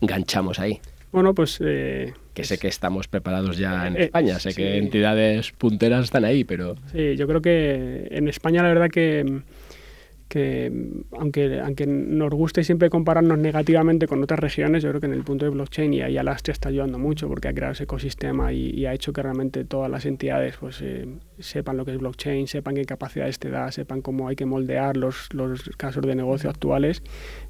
enganchamos 0.00 0.58
ahí? 0.58 0.80
Bueno, 1.14 1.32
pues... 1.32 1.60
Eh, 1.64 2.12
que 2.34 2.42
sé 2.42 2.58
que 2.58 2.66
estamos 2.66 3.06
preparados 3.06 3.56
ya 3.56 3.86
en 3.86 3.96
España, 3.96 4.40
sé 4.40 4.52
que 4.52 4.78
entidades 4.78 5.52
punteras 5.52 6.06
están 6.06 6.24
ahí, 6.24 6.42
pero... 6.42 6.74
Sí, 6.90 7.14
yo 7.14 7.28
creo 7.28 7.40
que 7.40 8.08
en 8.10 8.26
España 8.26 8.64
la 8.64 8.70
verdad 8.70 8.90
que 8.90 9.42
que 10.28 10.72
aunque, 11.18 11.60
aunque 11.60 11.86
nos 11.86 12.30
guste 12.30 12.64
siempre 12.64 12.90
compararnos 12.90 13.38
negativamente 13.38 14.06
con 14.06 14.22
otras 14.22 14.40
regiones, 14.40 14.82
yo 14.82 14.88
creo 14.90 15.00
que 15.00 15.06
en 15.06 15.12
el 15.12 15.22
punto 15.22 15.44
de 15.44 15.50
blockchain 15.50 15.92
y 15.94 16.02
ahí 16.02 16.16
Alastre 16.16 16.52
está 16.52 16.70
ayudando 16.70 16.98
mucho 16.98 17.28
porque 17.28 17.48
ha 17.48 17.52
creado 17.52 17.72
ese 17.72 17.84
ecosistema 17.84 18.52
y, 18.52 18.84
ha 18.86 18.92
hecho 18.92 19.12
que 19.12 19.22
realmente 19.22 19.64
todas 19.64 19.90
las 19.90 20.04
entidades 20.04 20.56
pues 20.58 20.80
eh, 20.82 21.06
sepan 21.38 21.76
lo 21.76 21.84
que 21.84 21.92
es 21.92 21.98
blockchain, 21.98 22.46
sepan 22.46 22.74
qué 22.74 22.84
capacidades 22.84 23.38
te 23.38 23.50
da, 23.50 23.70
sepan 23.72 24.02
cómo 24.02 24.28
hay 24.28 24.36
que 24.36 24.46
moldear 24.46 24.96
los, 24.96 25.32
los 25.32 25.70
casos 25.76 26.04
de 26.06 26.14
negocio 26.14 26.50
actuales. 26.50 27.02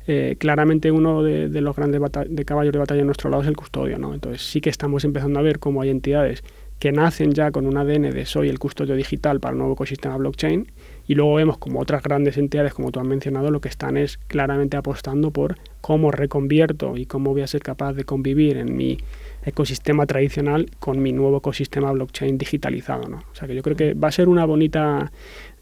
Eh, 0.06 0.36
claramente 0.38 0.90
uno 0.92 1.22
de, 1.22 1.48
los 1.48 1.74
grandes 1.74 2.00
de 2.28 2.44
caballos 2.44 2.72
de 2.72 2.78
batalla 2.78 3.02
a 3.02 3.04
nuestro 3.04 3.30
lado 3.30 3.42
es 3.42 3.48
el 3.48 3.56
custodio, 3.56 3.98
¿no? 3.98 4.14
Entonces 4.14 4.42
sí 4.42 4.60
que 4.60 4.70
estamos 4.70 5.04
empezando 5.04 5.38
a 5.38 5.42
ver 5.42 5.58
cómo 5.58 5.80
hay 5.80 5.90
entidades 5.90 6.44
que 6.78 6.92
nacen 6.92 7.32
ya 7.32 7.50
con 7.50 7.66
un 7.66 7.76
ADN 7.76 8.10
de 8.10 8.26
soy 8.26 8.48
el 8.48 8.58
custodio 8.58 8.94
digital 8.94 9.40
para 9.40 9.52
el 9.52 9.58
nuevo 9.58 9.74
ecosistema 9.74 10.16
blockchain 10.16 10.66
y 11.06 11.14
luego 11.14 11.34
vemos 11.34 11.58
como 11.58 11.80
otras 11.80 12.02
grandes 12.02 12.38
entidades, 12.38 12.74
como 12.74 12.90
tú 12.90 13.00
has 13.00 13.06
mencionado, 13.06 13.50
lo 13.50 13.60
que 13.60 13.68
están 13.68 13.96
es 13.96 14.18
claramente 14.26 14.76
apostando 14.76 15.30
por 15.30 15.56
cómo 15.80 16.10
reconvierto 16.10 16.96
y 16.96 17.06
cómo 17.06 17.32
voy 17.32 17.42
a 17.42 17.46
ser 17.46 17.62
capaz 17.62 17.92
de 17.92 18.04
convivir 18.04 18.56
en 18.56 18.76
mi 18.76 18.98
ecosistema 19.44 20.06
tradicional 20.06 20.70
con 20.78 21.02
mi 21.02 21.12
nuevo 21.12 21.38
ecosistema 21.38 21.92
blockchain 21.92 22.38
digitalizado. 22.38 23.08
¿no? 23.08 23.18
O 23.32 23.34
sea 23.34 23.46
que 23.48 23.54
yo 23.54 23.62
creo 23.62 23.76
que 23.76 23.94
va 23.94 24.08
a 24.08 24.12
ser 24.12 24.28
una 24.28 24.44
bonita 24.44 25.10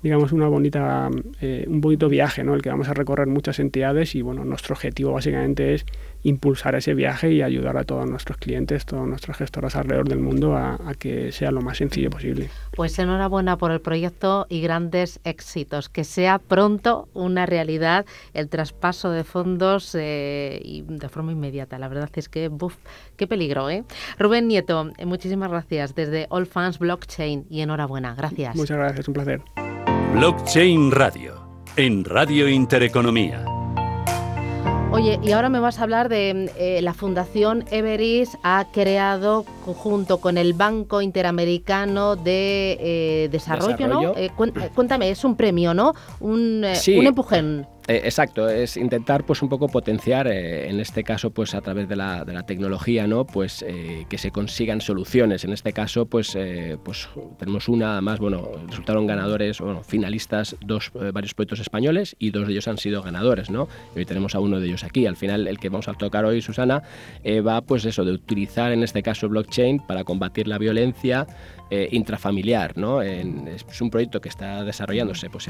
digamos, 0.03 0.33
una 0.33 0.49
bonita, 0.49 1.09
eh, 1.41 1.65
un 1.69 1.81
bonito 1.81 2.09
viaje, 2.09 2.43
¿no? 2.43 2.55
El 2.55 2.63
que 2.63 2.71
vamos 2.71 2.89
a 2.89 2.95
recorrer 2.95 3.29
muchas 3.29 3.61
entidades 3.61 4.15
y, 4.17 4.23
bueno, 4.23 4.45
nuestro 4.45 4.75
objetivo 4.75 5.13
básicamente 5.13 5.75
es 5.75 5.87
impulsar 6.25 6.75
ese 6.75 6.95
viaje 6.95 7.33
y 7.33 7.43
ayudar 7.43 7.77
a 7.77 7.85
todos 7.85 8.09
nuestros 8.09 8.37
clientes, 8.39 8.85
todas 8.85 9.07
nuestras 9.07 9.37
gestoras 9.37 9.77
alrededor 9.77 10.09
del 10.09 10.19
mundo 10.19 10.57
a, 10.57 10.79
que 10.99 11.33
sea 11.33 11.51
lo 11.53 11.63
más 11.63 11.79
sencillo 11.79 12.11
posible. 12.11 12.51
Pues 12.73 12.99
enhorabuena 12.99 13.57
por 13.57 13.71
el 13.71 13.81
proyecto 13.81 14.47
y 14.49 14.61
grandes 14.61 15.21
éxitos. 15.25 15.89
Que 15.89 16.05
sea 16.05 16.39
pronto 16.39 17.09
una 17.15 17.47
realidad 17.47 18.05
el 18.35 18.49
traspaso 18.49 19.11
de 19.11 19.25
fondos 19.25 19.95
eh, 19.95 20.83
de 20.87 21.09
forma 21.09 21.33
inmediata. 21.33 21.79
La 21.79 21.89
verdad 21.89 22.11
es 22.15 22.29
que, 22.29 22.49
buf, 22.49 22.77
qué 23.17 23.27
peligro, 23.27 23.71
¿eh? 23.71 23.72
Rubén 24.19 24.49
Nieto, 24.49 24.91
eh, 24.97 25.07
muchísimas 25.07 25.51
gracias 25.51 25.95
desde 25.95 26.27
All 26.31 26.47
Fans 26.47 26.79
Blockchain 26.79 27.47
y 27.49 27.61
enhorabuena. 27.61 28.15
Gracias. 28.15 28.55
Muchas 28.57 28.77
gracias, 28.77 29.09
un 29.09 29.15
placer. 29.15 29.43
Blockchain 30.15 30.91
Radio, 30.91 31.35
en 31.77 32.05
Radio 32.05 32.49
Intereconomía. 32.49 33.45
Oye, 34.93 35.19
y 35.23 35.33
ahora 35.33 35.49
me 35.49 35.59
vas 35.59 35.79
a 35.79 35.85
hablar 35.85 36.11
de 36.11 36.51
eh, 36.59 36.83
la 36.83 36.93
Fundación 36.93 37.65
Everis 37.71 38.37
ha 38.43 38.67
creado 38.75 39.47
junto 39.63 40.19
con 40.19 40.39
el 40.39 40.53
Banco 40.55 41.01
Interamericano 41.01 42.17
de 42.17 42.77
eh, 42.81 43.29
Desarrollo, 43.31 43.89
¿no? 43.89 44.15
Eh, 44.17 44.31
cuéntame, 44.75 45.11
es 45.11 45.25
un 45.25 45.37
premio, 45.37 45.75
¿no? 45.75 45.95
Un, 46.21 46.65
un 46.65 47.07
empujón. 47.07 47.67
Eh, 47.89 48.03
exacto, 48.05 48.49
es 48.49 48.77
intentar 48.77 49.25
pues 49.25 49.43
un 49.43 49.49
poco 49.49 49.67
potenciar, 49.67 50.29
eh, 50.29 50.69
en 50.71 50.79
este 50.79 51.03
caso 51.03 51.31
pues 51.31 51.53
a 51.53 51.61
través 51.61 51.89
de 51.89 51.97
la, 51.97 52.25
de 52.25 52.33
la 52.33 52.45
tecnología, 52.45 53.09
¿no? 53.09 53.27
Pues 53.27 53.65
eh, 53.67 54.07
que 54.09 54.19
se 54.19 54.31
consigan 54.31 54.81
soluciones. 54.81 55.45
En 55.45 55.53
este 55.53 55.73
caso 55.73 56.07
pues, 56.07 56.39
pues 56.85 57.09
tenemos 57.39 57.69
una 57.69 58.01
más, 58.01 58.21
bueno, 58.21 58.51
resultaron 58.69 59.07
ganadores, 59.07 59.59
bueno, 59.59 59.83
finalistas, 59.83 60.57
dos, 60.65 60.93
varios 61.13 61.35
proyectos 61.35 61.59
españoles 61.59 62.15
y 62.21 62.31
dos 62.31 62.47
de 62.47 62.53
ellos 62.53 62.69
han 62.69 62.79
sido 62.79 63.03
ganadores, 63.03 63.51
¿no? 63.51 63.67
Y 63.97 63.99
hoy 63.99 64.05
tenemos 64.05 64.37
a 64.37 64.41
uno 64.41 64.61
de 64.61 64.67
ellos 64.69 64.85
aquí. 64.85 65.07
Al 65.07 65.17
final 65.17 65.49
el 65.49 65.59
que 65.59 65.69
vamos 65.69 65.89
a 65.89 65.95
tocar 65.95 66.25
hoy, 66.25 66.41
Susana, 66.41 66.85
va 67.47 67.63
pues 67.63 67.85
eso, 67.85 68.05
de 68.05 68.13
utilizar 68.13 68.71
en 68.71 68.85
este 68.85 69.03
caso 69.03 69.29
blockchain 69.29 69.52
para 69.87 70.05
combatir 70.05 70.49
la 70.49 70.59
violencia, 70.59 71.27
eh, 71.71 71.89
intrafamiliar. 71.93 72.77
¿no? 72.77 73.01
es 73.01 73.81
un 73.81 73.89
proyecto 73.91 74.21
que 74.21 74.29
está 74.29 74.63
desarrollándose 74.63 75.31
pues, 75.31 75.49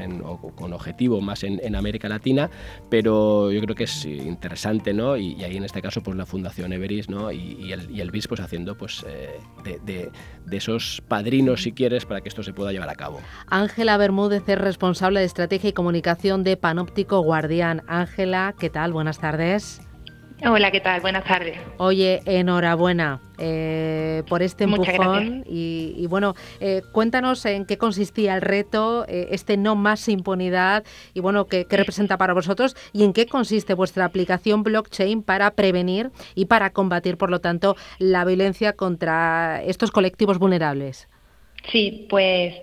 con 0.55 0.71
objetivo 0.71 1.19
más 1.19 1.43
en, 1.43 1.75
América 1.75 2.07
Latina, 2.07 2.49
pero 2.89 3.51
yo 3.51 3.59
creo 3.61 3.75
que 3.75 3.83
es 3.83 4.05
interesante 4.05 4.93
¿no? 4.93 5.17
y, 5.17 5.43
ahí 5.43 5.57
en 5.57 5.65
este 5.65 5.81
caso 5.81 6.01
pues, 6.01 6.15
la 6.15 6.25
Fundación 6.25 6.71
Everis 6.71 7.09
¿no? 7.09 7.31
y, 7.31 7.73
el, 7.73 7.91
y 7.91 8.09
BIS 8.09 8.27
pues, 8.27 8.39
haciendo 8.39 8.77
pues, 8.77 9.05
eh, 9.07 9.39
de, 9.83 10.11
esos 10.51 11.01
padrinos, 11.07 11.63
si 11.63 11.73
quieres, 11.73 12.05
para 12.05 12.21
que 12.21 12.29
esto 12.29 12.41
se 12.41 12.53
pueda 12.53 12.71
llevar 12.71 12.89
a 12.89 12.95
cabo. 12.95 13.19
Ángela 13.47 13.97
Bermúdez 13.97 14.47
es 14.47 14.57
responsable 14.57 15.19
de 15.19 15.25
estrategia 15.25 15.71
y 15.71 15.73
comunicación 15.73 16.43
de 16.43 16.55
Panóptico 16.55 17.19
Guardián. 17.21 17.81
Ángela, 17.87 18.55
¿qué 18.57 18.69
tal? 18.69 18.93
Buenas 18.93 19.19
tardes. 19.19 19.81
Hola, 20.45 20.71
¿qué 20.71 20.81
tal? 20.81 20.99
Buenas 20.99 21.23
tardes. 21.23 21.57
Oye, 21.77 22.21
enhorabuena 22.25 23.21
eh, 23.37 24.23
por 24.27 24.43
este 24.43 24.65
empujón 24.65 25.45
y, 25.47 26.05
bueno, 26.07 26.35
eh, 26.59 26.81
cuéntanos 26.91 27.45
en 27.45 27.65
qué 27.65 27.77
consistía 27.77 28.35
el 28.35 28.41
reto, 28.41 29.05
eh, 29.07 29.29
este 29.31 29.55
no 29.55 29.75
más 29.75 30.09
impunidad 30.09 30.83
y 31.13 31.21
bueno, 31.21 31.45
qué, 31.45 31.65
qué, 31.65 31.77
representa 31.77 32.17
para 32.17 32.33
vosotros 32.33 32.75
y 32.91 33.05
en 33.05 33.13
qué 33.13 33.25
consiste 33.25 33.73
vuestra 33.73 34.03
aplicación 34.03 34.63
blockchain 34.63 35.23
para 35.23 35.51
prevenir 35.51 36.11
y 36.35 36.45
para 36.45 36.71
combatir, 36.71 37.17
por 37.17 37.29
lo 37.29 37.39
tanto, 37.39 37.77
la 37.97 38.25
violencia 38.25 38.73
contra 38.73 39.63
estos 39.63 39.91
colectivos 39.91 40.39
vulnerables. 40.39 41.07
Sí, 41.71 42.07
pues 42.09 42.55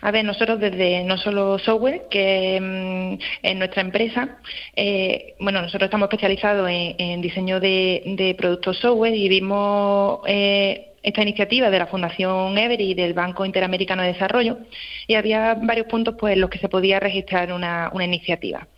a 0.00 0.10
ver, 0.10 0.24
nosotros 0.24 0.60
desde 0.60 1.02
no 1.04 1.18
solo 1.18 1.58
software, 1.58 2.06
que 2.08 2.60
mm, 2.60 3.18
en 3.42 3.58
nuestra 3.58 3.82
empresa, 3.82 4.38
eh, 4.76 5.34
bueno, 5.40 5.60
nosotros 5.60 5.88
estamos 5.88 6.06
especializados 6.06 6.68
en, 6.70 7.20
diseño 7.20 7.58
de, 7.58 8.34
productos 8.38 8.78
software 8.78 9.14
y 9.14 9.28
vimos 9.28 10.20
eh, 10.26 10.92
esta 11.02 11.22
iniciativa 11.22 11.68
de 11.70 11.78
la 11.78 11.86
Fundación 11.86 12.56
Every 12.56 12.92
y 12.92 12.94
del 12.94 13.12
Banco 13.12 13.44
Interamericano 13.44 14.02
de 14.02 14.12
Desarrollo 14.12 14.58
y 15.06 15.14
había 15.14 15.54
varios 15.54 15.86
puntos 15.86 16.14
pues, 16.18 16.34
en 16.34 16.40
los 16.40 16.50
que 16.50 16.58
se 16.58 16.68
podía 16.68 17.00
registrar 17.00 17.52
una, 17.52 17.90
una 17.92 18.04
iniciativa. 18.04 18.68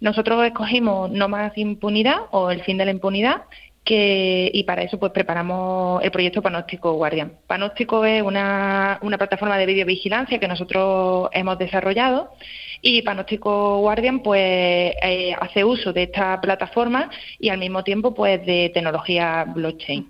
Nosotros 0.00 0.44
escogimos 0.44 1.10
No 1.12 1.28
Más 1.28 1.56
Impunidad 1.56 2.22
o 2.32 2.50
El 2.50 2.62
Fin 2.64 2.76
de 2.76 2.86
la 2.86 2.90
Impunidad 2.90 3.42
que, 3.84 4.50
y 4.52 4.62
para 4.64 4.82
eso 4.82 4.98
pues 4.98 5.12
preparamos 5.12 6.02
el 6.04 6.10
proyecto 6.10 6.42
Panóptico 6.42 6.92
Guardian. 6.92 7.32
Panóptico 7.46 8.04
es 8.04 8.22
una, 8.22 8.98
una 9.02 9.18
plataforma 9.18 9.58
de 9.58 9.66
videovigilancia 9.66 10.38
que 10.38 10.48
nosotros 10.48 11.28
hemos 11.32 11.58
desarrollado 11.58 12.30
y 12.80 13.02
Panóptico 13.02 13.78
Guardian 13.78 14.20
pues 14.20 14.94
eh, 15.02 15.34
hace 15.40 15.64
uso 15.64 15.92
de 15.92 16.04
esta 16.04 16.40
plataforma 16.40 17.10
y 17.38 17.48
al 17.48 17.58
mismo 17.58 17.82
tiempo 17.82 18.14
pues 18.14 18.44
de 18.46 18.70
tecnología 18.72 19.44
blockchain. 19.44 20.08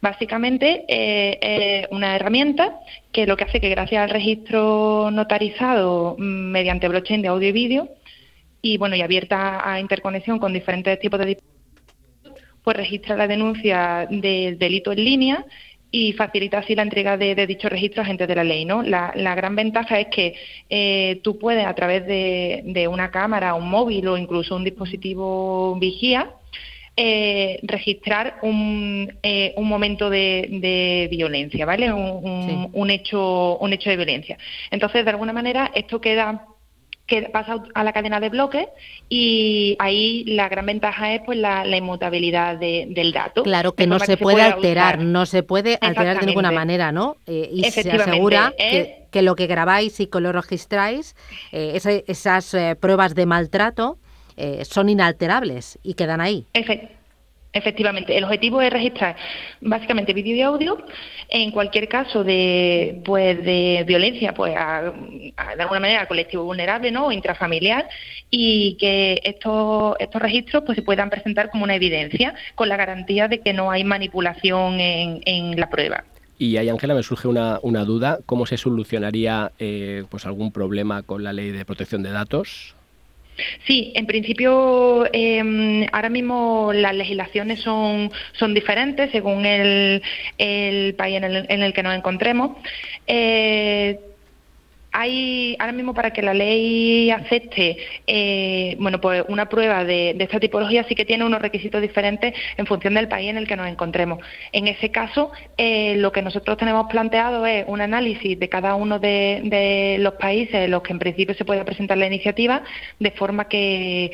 Básicamente 0.00 0.84
eh, 0.88 1.38
es 1.82 1.88
una 1.92 2.16
herramienta 2.16 2.80
que 3.12 3.26
lo 3.26 3.36
que 3.36 3.44
hace 3.44 3.60
que 3.60 3.68
gracias 3.68 4.02
al 4.02 4.10
registro 4.10 5.10
notarizado 5.12 6.16
mm, 6.18 6.22
mediante 6.22 6.88
blockchain 6.88 7.22
de 7.22 7.28
audio 7.28 7.48
y 7.48 7.52
vídeo 7.52 7.88
y 8.62 8.78
bueno 8.78 8.96
y 8.96 9.02
abierta 9.02 9.68
a 9.68 9.80
interconexión 9.80 10.38
con 10.38 10.52
diferentes 10.52 10.98
tipos 11.00 11.20
de 11.20 11.26
pues 12.62 12.76
registra 12.76 13.16
la 13.16 13.26
denuncia 13.26 14.06
del 14.10 14.58
delito 14.58 14.92
en 14.92 15.04
línea 15.04 15.46
y 15.94 16.14
facilita 16.14 16.58
así 16.58 16.74
la 16.74 16.82
entrega 16.82 17.18
de, 17.18 17.34
de 17.34 17.46
dicho 17.46 17.68
registro 17.68 18.00
a 18.00 18.04
agentes 18.04 18.26
de 18.26 18.34
la 18.34 18.42
ley. 18.42 18.64
¿no? 18.64 18.82
La, 18.82 19.12
gran 19.34 19.54
ventaja 19.54 20.00
es 20.00 20.06
que 20.08 20.34
eh, 20.70 21.20
tú 21.22 21.38
puedes, 21.38 21.66
a 21.66 21.74
través 21.74 22.06
de, 22.06 22.88
una 22.90 23.10
cámara, 23.10 23.54
un 23.54 23.68
móvil 23.68 24.08
o 24.08 24.16
incluso 24.16 24.56
un 24.56 24.64
dispositivo 24.64 25.76
vigía, 25.78 26.30
eh, 26.96 27.60
registrar 27.62 28.38
un, 28.42 29.18
eh, 29.22 29.52
un 29.56 29.68
momento 29.68 30.08
de, 30.08 31.08
violencia, 31.10 31.66
¿vale? 31.66 31.92
Un, 31.92 32.70
un, 32.72 32.90
hecho, 32.90 33.58
un 33.58 33.72
hecho 33.74 33.90
de 33.90 33.96
violencia. 33.96 34.38
Entonces, 34.70 35.04
de 35.04 35.10
alguna 35.10 35.34
manera, 35.34 35.70
esto 35.74 36.00
queda 36.00 36.46
que 37.06 37.22
pasa 37.22 37.62
a 37.74 37.84
la 37.84 37.92
cadena 37.92 38.20
de 38.20 38.28
bloques 38.28 38.66
y 39.08 39.76
ahí 39.78 40.24
la 40.24 40.48
gran 40.48 40.66
ventaja 40.66 41.14
es 41.14 41.20
pues 41.24 41.38
la, 41.38 41.66
inmutabilidad 41.76 42.56
del 42.56 43.12
dato. 43.12 43.42
Claro, 43.42 43.74
que 43.74 43.86
no 43.86 43.98
se, 43.98 44.16
puede 44.16 44.42
alterar, 44.42 44.98
no 44.98 45.26
se 45.26 45.42
puede 45.42 45.78
alterar 45.80 46.20
de 46.20 46.26
ninguna 46.26 46.52
manera, 46.52 46.92
¿no? 46.92 47.16
Eh, 47.26 47.50
y 47.52 47.64
se 47.70 47.90
asegura 47.90 48.54
que, 48.56 49.22
lo 49.22 49.34
que 49.34 49.46
grabáis 49.46 50.00
y 50.00 50.06
que 50.06 50.20
lo 50.20 50.32
registráis, 50.32 51.16
eh, 51.50 51.78
esas 52.06 52.54
eh, 52.54 52.76
pruebas 52.78 53.14
de 53.14 53.26
maltrato, 53.26 53.98
son 54.64 54.88
inalterables 54.88 55.78
y 55.82 55.94
quedan 55.94 56.20
ahí. 56.20 56.46
Efectivamente, 56.54 57.01
el 57.52 58.24
objetivo 58.24 58.62
es 58.62 58.72
registrar 58.72 59.16
básicamente 59.60 60.14
vídeo 60.14 60.34
y 60.34 60.42
audio 60.42 60.78
en 61.28 61.50
cualquier 61.50 61.88
caso 61.88 62.24
de 62.24 63.00
pues 63.04 63.44
de 63.44 63.84
violencia 63.86 64.32
pues 64.32 64.54
de 64.54 65.62
alguna 65.62 65.80
manera 65.80 66.06
colectivo 66.06 66.44
vulnerable 66.44 66.90
no 66.90 67.06
o 67.06 67.12
intrafamiliar 67.12 67.88
y 68.30 68.76
que 68.80 69.20
estos 69.24 69.96
estos 69.98 70.22
registros 70.22 70.62
pues 70.64 70.76
se 70.76 70.82
puedan 70.82 71.10
presentar 71.10 71.50
como 71.50 71.64
una 71.64 71.74
evidencia 71.74 72.34
con 72.54 72.68
la 72.68 72.76
garantía 72.76 73.28
de 73.28 73.40
que 73.40 73.52
no 73.52 73.70
hay 73.70 73.84
manipulación 73.84 74.80
en, 74.80 75.20
en 75.26 75.60
la 75.60 75.68
prueba. 75.68 76.04
Y 76.38 76.56
ahí, 76.56 76.68
Ángela, 76.68 76.94
me 76.94 77.04
surge 77.04 77.28
una, 77.28 77.60
una, 77.62 77.84
duda. 77.84 78.18
¿Cómo 78.26 78.46
se 78.46 78.56
solucionaría 78.56 79.52
eh, 79.60 80.04
pues 80.08 80.26
algún 80.26 80.50
problema 80.50 81.02
con 81.02 81.22
la 81.22 81.32
ley 81.32 81.52
de 81.52 81.64
protección 81.64 82.02
de 82.02 82.10
datos? 82.10 82.74
Sí, 83.66 83.92
en 83.94 84.06
principio 84.06 85.06
em, 85.12 85.86
ahora 85.92 86.08
mismo 86.08 86.72
las 86.72 86.94
legislaciones 86.94 87.60
son, 87.60 88.10
son 88.32 88.54
diferentes 88.54 89.10
según 89.10 89.46
el, 89.46 90.02
el 90.38 90.94
país 90.94 91.16
en 91.16 91.24
el, 91.24 91.46
en 91.48 91.62
el, 91.62 91.72
que 91.72 91.82
nos 91.82 91.96
encontremos. 91.96 92.58
Eh, 93.06 93.98
hay 94.92 95.56
ahora 95.58 95.72
mismo 95.72 95.94
para 95.94 96.12
que 96.12 96.22
la 96.22 96.34
ley 96.34 97.10
acepte 97.10 97.78
eh, 98.06 98.76
bueno 98.78 99.00
pues 99.00 99.24
una 99.28 99.48
prueba 99.48 99.84
de, 99.84 100.16
esta 100.18 100.38
tipología 100.38 100.84
sí 100.84 100.94
que 100.94 101.04
tiene 101.04 101.24
unos 101.24 101.42
requisitos 101.42 101.80
diferentes 101.82 102.34
en 102.56 102.66
función 102.66 102.94
del 102.94 103.08
país 103.08 103.30
en 103.30 103.36
el 103.38 103.46
que 103.46 103.56
nos 103.56 103.68
encontremos. 103.68 104.18
En 104.52 104.68
ese 104.68 104.90
caso, 104.90 105.32
eh, 105.56 105.96
lo 105.96 106.12
que 106.12 106.22
nosotros 106.22 106.56
tenemos 106.56 106.86
planteado 106.88 107.44
es 107.46 107.64
un 107.66 107.80
análisis 107.80 108.38
de 108.38 108.48
cada 108.48 108.74
uno 108.74 108.98
de, 108.98 109.96
los 109.98 110.14
países 110.14 110.54
en 110.54 110.70
los 110.70 110.82
que 110.82 110.92
en 110.92 110.98
principio 110.98 111.34
se 111.34 111.44
puede 111.44 111.64
presentar 111.64 111.98
la 111.98 112.06
iniciativa, 112.06 112.62
de 112.98 113.10
forma 113.12 113.48
que 113.48 114.10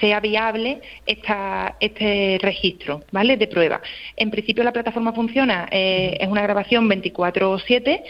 sea 0.00 0.20
viable 0.20 0.80
esta, 1.06 1.76
este 1.80 2.38
registro 2.40 3.02
¿vale? 3.12 3.36
de 3.36 3.46
prueba. 3.46 3.80
En 4.16 4.30
principio 4.30 4.64
la 4.64 4.72
plataforma 4.72 5.12
funciona, 5.12 5.68
eh, 5.70 6.16
es 6.18 6.28
una 6.28 6.42
grabación 6.42 6.88
24/7 6.88 8.02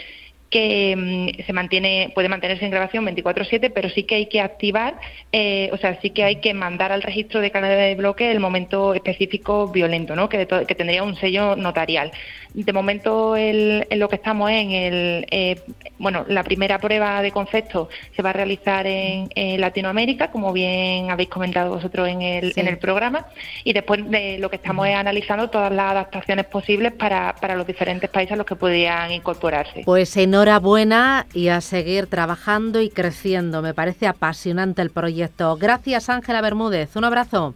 que 0.53 0.95
mm, 0.95 1.45
se 1.45 1.51
mantiene, 1.51 2.11
puede 2.13 2.29
mantenerse 2.29 2.63
en 2.63 2.69
grabación 2.69 3.03
24/7, 3.05 3.71
pero 3.73 3.89
sí 3.89 4.03
que 4.03 4.15
hay 4.15 4.27
que 4.27 4.39
activar, 4.39 4.99
eh, 5.31 5.71
o 5.73 5.77
sea, 5.77 5.99
sí 5.99 6.11
que 6.11 6.23
hay 6.23 6.35
que 6.35 6.53
mandar 6.53 6.91
al 6.91 7.01
registro 7.01 7.41
de 7.41 7.49
cadena 7.49 7.73
de 7.73 7.95
bloque 7.95 8.31
el 8.31 8.39
momento 8.39 8.93
específico 8.93 9.67
violento, 9.69 10.15
¿no? 10.15 10.29
que, 10.29 10.45
que 10.45 10.75
tendría 10.75 11.01
un 11.01 11.15
sello 11.15 11.55
notarial. 11.55 12.11
De 12.53 12.71
momento, 12.71 13.35
en 13.35 13.83
lo 13.99 14.07
que 14.09 14.15
estamos 14.15 14.51
en 14.51 14.71
el, 14.71 15.25
eh, 15.31 15.59
bueno, 15.97 16.23
la 16.27 16.43
primera 16.43 16.77
prueba 16.77 17.23
de 17.23 17.31
concepto 17.31 17.89
se 18.15 18.21
va 18.21 18.29
a 18.29 18.33
realizar 18.33 18.85
en, 18.85 19.23
Latinoamérica, 19.59 20.29
como 20.29 20.53
bien 20.53 21.09
habéis 21.09 21.29
comentado 21.29 21.73
vosotros 21.73 22.07
en 22.07 22.21
el, 22.21 22.53
en 22.55 22.67
el 22.67 22.77
programa, 22.77 23.25
y 23.63 23.73
después 23.73 24.07
de 24.09 24.37
lo 24.37 24.49
que 24.49 24.57
estamos 24.57 24.87
es 24.87 24.95
analizando 24.95 25.49
todas 25.49 25.71
las 25.71 25.91
adaptaciones 25.91 26.45
posibles 26.45 26.91
para, 26.91 27.33
para 27.41 27.55
los 27.55 27.65
diferentes 27.65 28.09
países 28.09 28.33
a 28.33 28.35
los 28.35 28.45
que 28.45 28.55
podrían 28.55 29.11
incorporarse. 29.11 29.81
Pues 29.83 30.15
enhorabuena 30.43 31.25
y 31.33 31.47
a 31.47 31.61
seguir 31.61 32.07
trabajando 32.07 32.81
y 32.81 32.89
creciendo. 32.89 33.61
Me 33.61 33.73
parece 33.73 34.07
apasionante 34.07 34.81
el 34.81 34.89
proyecto. 34.89 35.55
Gracias, 35.55 36.09
Ángela 36.09 36.41
Bermúdez. 36.41 36.93
Un 36.97 37.05
abrazo. 37.05 37.55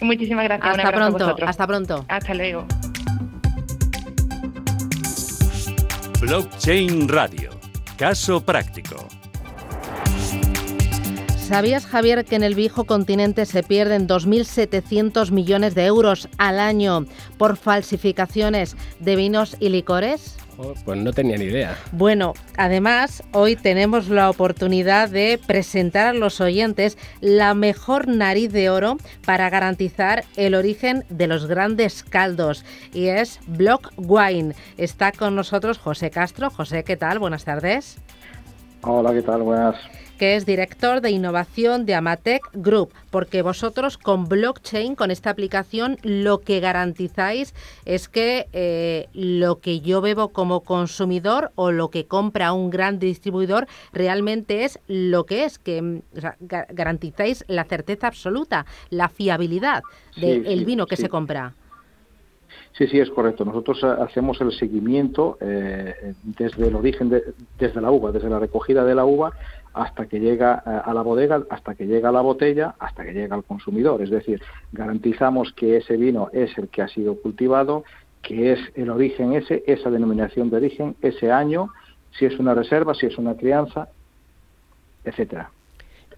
Muchísimas 0.00 0.44
gracias. 0.44 0.78
Hasta 0.78 0.92
pronto. 0.92 1.36
Hasta 1.44 1.66
pronto. 1.66 2.04
Hasta 2.08 2.34
luego. 2.34 2.64
Blockchain 6.20 7.08
Radio. 7.08 7.50
Caso 7.96 8.40
práctico. 8.44 9.08
¿Sabías, 11.36 11.86
Javier, 11.86 12.24
que 12.24 12.36
en 12.36 12.44
el 12.44 12.54
viejo 12.54 12.84
continente 12.84 13.46
se 13.46 13.64
pierden 13.64 14.06
2.700 14.06 15.32
millones 15.32 15.74
de 15.74 15.86
euros 15.86 16.28
al 16.38 16.60
año 16.60 17.04
por 17.36 17.56
falsificaciones 17.56 18.76
de 19.00 19.16
vinos 19.16 19.56
y 19.58 19.70
licores? 19.70 20.36
Pues 20.84 20.98
no 20.98 21.12
tenía 21.12 21.36
ni 21.36 21.44
idea. 21.46 21.76
Bueno, 21.92 22.34
además, 22.56 23.22
hoy 23.32 23.56
tenemos 23.56 24.08
la 24.08 24.30
oportunidad 24.30 25.08
de 25.08 25.38
presentar 25.46 26.08
a 26.08 26.12
los 26.12 26.40
oyentes 26.40 26.98
la 27.20 27.54
mejor 27.54 28.08
nariz 28.08 28.52
de 28.52 28.70
oro 28.70 28.96
para 29.24 29.50
garantizar 29.50 30.24
el 30.36 30.54
origen 30.54 31.04
de 31.08 31.26
los 31.26 31.46
grandes 31.46 32.02
caldos 32.02 32.64
y 32.92 33.06
es 33.06 33.40
Block 33.46 33.92
Wine. 33.96 34.54
Está 34.76 35.12
con 35.12 35.34
nosotros 35.34 35.78
José 35.78 36.10
Castro. 36.10 36.50
José, 36.50 36.84
¿qué 36.84 36.96
tal? 36.96 37.18
Buenas 37.18 37.44
tardes. 37.44 37.98
Hola, 38.82 39.12
¿qué 39.12 39.22
tal? 39.22 39.42
Buenas 39.42 39.76
que 40.22 40.36
es 40.36 40.46
director 40.46 41.00
de 41.00 41.10
innovación 41.10 41.84
de 41.84 41.96
Amatec 41.96 42.48
Group, 42.52 42.92
porque 43.10 43.42
vosotros 43.42 43.98
con 43.98 44.26
blockchain, 44.26 44.94
con 44.94 45.10
esta 45.10 45.30
aplicación, 45.30 45.98
lo 46.04 46.42
que 46.42 46.60
garantizáis 46.60 47.56
es 47.86 48.08
que 48.08 48.46
eh, 48.52 49.08
lo 49.14 49.58
que 49.58 49.80
yo 49.80 50.00
bebo 50.00 50.28
como 50.28 50.60
consumidor 50.60 51.50
o 51.56 51.72
lo 51.72 51.90
que 51.90 52.06
compra 52.06 52.52
un 52.52 52.70
gran 52.70 53.00
distribuidor 53.00 53.66
realmente 53.92 54.64
es 54.64 54.78
lo 54.86 55.26
que 55.26 55.44
es, 55.44 55.58
que 55.58 55.82
mm, 55.82 56.02
garantizáis 56.70 57.44
la 57.48 57.64
certeza 57.64 58.06
absoluta, 58.06 58.64
la 58.90 59.08
fiabilidad 59.08 59.82
del 60.16 60.64
vino 60.64 60.86
que 60.86 60.96
se 60.96 61.08
compra. 61.08 61.54
Sí, 62.72 62.86
sí, 62.86 62.98
es 62.98 63.10
correcto. 63.10 63.44
Nosotros 63.44 63.82
eh, 63.82 63.86
hacemos 63.86 64.40
el 64.40 64.50
seguimiento 64.52 65.36
eh, 65.40 66.14
desde 66.22 66.68
el 66.68 66.74
origen, 66.74 67.10
desde 67.58 67.80
la 67.80 67.90
uva, 67.90 68.12
desde 68.12 68.30
la 68.30 68.38
recogida 68.38 68.84
de 68.84 68.94
la 68.94 69.04
uva 69.04 69.32
hasta 69.74 70.06
que 70.06 70.20
llega 70.20 70.62
eh, 70.66 70.80
a 70.84 70.94
la 70.94 71.02
bodega, 71.02 71.42
hasta 71.50 71.74
que 71.74 71.86
llega 71.86 72.10
a 72.10 72.12
la 72.12 72.20
botella, 72.20 72.74
hasta 72.78 73.04
que 73.04 73.12
llega 73.12 73.36
al 73.36 73.44
consumidor. 73.44 74.02
Es 74.02 74.10
decir, 74.10 74.42
garantizamos 74.72 75.52
que 75.52 75.76
ese 75.76 75.96
vino 75.96 76.28
es 76.32 76.56
el 76.58 76.68
que 76.68 76.82
ha 76.82 76.88
sido 76.88 77.16
cultivado, 77.16 77.84
que 78.22 78.52
es 78.52 78.60
el 78.74 78.90
origen 78.90 79.32
ese, 79.34 79.62
esa 79.66 79.90
denominación 79.90 80.50
de 80.50 80.56
origen, 80.56 80.96
ese 81.02 81.30
año, 81.30 81.70
si 82.18 82.26
es 82.26 82.38
una 82.38 82.54
reserva, 82.54 82.94
si 82.94 83.06
es 83.06 83.18
una 83.18 83.36
crianza, 83.36 83.88
etcétera. 85.04 85.50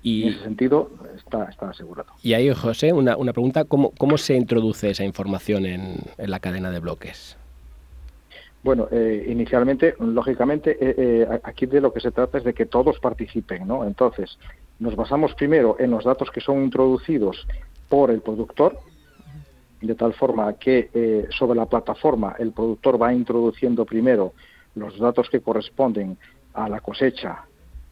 Y, 0.05 0.25
en 0.25 0.29
ese 0.35 0.45
sentido 0.45 0.91
está, 1.17 1.47
está 1.47 1.71
asegurado. 1.71 2.13
Y 2.23 2.35
ahí, 2.35 2.53
José, 2.55 2.93
una, 2.93 3.17
una 3.17 3.33
pregunta, 3.33 3.65
¿cómo, 3.65 3.91
¿cómo 3.99 4.19
se 4.19 4.37
introduce 4.37 4.91
esa 4.91 5.03
información 5.03 5.67
en, 5.67 5.97
en 6.19 6.31
la 6.31 6.39
cadena 6.39 6.71
de 6.71 6.79
bloques? 6.79 7.37
Bueno, 8.65 8.89
eh, 8.91 9.27
inicialmente, 9.29 9.95
lógicamente, 9.99 10.71
eh, 10.81 10.95
eh, 10.97 11.41
aquí 11.43 11.67
de 11.67 11.83
lo 11.83 11.93
que 11.93 12.01
se 12.01 12.11
trata 12.11 12.39
es 12.39 12.45
de 12.45 12.55
que 12.55 12.65
todos 12.65 12.99
participen, 12.99 13.69
¿no? 13.69 13.85
Entonces, 13.85 14.39
nos 14.79 14.97
basamos 14.97 15.35
primero 15.35 15.77
en 15.79 15.91
los 15.91 16.05
datos 16.05 16.31
que 16.31 16.41
son 16.41 16.65
introducidos 16.65 17.47
por 17.91 18.11
el 18.11 18.23
productor, 18.23 18.79
de 19.83 19.95
tal 19.95 20.15
forma 20.15 20.55
que 20.55 21.29
sobre 21.37 21.59
la 21.59 21.67
plataforma 21.67 22.37
el 22.39 22.53
productor 22.53 23.01
va 23.01 23.13
introduciendo 23.13 23.85
primero 23.85 24.33
los 24.75 24.99
datos 24.99 25.29
que 25.29 25.41
corresponden 25.41 26.17
a 26.55 26.71
la 26.71 26.81
cosecha, 26.81 27.45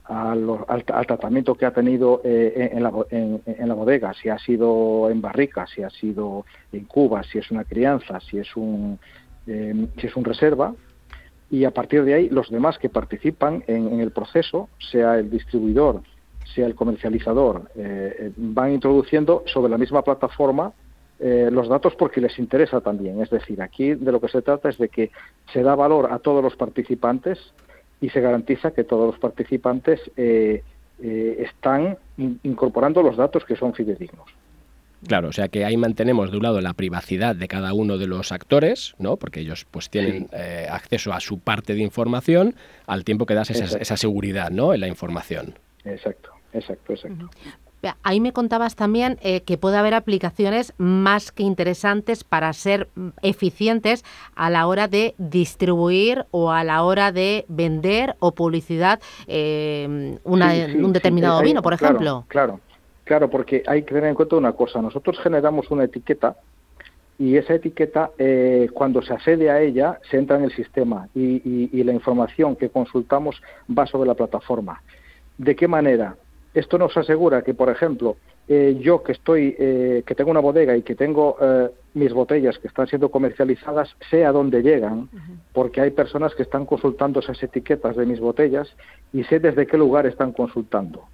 al, 0.04 0.84
tratamiento 0.84 1.54
que 1.54 1.66
ha 1.66 1.72
tenido 1.72 2.20
en, 2.24 2.82
la, 2.82 2.92
en, 3.10 3.68
la, 3.68 3.74
bodega, 3.74 4.12
si 4.14 4.28
ha 4.28 4.38
sido 4.38 5.08
en 5.10 5.20
barrica, 5.20 5.66
si 5.66 5.82
ha 5.82 5.90
sido 5.90 6.44
en 6.72 6.84
cuba, 6.84 7.22
si 7.22 7.38
es 7.38 7.50
una 7.50 7.64
crianza, 7.64 8.20
si 8.20 8.38
es 8.38 8.56
un, 8.56 8.98
eh, 9.46 9.86
si 9.98 10.06
es 10.06 10.16
un 10.16 10.24
reserva, 10.24 10.74
y 11.50 11.64
a 11.64 11.70
partir 11.70 12.04
de 12.04 12.14
ahí 12.14 12.28
los 12.28 12.50
demás 12.50 12.78
que 12.78 12.88
participan 12.88 13.64
en, 13.66 14.00
el 14.00 14.10
proceso, 14.10 14.68
sea 14.78 15.18
el 15.18 15.30
distribuidor, 15.30 16.02
sea 16.54 16.66
el 16.66 16.74
comercializador, 16.74 17.70
eh, 17.74 18.16
eh, 18.18 18.32
van 18.36 18.72
introduciendo 18.72 19.42
sobre 19.46 19.70
la 19.70 19.78
misma 19.78 20.02
plataforma 20.02 20.72
los 21.24 21.68
datos 21.68 21.94
porque 21.94 22.20
les 22.20 22.36
interesa 22.40 22.80
también. 22.80 23.22
Es 23.22 23.30
decir, 23.30 23.62
aquí 23.62 23.94
de 23.94 24.10
lo 24.10 24.20
que 24.20 24.26
se 24.26 24.42
trata 24.42 24.68
es 24.68 24.76
de 24.76 24.88
que 24.88 25.12
se 25.52 25.62
da 25.62 25.76
valor 25.76 26.12
a 26.12 26.18
todos 26.18 26.42
los 26.42 26.56
participantes 26.56 27.38
y 28.02 28.10
se 28.10 28.20
garantiza 28.20 28.72
que 28.72 28.84
todos 28.84 29.06
los 29.12 29.18
participantes 29.18 30.00
están 30.98 31.96
incorporando 32.42 33.02
los 33.02 33.16
datos 33.16 33.44
que 33.44 33.56
son 33.56 33.72
fidedignos. 33.72 34.26
Claro, 35.06 35.28
o 35.28 35.32
sea 35.32 35.48
que 35.48 35.64
ahí 35.64 35.76
mantenemos 35.76 36.30
de 36.30 36.36
un 36.36 36.44
lado 36.44 36.60
la 36.60 36.74
privacidad 36.74 37.34
de 37.34 37.48
cada 37.48 37.72
uno 37.72 37.98
de 37.98 38.06
los 38.06 38.30
actores, 38.30 38.94
¿no? 38.98 39.16
Porque 39.16 39.40
ellos 39.40 39.66
pues 39.68 39.90
tienen 39.90 40.28
eh, 40.32 40.68
acceso 40.70 41.12
a 41.12 41.18
su 41.18 41.40
parte 41.40 41.74
de 41.74 41.80
información 41.80 42.54
al 42.86 43.04
tiempo 43.04 43.26
que 43.26 43.34
das 43.34 43.50
esa, 43.50 43.96
seguridad, 43.96 44.50
¿no? 44.50 44.74
En 44.74 44.80
la 44.80 44.86
información. 44.86 45.54
Exacto, 45.84 46.30
exacto, 46.52 46.92
exacto. 46.92 47.30
Ahí 48.02 48.20
me 48.20 48.32
contabas 48.32 48.76
también 48.76 49.18
eh, 49.22 49.42
que 49.42 49.58
puede 49.58 49.76
haber 49.76 49.94
aplicaciones 49.94 50.72
más 50.78 51.32
que 51.32 51.42
interesantes 51.42 52.24
para 52.24 52.52
ser 52.52 52.88
mm, 52.94 53.08
eficientes 53.22 54.04
a 54.34 54.50
la 54.50 54.66
hora 54.66 54.88
de 54.88 55.14
distribuir 55.18 56.26
o 56.30 56.50
a 56.50 56.64
la 56.64 56.82
hora 56.82 57.12
de 57.12 57.44
vender 57.48 58.16
o 58.20 58.32
publicidad 58.32 59.00
eh, 59.26 60.18
un 60.24 60.92
determinado 60.92 61.42
vino, 61.42 61.62
por 61.62 61.72
ejemplo. 61.72 62.24
Claro, 62.28 62.60
Claro, 63.04 63.28
porque 63.28 63.62
hay 63.66 63.82
que 63.82 63.94
tener 63.94 64.10
en 64.10 64.14
cuenta 64.14 64.36
una 64.36 64.52
cosa. 64.52 64.80
Nosotros 64.80 65.18
generamos 65.20 65.70
una 65.70 65.84
etiqueta 65.84 66.36
y 67.18 67.36
esa 67.36 67.54
etiqueta, 67.54 68.10
eh, 68.18 68.68
cuando 68.72 69.02
se 69.02 69.12
accede 69.12 69.50
a 69.50 69.60
ella, 69.60 69.98
se 70.10 70.16
entra 70.16 70.36
en 70.38 70.44
el 70.44 70.52
sistema 70.52 71.08
y, 71.14 71.82
la 71.84 71.92
información 71.92 72.56
que 72.56 72.70
consultamos 72.70 73.42
va 73.68 73.86
sobre 73.86 74.08
la 74.08 74.14
plataforma. 74.14 74.82
¿De 75.36 75.56
qué 75.56 75.68
manera? 75.68 76.16
Esto 76.54 76.78
nos 76.78 76.96
asegura 76.96 77.42
que, 77.42 77.54
por 77.54 77.70
ejemplo, 77.70 78.16
eh, 78.48 78.76
yo 78.80 79.02
que 79.02 79.12
estoy, 79.12 79.56
eh, 79.58 80.02
que 80.06 80.14
tengo 80.14 80.30
una 80.30 80.40
bodega 80.40 80.76
y 80.76 80.82
que 80.82 80.94
tengo 80.94 81.36
mis 81.94 82.12
botellas 82.12 82.58
que 82.58 82.68
están 82.68 82.86
siendo 82.86 83.10
comercializadas, 83.10 83.94
sé 84.10 84.24
a 84.24 84.32
dónde 84.32 84.62
llegan, 84.62 85.08
porque 85.52 85.80
hay 85.80 85.90
personas 85.90 86.34
que 86.34 86.42
están 86.42 86.66
consultando 86.66 87.20
esas 87.20 87.42
etiquetas 87.42 87.96
de 87.96 88.06
mis 88.06 88.20
botellas 88.20 88.74
y 89.12 89.24
sé 89.24 89.40
desde 89.40 89.66
qué 89.66 89.78
lugar 89.78 90.06
están 90.06 90.32
consultando. 90.32 91.04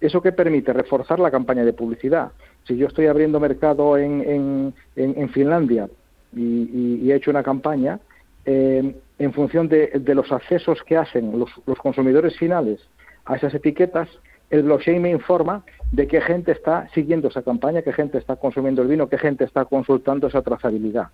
¿Eso 0.00 0.22
qué 0.22 0.32
permite? 0.32 0.72
Reforzar 0.72 1.18
la 1.18 1.30
campaña 1.30 1.64
de 1.64 1.74
publicidad. 1.74 2.32
Si 2.64 2.76
yo 2.76 2.86
estoy 2.86 3.06
abriendo 3.06 3.38
mercado 3.38 3.98
en, 3.98 4.74
en, 4.96 5.28
Finlandia 5.30 5.88
y, 6.34 7.10
he 7.10 7.14
hecho 7.14 7.30
una 7.30 7.42
campaña, 7.42 8.00
eh, 8.46 8.94
en 9.18 9.32
función 9.34 9.68
de, 9.68 10.00
los 10.14 10.32
accesos 10.32 10.82
que 10.84 10.96
hacen 10.96 11.38
los, 11.38 11.50
consumidores 11.78 12.36
finales 12.38 12.80
a 13.26 13.36
esas 13.36 13.52
etiquetas, 13.52 14.08
el 14.50 14.64
blockchain 14.64 15.00
me 15.00 15.10
informa 15.10 15.64
de 15.92 16.06
qué 16.06 16.20
gente 16.20 16.52
está 16.52 16.88
siguiendo 16.94 17.28
esa 17.28 17.42
campaña, 17.42 17.82
qué 17.82 17.92
gente 17.92 18.18
está 18.18 18.36
consumiendo 18.36 18.82
el 18.82 18.88
vino, 18.88 19.08
qué 19.08 19.18
gente 19.18 19.44
está 19.44 19.64
consultando 19.64 20.26
esa 20.26 20.42
trazabilidad. 20.42 21.08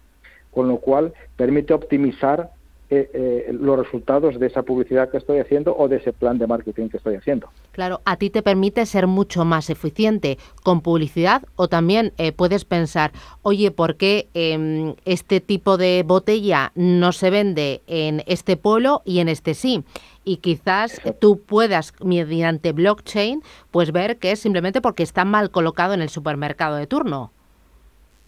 Con 0.50 0.68
lo 0.68 0.78
cual 0.78 1.12
permite 1.36 1.74
optimizar 1.74 2.50
eh, 2.88 3.10
eh, 3.14 3.52
los 3.52 3.76
resultados 3.76 4.38
de 4.38 4.46
esa 4.46 4.62
publicidad 4.62 5.10
que 5.10 5.16
estoy 5.16 5.40
haciendo 5.40 5.76
o 5.76 5.88
de 5.88 5.96
ese 5.96 6.12
plan 6.12 6.38
de 6.38 6.46
marketing 6.46 6.88
que 6.88 6.98
estoy 6.98 7.16
haciendo. 7.16 7.48
Claro, 7.72 8.00
a 8.04 8.16
ti 8.16 8.30
te 8.30 8.42
permite 8.42 8.86
ser 8.86 9.08
mucho 9.08 9.44
más 9.44 9.70
eficiente 9.70 10.38
con 10.62 10.82
publicidad 10.82 11.42
o 11.56 11.66
también 11.66 12.12
eh, 12.16 12.30
puedes 12.30 12.64
pensar, 12.64 13.10
oye, 13.42 13.72
¿por 13.72 13.96
qué 13.96 14.28
em, 14.34 14.94
este 15.04 15.40
tipo 15.40 15.76
de 15.78 16.04
botella 16.06 16.70
no 16.76 17.10
se 17.10 17.30
vende 17.30 17.82
en 17.88 18.22
este 18.26 18.56
pueblo 18.56 19.02
y 19.04 19.18
en 19.18 19.28
este 19.28 19.54
sí? 19.54 19.82
Y 20.24 20.36
quizás 20.36 21.00
tú 21.18 21.40
puedas, 21.40 21.92
mediante 22.04 22.70
blockchain, 22.70 23.42
pues 23.72 23.90
ver 23.90 24.18
que 24.18 24.30
es 24.30 24.38
simplemente 24.38 24.80
porque 24.80 25.02
está 25.02 25.24
mal 25.24 25.50
colocado 25.50 25.92
en 25.92 26.02
el 26.02 26.08
supermercado 26.08 26.76
de 26.76 26.86
turno. 26.86 27.32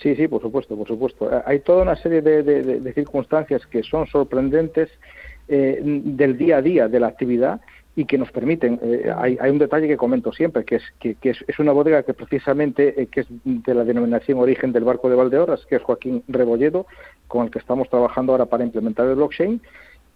Sí, 0.01 0.15
sí, 0.15 0.29
por 0.29 0.41
supuesto, 0.41 0.77
por 0.77 0.87
supuesto. 0.87 1.31
Eh, 1.31 1.43
hay 1.45 1.61
toda 1.61 1.83
una 1.83 1.97
serie 1.97 2.23
de, 2.23 2.93
circunstancias 2.95 3.67
que 3.67 3.83
son 3.83 4.07
sorprendentes 4.07 4.89
eh, 5.49 5.81
del 5.83 6.37
día 6.37 6.59
a 6.59 6.63
día 6.63 6.89
de 6.89 7.01
la 7.01 7.09
actividad 7.09 7.61
y 7.97 8.05
que 8.05 8.17
nos 8.17 8.31
permiten. 8.31 8.79
Eh, 8.81 9.13
hay, 9.17 9.51
un 9.51 9.59
detalle 9.59 9.89
que 9.89 9.97
comento 9.97 10.33
siempre, 10.33 10.65
que 10.65 10.77
es 10.77 10.83
que, 11.01 11.17
es, 11.23 11.59
una 11.59 11.73
bodega 11.73 12.05
que 12.05 12.15
precisamente 12.15 13.09
que 13.11 13.21
es 13.21 13.27
de 13.45 13.75
la 13.75 13.83
denominación 13.83 14.39
origen 14.39 14.73
del 14.73 14.85
barco 14.85 15.11
de 15.11 15.17
Valdeorras, 15.17 15.67
que 15.67 15.77
es 15.77 15.83
Joaquín 15.83 16.23
Rebolledo, 16.29 16.87
con 17.27 17.47
el 17.47 17.51
que 17.51 17.59
estamos 17.59 17.89
trabajando 17.91 18.33
ahora 18.33 18.47
para 18.47 18.63
implementar 18.63 19.09
el 19.09 19.17
blockchain. 19.17 19.61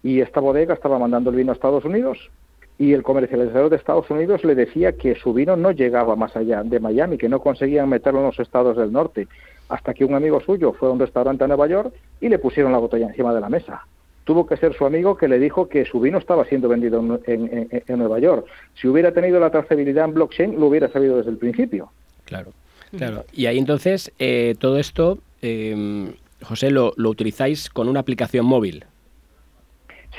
Y 0.01 0.21
esta 0.21 0.39
bodega 0.39 0.73
estaba 0.73 0.97
mandando 0.97 1.29
el 1.29 1.35
vino 1.35 1.51
a 1.51 1.55
Estados 1.55 1.83
Unidos 1.83 2.29
y 2.77 2.93
el 2.93 3.03
comercializador 3.03 3.69
de 3.69 3.75
Estados 3.75 4.09
Unidos 4.09 4.43
le 4.43 4.55
decía 4.55 4.93
que 4.93 5.15
su 5.15 5.33
vino 5.33 5.55
no 5.55 5.71
llegaba 5.71 6.15
más 6.15 6.35
allá 6.35 6.63
de 6.63 6.79
Miami, 6.79 7.17
que 7.17 7.29
no 7.29 7.39
conseguían 7.39 7.89
meterlo 7.89 8.21
en 8.21 8.25
los 8.27 8.39
estados 8.39 8.77
del 8.77 8.91
norte 8.91 9.27
hasta 9.73 9.93
que 9.95 10.05
un 10.05 10.13
amigo 10.13 10.39
suyo 10.39 10.73
fue 10.73 10.87
a 10.87 10.91
un 10.91 10.99
restaurante 10.99 11.43
a 11.43 11.47
Nueva 11.47 11.67
York 11.67 11.93
y 12.21 12.29
le 12.29 12.37
pusieron 12.37 12.71
la 12.71 12.77
botella 12.77 13.07
encima 13.07 13.33
de 13.33 13.41
la 13.41 13.49
mesa. 13.49 13.87
Tuvo 14.23 14.45
que 14.45 14.55
ser 14.55 14.75
su 14.75 14.85
amigo 14.85 15.17
que 15.17 15.27
le 15.27 15.39
dijo 15.39 15.67
que 15.67 15.83
su 15.83 15.99
vino 15.99 16.19
estaba 16.19 16.45
siendo 16.45 16.69
vendido 16.69 16.99
en, 17.25 17.97
Nueva 17.97 18.19
York. 18.19 18.45
Si 18.75 18.87
hubiera 18.87 19.11
tenido 19.11 19.39
la 19.39 19.49
trazabilidad 19.49 20.05
en 20.05 20.13
blockchain, 20.13 20.59
lo 20.59 20.67
hubiera 20.67 20.89
sabido 20.89 21.17
desde 21.17 21.31
el 21.31 21.37
principio. 21.37 21.91
Claro, 22.25 22.51
claro. 22.95 23.25
Y 23.33 23.47
ahí 23.47 23.57
entonces, 23.57 24.13
eh, 24.19 24.55
todo 24.59 24.77
esto, 24.77 25.17
eh, 25.41 26.13
José, 26.43 26.69
lo, 26.69 26.93
lo 26.95 27.09
utilizáis 27.09 27.69
con 27.69 27.89
una 27.89 27.99
aplicación 27.99 28.45
móvil. 28.45 28.85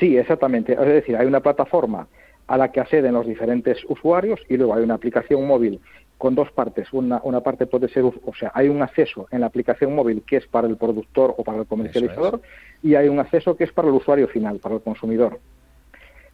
Sí, 0.00 0.18
exactamente. 0.18 0.72
Es 0.72 0.86
decir, 0.86 1.16
hay 1.16 1.26
una 1.26 1.40
plataforma 1.40 2.08
a 2.48 2.58
la 2.58 2.72
que 2.72 2.80
acceden 2.80 3.14
los 3.14 3.26
diferentes 3.26 3.78
usuarios 3.88 4.40
y 4.48 4.56
luego 4.56 4.74
hay 4.74 4.82
una 4.82 4.94
aplicación 4.94 5.46
móvil 5.46 5.80
con 6.18 6.34
dos 6.34 6.50
partes. 6.50 6.92
Una, 6.92 7.20
una 7.24 7.40
parte 7.40 7.66
puede 7.66 7.88
ser, 7.88 8.04
o 8.04 8.34
sea, 8.38 8.50
hay 8.54 8.68
un 8.68 8.82
acceso 8.82 9.26
en 9.30 9.40
la 9.40 9.46
aplicación 9.46 9.94
móvil 9.94 10.22
que 10.26 10.36
es 10.36 10.46
para 10.46 10.66
el 10.66 10.76
productor 10.76 11.34
o 11.36 11.44
para 11.44 11.58
el 11.58 11.66
comercializador 11.66 12.40
y 12.82 12.94
hay 12.94 13.08
un 13.08 13.18
acceso 13.18 13.56
que 13.56 13.64
es 13.64 13.72
para 13.72 13.88
el 13.88 13.94
usuario 13.94 14.28
final, 14.28 14.58
para 14.58 14.76
el 14.76 14.80
consumidor. 14.80 15.38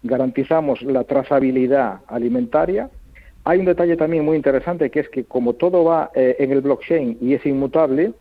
Garantizamos 0.02 0.82
la 0.82 1.04
trazabilidad 1.04 2.00
alimentaria. 2.06 2.90
Hay 3.44 3.58
un 3.58 3.66
detalle 3.66 3.96
también 3.96 4.24
muy 4.24 4.36
interesante 4.36 4.90
que 4.90 5.00
es 5.00 5.08
que 5.08 5.24
como 5.24 5.54
todo 5.54 5.84
va 5.84 6.10
eh, 6.14 6.36
en 6.38 6.52
el 6.52 6.60
blockchain 6.60 7.18
y 7.20 7.34
es 7.34 7.44
inmutable, 7.46 8.12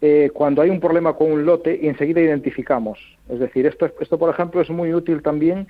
eh, 0.00 0.30
cuando 0.32 0.62
hay 0.62 0.70
un 0.70 0.78
problema 0.78 1.14
con 1.14 1.32
un 1.32 1.44
lote, 1.44 1.88
enseguida 1.88 2.20
identificamos. 2.20 2.98
Es 3.28 3.40
decir, 3.40 3.66
esto, 3.66 3.90
esto, 4.00 4.18
por 4.18 4.30
ejemplo, 4.30 4.60
es 4.60 4.70
muy 4.70 4.94
útil 4.94 5.22
también 5.22 5.66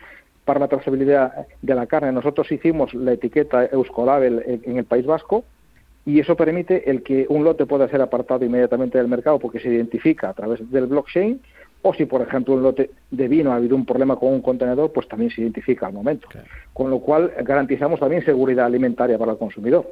para 0.49 0.61
la 0.61 0.69
trazabilidad 0.69 1.47
de 1.61 1.75
la 1.75 1.87
carne. 1.87 2.11
Nosotros 2.11 2.51
hicimos 2.51 2.95
la 2.95 3.13
etiqueta 3.13 3.67
Euskolabel 3.67 4.63
en 4.65 4.79
el 4.79 4.87
País 4.87 5.05
Vasco 5.05 5.45
y 6.07 6.21
eso 6.21 6.37
permite 6.37 6.91
el 6.91 7.03
que 7.03 7.27
un 7.29 7.45
lote 7.45 7.67
pueda 7.67 7.87
ser 7.87 8.01
apartado 8.01 8.47
inmediatamente 8.47 8.97
del 8.97 9.09
mercado 9.09 9.39
porque 9.39 9.61
se 9.61 9.69
identifica 9.69 10.31
a 10.31 10.33
través 10.33 10.59
del 10.71 10.87
blockchain 10.87 11.39
o 11.83 11.93
si, 11.93 12.07
por 12.07 12.23
ejemplo, 12.23 12.55
un 12.55 12.63
lote 12.63 12.93
de 13.11 13.29
vino 13.29 13.53
ha 13.53 13.57
habido 13.57 13.77
un 13.77 13.85
problema 13.85 14.17
con 14.17 14.33
un 14.33 14.41
contenedor, 14.41 14.91
pues 14.91 15.07
también 15.07 15.31
se 15.31 15.43
identifica 15.43 15.87
al 15.87 15.93
momento. 15.93 16.27
Con 16.73 16.89
lo 16.89 17.01
cual 17.01 17.31
garantizamos 17.45 18.01
también 18.01 18.25
seguridad 18.25 18.65
alimentaria 18.65 19.19
para 19.19 19.33
el 19.33 19.39
consumidor. 19.39 19.87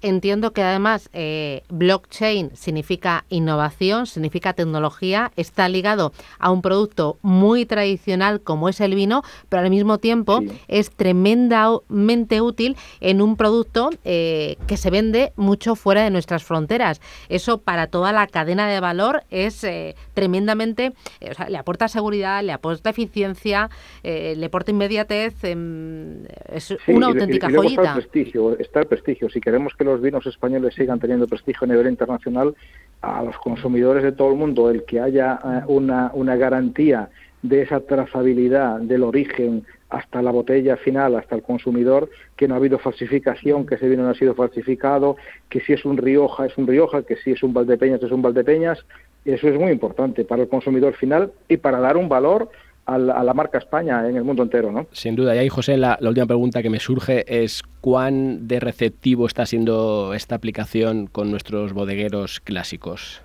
Entiendo 0.00 0.52
que 0.52 0.62
además 0.62 1.10
eh, 1.12 1.62
blockchain 1.70 2.54
significa 2.54 3.24
innovación, 3.30 4.06
significa 4.06 4.52
tecnología, 4.52 5.32
está 5.34 5.68
ligado 5.68 6.12
a 6.38 6.52
un 6.52 6.62
producto 6.62 7.18
muy 7.22 7.66
tradicional 7.66 8.40
como 8.40 8.68
es 8.68 8.80
el 8.80 8.94
vino, 8.94 9.22
pero 9.48 9.62
al 9.62 9.70
mismo 9.70 9.98
tiempo 9.98 10.40
es 10.68 10.92
tremendamente 10.92 12.40
útil 12.40 12.76
en 13.00 13.20
un 13.20 13.36
producto 13.36 13.90
eh, 14.04 14.56
que 14.68 14.76
se 14.76 14.90
vende 14.90 15.32
mucho 15.34 15.74
fuera 15.74 16.04
de 16.04 16.10
nuestras 16.10 16.44
fronteras. 16.44 17.00
Eso 17.28 17.58
para 17.58 17.88
toda 17.88 18.12
la 18.12 18.28
cadena 18.28 18.68
de 18.68 18.78
valor 18.78 19.24
es 19.30 19.64
eh, 19.64 19.96
tremendamente, 20.14 20.92
o 21.28 21.34
sea, 21.34 21.48
le 21.48 21.58
aporta 21.58 21.88
seguridad, 21.88 22.44
le 22.44 22.52
aporta 22.52 22.90
eficiencia, 22.90 23.68
le 24.04 24.46
aporta 24.46 24.70
inmediatez, 24.70 25.42
em, 25.42 26.24
es 26.52 26.76
una 26.86 27.08
auténtica 27.08 27.50
joyita. 27.50 27.82
Está 27.82 27.94
el 27.94 27.98
prestigio, 28.02 28.58
está 28.58 28.80
el 28.80 28.86
prestigio. 28.86 29.28
Si 29.28 29.40
queremos 29.40 29.74
que 29.74 29.87
los 29.88 30.00
vinos 30.00 30.26
españoles 30.26 30.74
sigan 30.74 31.00
teniendo 31.00 31.26
prestigio 31.26 31.64
a 31.64 31.68
nivel 31.68 31.88
internacional, 31.88 32.54
a 33.00 33.22
los 33.22 33.36
consumidores 33.38 34.02
de 34.02 34.12
todo 34.12 34.30
el 34.30 34.36
mundo, 34.36 34.70
el 34.70 34.84
que 34.84 35.00
haya 35.00 35.38
eh, 35.44 35.62
una, 35.66 36.10
una 36.14 36.36
garantía 36.36 37.10
de 37.42 37.62
esa 37.62 37.80
trazabilidad 37.80 38.80
del 38.80 39.02
origen 39.02 39.64
hasta 39.90 40.20
la 40.20 40.30
botella 40.30 40.76
final, 40.76 41.16
hasta 41.16 41.34
el 41.34 41.42
consumidor, 41.42 42.10
que 42.36 42.46
no 42.46 42.54
ha 42.54 42.58
habido 42.58 42.78
falsificación, 42.78 43.64
que 43.66 43.76
ese 43.76 43.88
vino 43.88 44.02
no 44.02 44.10
ha 44.10 44.14
sido 44.14 44.34
falsificado, 44.34 45.16
que 45.48 45.60
si 45.60 45.72
es 45.72 45.84
un 45.84 45.96
Rioja 45.96 46.46
es 46.46 46.58
un 46.58 46.66
Rioja, 46.66 47.02
que 47.02 47.16
si 47.16 47.32
es 47.32 47.42
un 47.42 47.54
Valdepeñas 47.54 48.02
es 48.02 48.12
un 48.12 48.22
Valdepeñas. 48.22 48.84
Eso 49.24 49.48
es 49.48 49.58
muy 49.58 49.72
importante 49.72 50.24
para 50.24 50.42
el 50.42 50.48
consumidor 50.48 50.94
final 50.94 51.32
y 51.48 51.56
para 51.56 51.80
dar 51.80 51.96
un 51.96 52.08
valor 52.08 52.50
a 52.88 52.96
la, 52.96 53.34
marca 53.34 53.58
España 53.58 54.08
en 54.08 54.16
el 54.16 54.24
mundo 54.24 54.42
entero, 54.42 54.72
¿no? 54.72 54.86
Sin 54.92 55.14
duda. 55.14 55.36
Y 55.36 55.38
ahí, 55.38 55.48
José, 55.50 55.76
la, 55.76 55.98
última 56.00 56.26
pregunta 56.26 56.62
que 56.62 56.70
me 56.70 56.80
surge 56.80 57.24
es 57.42 57.62
cuán 57.82 58.48
de 58.48 58.60
receptivo 58.60 59.26
está 59.26 59.44
siendo 59.44 60.14
esta 60.14 60.34
aplicación 60.34 61.06
con 61.06 61.30
nuestros 61.30 61.74
bodegueros 61.74 62.40
clásicos. 62.40 63.20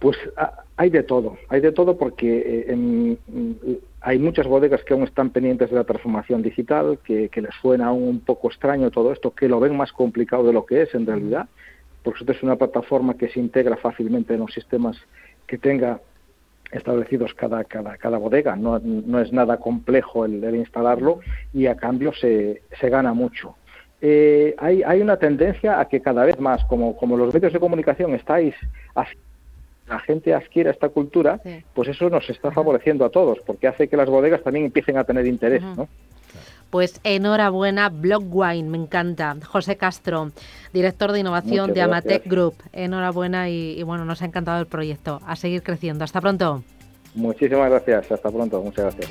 Pues 0.00 0.18
hay 0.76 0.90
de 0.90 1.04
todo, 1.04 1.38
hay 1.48 1.60
de 1.60 1.70
todo 1.70 1.96
porque 1.96 2.66
eh, 2.68 3.16
hay 4.00 4.18
muchas 4.18 4.48
bodegas 4.48 4.82
que 4.82 4.94
aún 4.94 5.04
están 5.04 5.30
pendientes 5.30 5.70
de 5.70 5.76
la 5.76 5.84
transformación 5.84 6.42
digital, 6.42 6.98
que, 7.04 7.30
les 7.32 7.54
suena 7.62 7.86
aún 7.86 8.02
un 8.02 8.20
poco 8.20 8.48
extraño 8.48 8.90
todo 8.90 9.12
esto, 9.12 9.30
que 9.30 9.48
lo 9.48 9.60
ven 9.60 9.76
más 9.76 9.92
complicado 9.92 10.44
de 10.44 10.52
lo 10.52 10.66
que 10.66 10.82
es 10.82 10.94
en 10.94 11.06
realidad, 11.06 11.48
porque 12.02 12.20
esto 12.20 12.32
es 12.32 12.42
una 12.42 12.56
plataforma 12.56 13.14
que 13.14 13.28
se 13.28 13.38
integra 13.38 13.76
fácilmente 13.76 14.34
en 14.34 14.40
los 14.40 14.52
sistemas 14.52 14.96
que 15.46 15.56
tenga 15.56 16.00
establecidos 16.74 17.34
cada, 17.34 17.64
cada, 17.64 17.96
cada 17.96 18.18
bodega. 18.18 18.56
No, 18.56 18.78
no 18.78 19.20
es 19.20 19.32
nada 19.32 19.58
complejo 19.58 20.24
el, 20.24 20.54
instalarlo 20.54 21.20
y 21.52 21.66
a 21.66 21.76
cambio 21.76 22.12
se, 22.12 22.62
se 22.80 22.90
gana 22.90 23.14
mucho. 23.14 23.56
Eh, 24.00 24.54
hay, 24.58 24.82
hay 24.82 25.00
una 25.00 25.16
tendencia 25.16 25.80
a 25.80 25.88
que 25.88 26.02
cada 26.02 26.24
vez 26.24 26.38
más, 26.38 26.64
como, 26.64 26.96
como 26.96 27.16
los 27.16 27.32
medios 27.32 27.52
de 27.52 27.60
comunicación 27.60 28.14
estáis, 28.14 28.54
la 29.88 29.98
gente 30.00 30.34
adquiera 30.34 30.70
esta 30.70 30.88
cultura, 30.88 31.40
pues 31.74 31.88
eso 31.88 32.10
nos 32.10 32.28
está 32.28 32.50
favoreciendo 32.50 33.04
a 33.04 33.10
todos, 33.10 33.38
porque 33.46 33.68
hace 33.68 33.88
que 33.88 33.96
las 33.96 34.08
bodegas 34.08 34.42
también 34.42 34.66
empiecen 34.66 34.98
a 34.98 35.04
tener 35.04 35.26
interés, 35.26 35.62
¿no? 35.62 35.88
Pues 36.74 37.00
enhorabuena, 37.04 37.88
Blockwine, 37.88 38.68
me 38.68 38.76
encanta. 38.76 39.36
José 39.46 39.76
Castro, 39.76 40.32
director 40.72 41.12
de 41.12 41.20
innovación 41.20 41.72
de 41.72 41.80
Amatec 41.80 42.26
Group. 42.26 42.56
Enhorabuena 42.72 43.48
y, 43.48 43.80
bueno, 43.84 44.04
nos 44.04 44.22
ha 44.22 44.24
encantado 44.24 44.58
el 44.58 44.66
proyecto. 44.66 45.20
A 45.24 45.36
seguir 45.36 45.62
creciendo. 45.62 46.02
Hasta 46.02 46.20
pronto. 46.20 46.64
Muchísimas 47.14 47.70
gracias. 47.70 48.10
Hasta 48.10 48.28
pronto. 48.28 48.60
Muchas 48.60 48.96
gracias. 48.96 49.08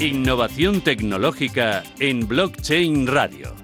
Innovación 0.00 0.80
tecnológica 0.80 1.84
en 2.00 2.26
Blockchain 2.26 3.06
Radio. 3.06 3.54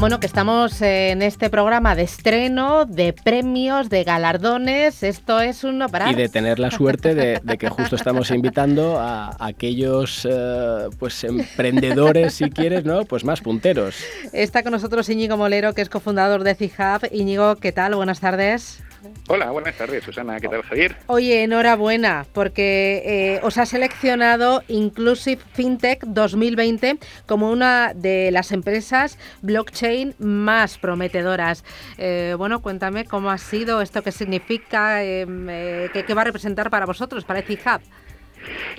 Bueno, 0.00 0.20
que 0.20 0.26
estamos 0.26 0.82
en 0.82 1.22
este 1.22 1.48
programa 1.48 1.94
de 1.94 2.02
estreno, 2.02 2.84
de 2.84 3.12
premios, 3.12 3.88
de 3.88 4.04
galardones. 4.04 5.02
Esto 5.02 5.40
es 5.40 5.64
un 5.64 5.86
para. 5.90 6.10
Y 6.10 6.14
de 6.14 6.28
tener 6.28 6.58
la 6.58 6.70
suerte 6.70 7.14
de, 7.14 7.40
que 7.58 7.68
justo 7.68 7.96
estamos 7.96 8.30
invitando 8.30 8.98
a, 9.00 9.34
aquellos 9.38 10.26
eh, 10.30 10.88
pues 10.98 11.24
emprendedores, 11.24 12.34
si 12.34 12.50
quieres, 12.50 12.84
¿no? 12.84 13.04
Pues 13.04 13.24
más 13.24 13.40
punteros. 13.40 13.96
Está 14.32 14.62
con 14.62 14.72
nosotros 14.72 15.08
Íñigo 15.08 15.36
Molero, 15.36 15.72
que 15.72 15.82
es 15.82 15.88
cofundador 15.88 16.44
de 16.44 16.54
CIHAB. 16.54 17.12
Íñigo, 17.12 17.56
¿qué 17.56 17.72
tal? 17.72 17.94
Buenas 17.94 18.20
tardes. 18.20 18.82
Hola, 19.28 19.50
buenas 19.50 19.76
tardes, 19.76 20.04
Susana. 20.04 20.40
¿Qué 20.40 20.48
tal, 20.48 20.62
Javier? 20.62 20.96
Oye, 21.06 21.42
enhorabuena, 21.42 22.26
porque 22.32 23.02
eh, 23.04 23.40
os 23.42 23.58
ha 23.58 23.66
seleccionado 23.66 24.62
Inclusive 24.68 25.42
FinTech 25.52 26.04
2020 26.04 26.98
como 27.26 27.50
una 27.50 27.92
de 27.94 28.30
las 28.30 28.52
empresas 28.52 29.18
blockchain 29.42 30.14
más 30.18 30.78
prometedoras. 30.78 31.64
Eh, 31.98 32.34
bueno, 32.36 32.60
cuéntame 32.60 33.04
cómo 33.04 33.30
ha 33.30 33.38
sido 33.38 33.80
esto, 33.80 34.02
qué 34.02 34.12
significa, 34.12 35.02
em, 35.02 35.48
eh, 35.50 35.90
qué, 35.92 36.14
va 36.14 36.22
a 36.22 36.24
representar 36.24 36.70
para 36.70 36.86
vosotros, 36.86 37.24
para 37.24 37.40
ETHUB. 37.40 37.80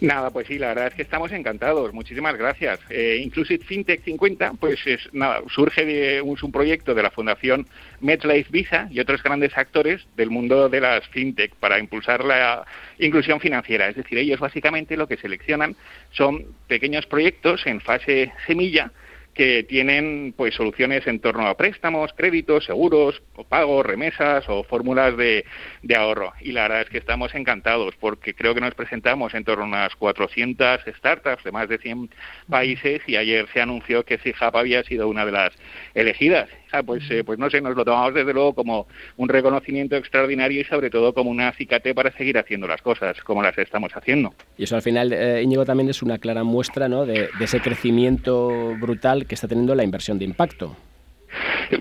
Nada, 0.01 0.31
pues 0.31 0.47
sí, 0.47 0.57
la 0.57 0.69
verdad 0.69 0.87
es 0.87 0.93
que 0.93 1.01
estamos 1.01 1.31
encantados. 1.31 1.93
Muchísimas 1.93 2.37
gracias. 2.37 2.79
Eh, 2.89 3.21
Inclusive 3.23 3.63
FinTech 3.63 4.03
50, 4.03 4.53
pues 4.59 4.79
es 4.85 5.09
nada, 5.13 5.41
surge 5.49 5.85
de 5.85 6.21
un, 6.21 6.37
un 6.41 6.51
proyecto 6.51 6.93
de 6.93 7.03
la 7.03 7.11
Fundación 7.11 7.67
MetLife 8.01 8.51
Visa 8.51 8.87
y 8.91 8.99
otros 8.99 9.23
grandes 9.23 9.57
actores 9.57 10.05
del 10.15 10.29
mundo 10.29 10.69
de 10.69 10.81
las 10.81 11.07
FinTech 11.09 11.55
para 11.55 11.79
impulsar 11.79 12.23
la 12.23 12.65
inclusión 12.99 13.39
financiera. 13.39 13.87
Es 13.87 13.95
decir, 13.95 14.17
ellos 14.17 14.39
básicamente 14.39 14.97
lo 14.97 15.07
que 15.07 15.17
seleccionan 15.17 15.75
son 16.11 16.45
pequeños 16.67 17.05
proyectos 17.05 17.65
en 17.65 17.81
fase 17.81 18.31
semilla 18.45 18.91
que 19.35 19.63
tienen 19.63 20.33
pues 20.35 20.55
soluciones 20.55 21.05
en 21.07 21.19
torno 21.19 21.45
a 21.47 21.57
préstamos, 21.57 22.13
créditos, 22.13 22.65
seguros, 22.65 23.21
o 23.35 23.43
pagos, 23.43 23.85
remesas 23.85 24.45
o 24.47 24.63
fórmulas 24.63 25.15
de, 25.17 25.45
de, 25.83 25.95
ahorro. 25.95 26.33
Y 26.39 26.53
la 26.53 26.63
verdad 26.63 26.81
es 26.81 26.89
que 26.89 26.97
estamos 26.97 27.35
encantados 27.35 27.95
porque 27.99 28.33
creo 28.33 28.55
que 28.55 28.61
nos 28.61 28.73
presentamos 28.73 29.33
en 29.33 29.43
torno 29.43 29.65
a 29.65 29.67
unas 29.67 29.95
400 29.97 30.79
startups 30.97 31.43
de 31.43 31.51
más 31.51 31.67
de 31.67 31.77
100 31.77 32.09
países 32.49 33.01
y 33.07 33.17
ayer 33.17 33.47
se 33.53 33.61
anunció 33.61 34.05
que 34.05 34.17
SIGAP 34.17 34.55
había 34.55 34.83
sido 34.83 35.09
una 35.09 35.25
de 35.25 35.33
las 35.33 35.53
elegidas. 35.93 36.49
Ah, 36.75 36.83
pues, 36.83 37.09
eh, 37.09 37.23
pues 37.23 37.39
no 37.39 37.49
sé, 37.49 37.61
nos 37.61 37.75
lo 37.75 37.85
tomamos 37.85 38.13
desde 38.13 38.33
luego 38.33 38.53
como 38.53 38.87
un 39.15 39.29
reconocimiento 39.29 39.95
extraordinario 39.95 40.59
y 40.59 40.65
sobre 40.65 40.89
todo 40.89 41.13
como 41.13 41.29
un 41.29 41.39
acicate 41.39 41.95
para 41.95 42.11
seguir 42.11 42.37
haciendo 42.37 42.67
las 42.67 42.81
cosas 42.81 43.21
como 43.21 43.41
las 43.41 43.57
estamos 43.57 43.95
haciendo. 43.95 44.33
Y 44.57 44.63
eso 44.65 44.75
al 44.75 44.81
final, 44.81 45.13
eh, 45.13 45.41
Íñigo, 45.41 45.63
también 45.63 45.89
es 45.89 46.03
una 46.03 46.17
clara 46.17 46.43
muestra 46.43 46.89
¿no? 46.89 47.05
de, 47.05 47.29
de 47.37 47.45
ese 47.45 47.61
crecimiento 47.61 48.75
brutal 48.79 49.25
que 49.25 49.35
está 49.35 49.47
teniendo 49.47 49.73
la 49.73 49.83
inversión 49.83 50.19
de 50.19 50.25
impacto. 50.25 50.75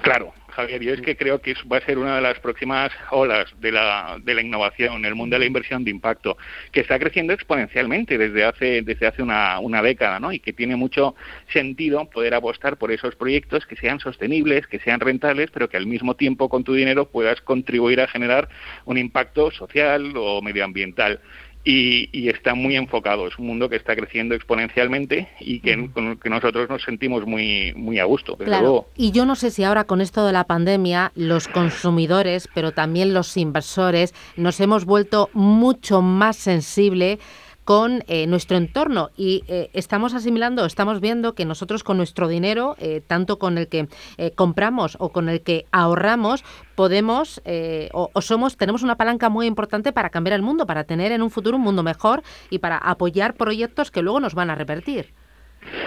Claro, 0.03 0.33
Javier, 0.55 0.83
yo 0.83 0.95
es 0.95 1.01
que 1.01 1.17
creo 1.17 1.41
que 1.41 1.55
va 1.71 1.79
a 1.79 1.81
ser 1.81 1.99
una 1.99 2.17
de 2.17 2.23
las 2.23 2.39
próximas 2.39 2.93
olas 3.11 3.53
de 3.61 3.73
la, 3.73 4.19
de 4.23 4.35
la 4.35 4.41
innovación, 4.41 5.05
el 5.05 5.15
mundo 5.15 5.35
de 5.35 5.41
la 5.41 5.47
inversión 5.47 5.85
de 5.85 5.91
impacto, 5.91 6.37
que 6.71 6.81
está 6.81 6.99
creciendo 6.99 7.33
exponencialmente 7.33 8.17
desde 8.19 8.45
hace, 8.45 8.83
desde 8.83 9.07
hace 9.07 9.23
una, 9.23 9.59
una 9.59 9.83
década, 9.83 10.21
¿no? 10.21 10.33
Y 10.33 10.39
que 10.39 10.53
tiene 10.53 10.77
mucho 10.77 11.17
sentido 11.53 12.09
poder 12.09 12.35
apostar 12.35 12.77
por 12.77 12.93
esos 12.93 13.17
proyectos 13.17 13.67
que 13.67 13.77
sean 13.77 13.99
sostenibles, 13.99 14.67
que 14.69 14.79
sean 14.79 15.01
rentables, 15.01 15.51
pero 15.51 15.69
que 15.69 15.77
al 15.77 15.87
mismo 15.87 16.15
tiempo 16.15 16.49
con 16.49 16.63
tu 16.63 16.75
dinero 16.75 17.11
puedas 17.11 17.41
contribuir 17.41 18.01
a 18.01 18.07
generar 18.07 18.49
un 18.85 18.97
impacto 18.97 19.51
social 19.51 20.13
o 20.17 20.41
medioambiental 20.41 21.21
y, 21.65 22.11
y, 22.13 22.29
está 22.29 22.55
muy 22.55 22.77
enfocado. 22.77 23.27
Es 23.27 23.39
un 23.39 23.47
mundo 23.47 23.69
que 23.69 23.77
está 23.77 23.97
creciendo 23.97 24.35
exponencialmente 24.35 25.29
y 25.41 25.61
que, 25.61 25.77
-huh. 25.77 25.93
con 25.93 26.07
el 26.09 26.19
que 26.19 26.29
nosotros 26.29 26.69
nos 26.69 26.83
sentimos 26.83 27.27
muy, 27.27 27.73
muy 27.75 27.99
a 27.99 28.05
gusto. 28.05 28.37
Claro. 28.37 28.63
Luego. 28.63 28.89
Y 28.97 29.13
yo 29.13 29.25
no 29.25 29.35
sé 29.35 29.51
si 29.51 29.65
ahora 29.65 29.85
con 29.85 30.01
esto 30.01 30.27
de 30.27 30.33
la 30.33 30.45
pandemia, 30.45 31.13
los 31.15 31.49
consumidores, 31.49 32.49
pero 32.55 32.73
también 32.73 33.15
los 33.15 33.37
inversores, 33.37 34.15
nos 34.37 34.61
hemos 34.61 34.85
vuelto 34.85 35.31
mucho 35.33 36.03
más 36.03 36.37
sensibles 36.37 37.19
con 37.65 38.05
eh, 38.07 38.27
nuestro 38.27 38.57
entorno 38.57 39.11
y 39.17 39.43
eh, 39.49 39.71
estamos 39.73 40.15
asimilando, 40.15 40.65
estamos 40.67 41.01
viendo 41.01 41.35
que 41.35 41.45
nosotros 41.45 41.83
con 41.83 41.97
nuestro 41.97 42.29
dinero, 42.29 42.77
eh, 42.79 43.03
tanto 43.07 43.39
con 43.39 43.59
el 43.59 43.69
que 43.69 43.89
eh, 44.19 44.31
compramos 44.33 44.97
o 45.01 45.11
con 45.11 45.29
el 45.29 45.41
que 45.43 45.67
ahorramos, 45.73 46.45
podemos 46.75 47.41
o, 47.93 48.11
o, 48.13 48.21
somos 48.21 48.57
tenemos 48.57 48.83
una 48.83 48.97
palanca 48.97 49.29
muy 49.29 49.47
importante 49.47 49.93
para 49.93 50.11
cambiar 50.11 50.35
el 50.35 50.43
mundo, 50.43 50.67
para 50.67 50.85
tener 50.85 51.13
en 51.13 51.23
un 51.23 51.31
futuro 51.31 51.57
un 51.57 51.63
mundo 51.63 51.83
mejor 51.83 52.23
y 52.51 52.59
para 52.59 52.79
apoyar 52.79 53.35
proyectos 53.35 53.91
que 53.91 54.03
luego 54.03 54.21
nos 54.21 54.35
van 54.35 54.51
a 54.51 54.55
revertir. 54.55 55.13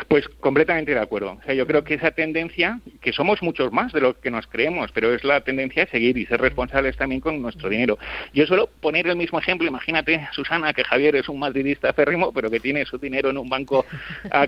Pues 0.08 0.28
completamente 0.40 0.94
de 0.94 1.00
acuerdo. 1.00 1.38
O 1.40 1.44
sea, 1.44 1.54
yo 1.54 1.68
creo 1.68 1.84
que 1.84 1.96
esa 1.96 2.12
tendencia, 2.12 2.80
que 3.02 3.14
somos 3.14 3.42
muchos 3.42 3.72
más 3.72 3.94
de 3.94 4.02
lo 4.02 4.20
que 4.20 4.32
nos 4.32 4.48
creemos, 4.48 4.92
pero 4.92 5.14
es 5.14 5.24
la 5.24 5.42
tendencia 5.42 5.86
de 5.86 5.92
seguir 5.92 6.18
y 6.18 6.26
ser 6.26 6.42
responsables 6.42 6.98
también 6.98 7.22
con 7.22 7.42
nuestro 7.42 7.70
dinero. 7.70 7.98
Yo 8.34 8.46
suelo 8.46 8.70
poner 8.82 9.08
el 9.08 9.16
mismo 9.16 9.40
ejemplo. 9.40 9.68
Imagínate, 9.68 10.28
Susana, 10.32 10.74
que 10.74 10.84
Javier 10.84 11.16
es 11.16 11.30
un 11.30 11.40
madridista 11.40 11.94
férrimo, 11.94 12.32
pero 12.34 12.50
que 12.50 12.60
tiene 12.60 12.86
su 12.86 12.98
dinero 12.98 13.30
en 13.30 13.38
un 13.38 13.50
banco 13.50 13.86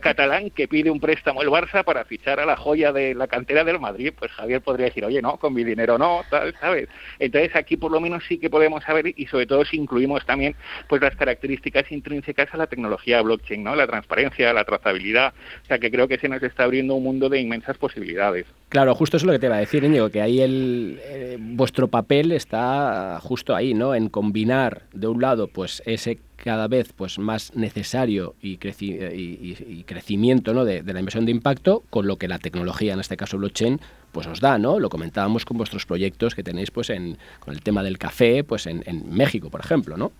catalán 0.01 0.49
que 0.49 0.67
pide 0.67 0.89
un 0.89 0.99
préstamo 0.99 1.41
el 1.41 1.49
Barça 1.49 1.83
para 1.83 2.05
fichar 2.05 2.39
a 2.39 2.45
la 2.45 2.55
joya 2.55 2.91
de 2.91 3.15
la 3.15 3.27
cantera 3.27 3.63
del 3.63 3.79
Madrid. 3.79 4.13
Pues 4.17 4.31
Javier 4.31 4.61
podría 4.61 4.87
decir, 4.87 5.05
oye, 5.05 5.21
no, 5.21 5.37
con 5.37 5.53
mi 5.53 5.63
dinero 5.63 5.97
no, 5.97 6.21
tal, 6.29 6.55
¿sabes? 6.59 6.89
Entonces 7.19 7.55
aquí 7.55 7.77
por 7.77 7.91
lo 7.91 7.99
menos 7.99 8.23
sí 8.27 8.37
que 8.37 8.49
podemos 8.49 8.83
saber 8.83 9.13
y 9.15 9.25
sobre 9.27 9.45
todo 9.45 9.65
si 9.65 9.77
incluimos 9.77 10.25
también 10.25 10.55
pues 10.87 11.01
las 11.01 11.15
características 11.15 11.91
intrínsecas 11.91 12.53
a 12.53 12.57
la 12.57 12.67
tecnología 12.67 13.21
blockchain, 13.21 13.63
¿no? 13.63 13.75
La 13.75 13.87
transparencia, 13.87 14.53
la 14.53 14.65
trazabilidad, 14.65 15.18
o 15.27 15.65
sea 15.67 15.77
que 15.79 15.91
creo 15.91 16.07
que 16.07 16.17
se 16.17 16.29
nos 16.29 16.41
está 16.41 16.63
abriendo 16.63 16.95
un 16.95 17.03
mundo 17.03 17.29
de 17.29 17.39
inmensas 17.39 17.77
posibilidades. 17.77 18.45
Claro, 18.69 18.95
justo 18.95 19.17
eso 19.17 19.25
es 19.25 19.27
lo 19.27 19.33
que 19.33 19.39
te 19.39 19.45
iba 19.47 19.55
a 19.55 19.59
decir, 19.59 19.83
Íñigo, 19.83 20.09
que 20.09 20.21
ahí 20.21 20.41
el, 20.41 20.99
eh, 21.03 21.37
vuestro 21.39 21.87
papel 21.87 22.31
está 22.31 23.19
justo 23.21 23.55
ahí, 23.55 23.73
¿no? 23.73 23.95
En 23.95 24.09
combinar, 24.09 24.83
de 24.93 25.07
un 25.07 25.21
lado, 25.21 25.47
pues 25.47 25.81
ese 25.85 26.19
cada 26.43 26.67
vez 26.67 26.93
pues 26.93 27.19
más 27.19 27.53
necesario 27.55 28.35
y, 28.41 28.57
creci 28.57 28.93
y, 28.93 29.83
crecimiento 29.83 30.53
¿no? 30.53 30.63
de, 30.63 30.81
la 30.83 30.99
inversión 30.99 31.25
de 31.25 31.31
impacto 31.31 31.83
con 31.89 32.07
lo 32.07 32.15
que 32.15 32.29
la 32.29 32.39
tecnología, 32.39 32.93
en 32.93 33.01
este 33.01 33.17
caso 33.17 33.37
blockchain, 33.37 33.81
pues 34.13 34.25
os 34.25 34.39
da, 34.39 34.57
¿no? 34.57 34.79
Lo 34.79 34.89
comentábamos 34.89 35.43
con 35.43 35.57
vuestros 35.57 35.85
proyectos 35.85 36.35
que 36.35 36.43
tenéis 36.43 36.71
pues 36.71 36.91
en, 36.91 37.17
con 37.41 37.53
el 37.53 37.61
tema 37.61 37.83
del 37.83 37.97
café, 37.97 38.45
pues 38.45 38.67
en 38.67 38.83
México, 39.09 39.49
por 39.49 39.59
ejemplo, 39.59 39.97
¿no? 39.97 40.13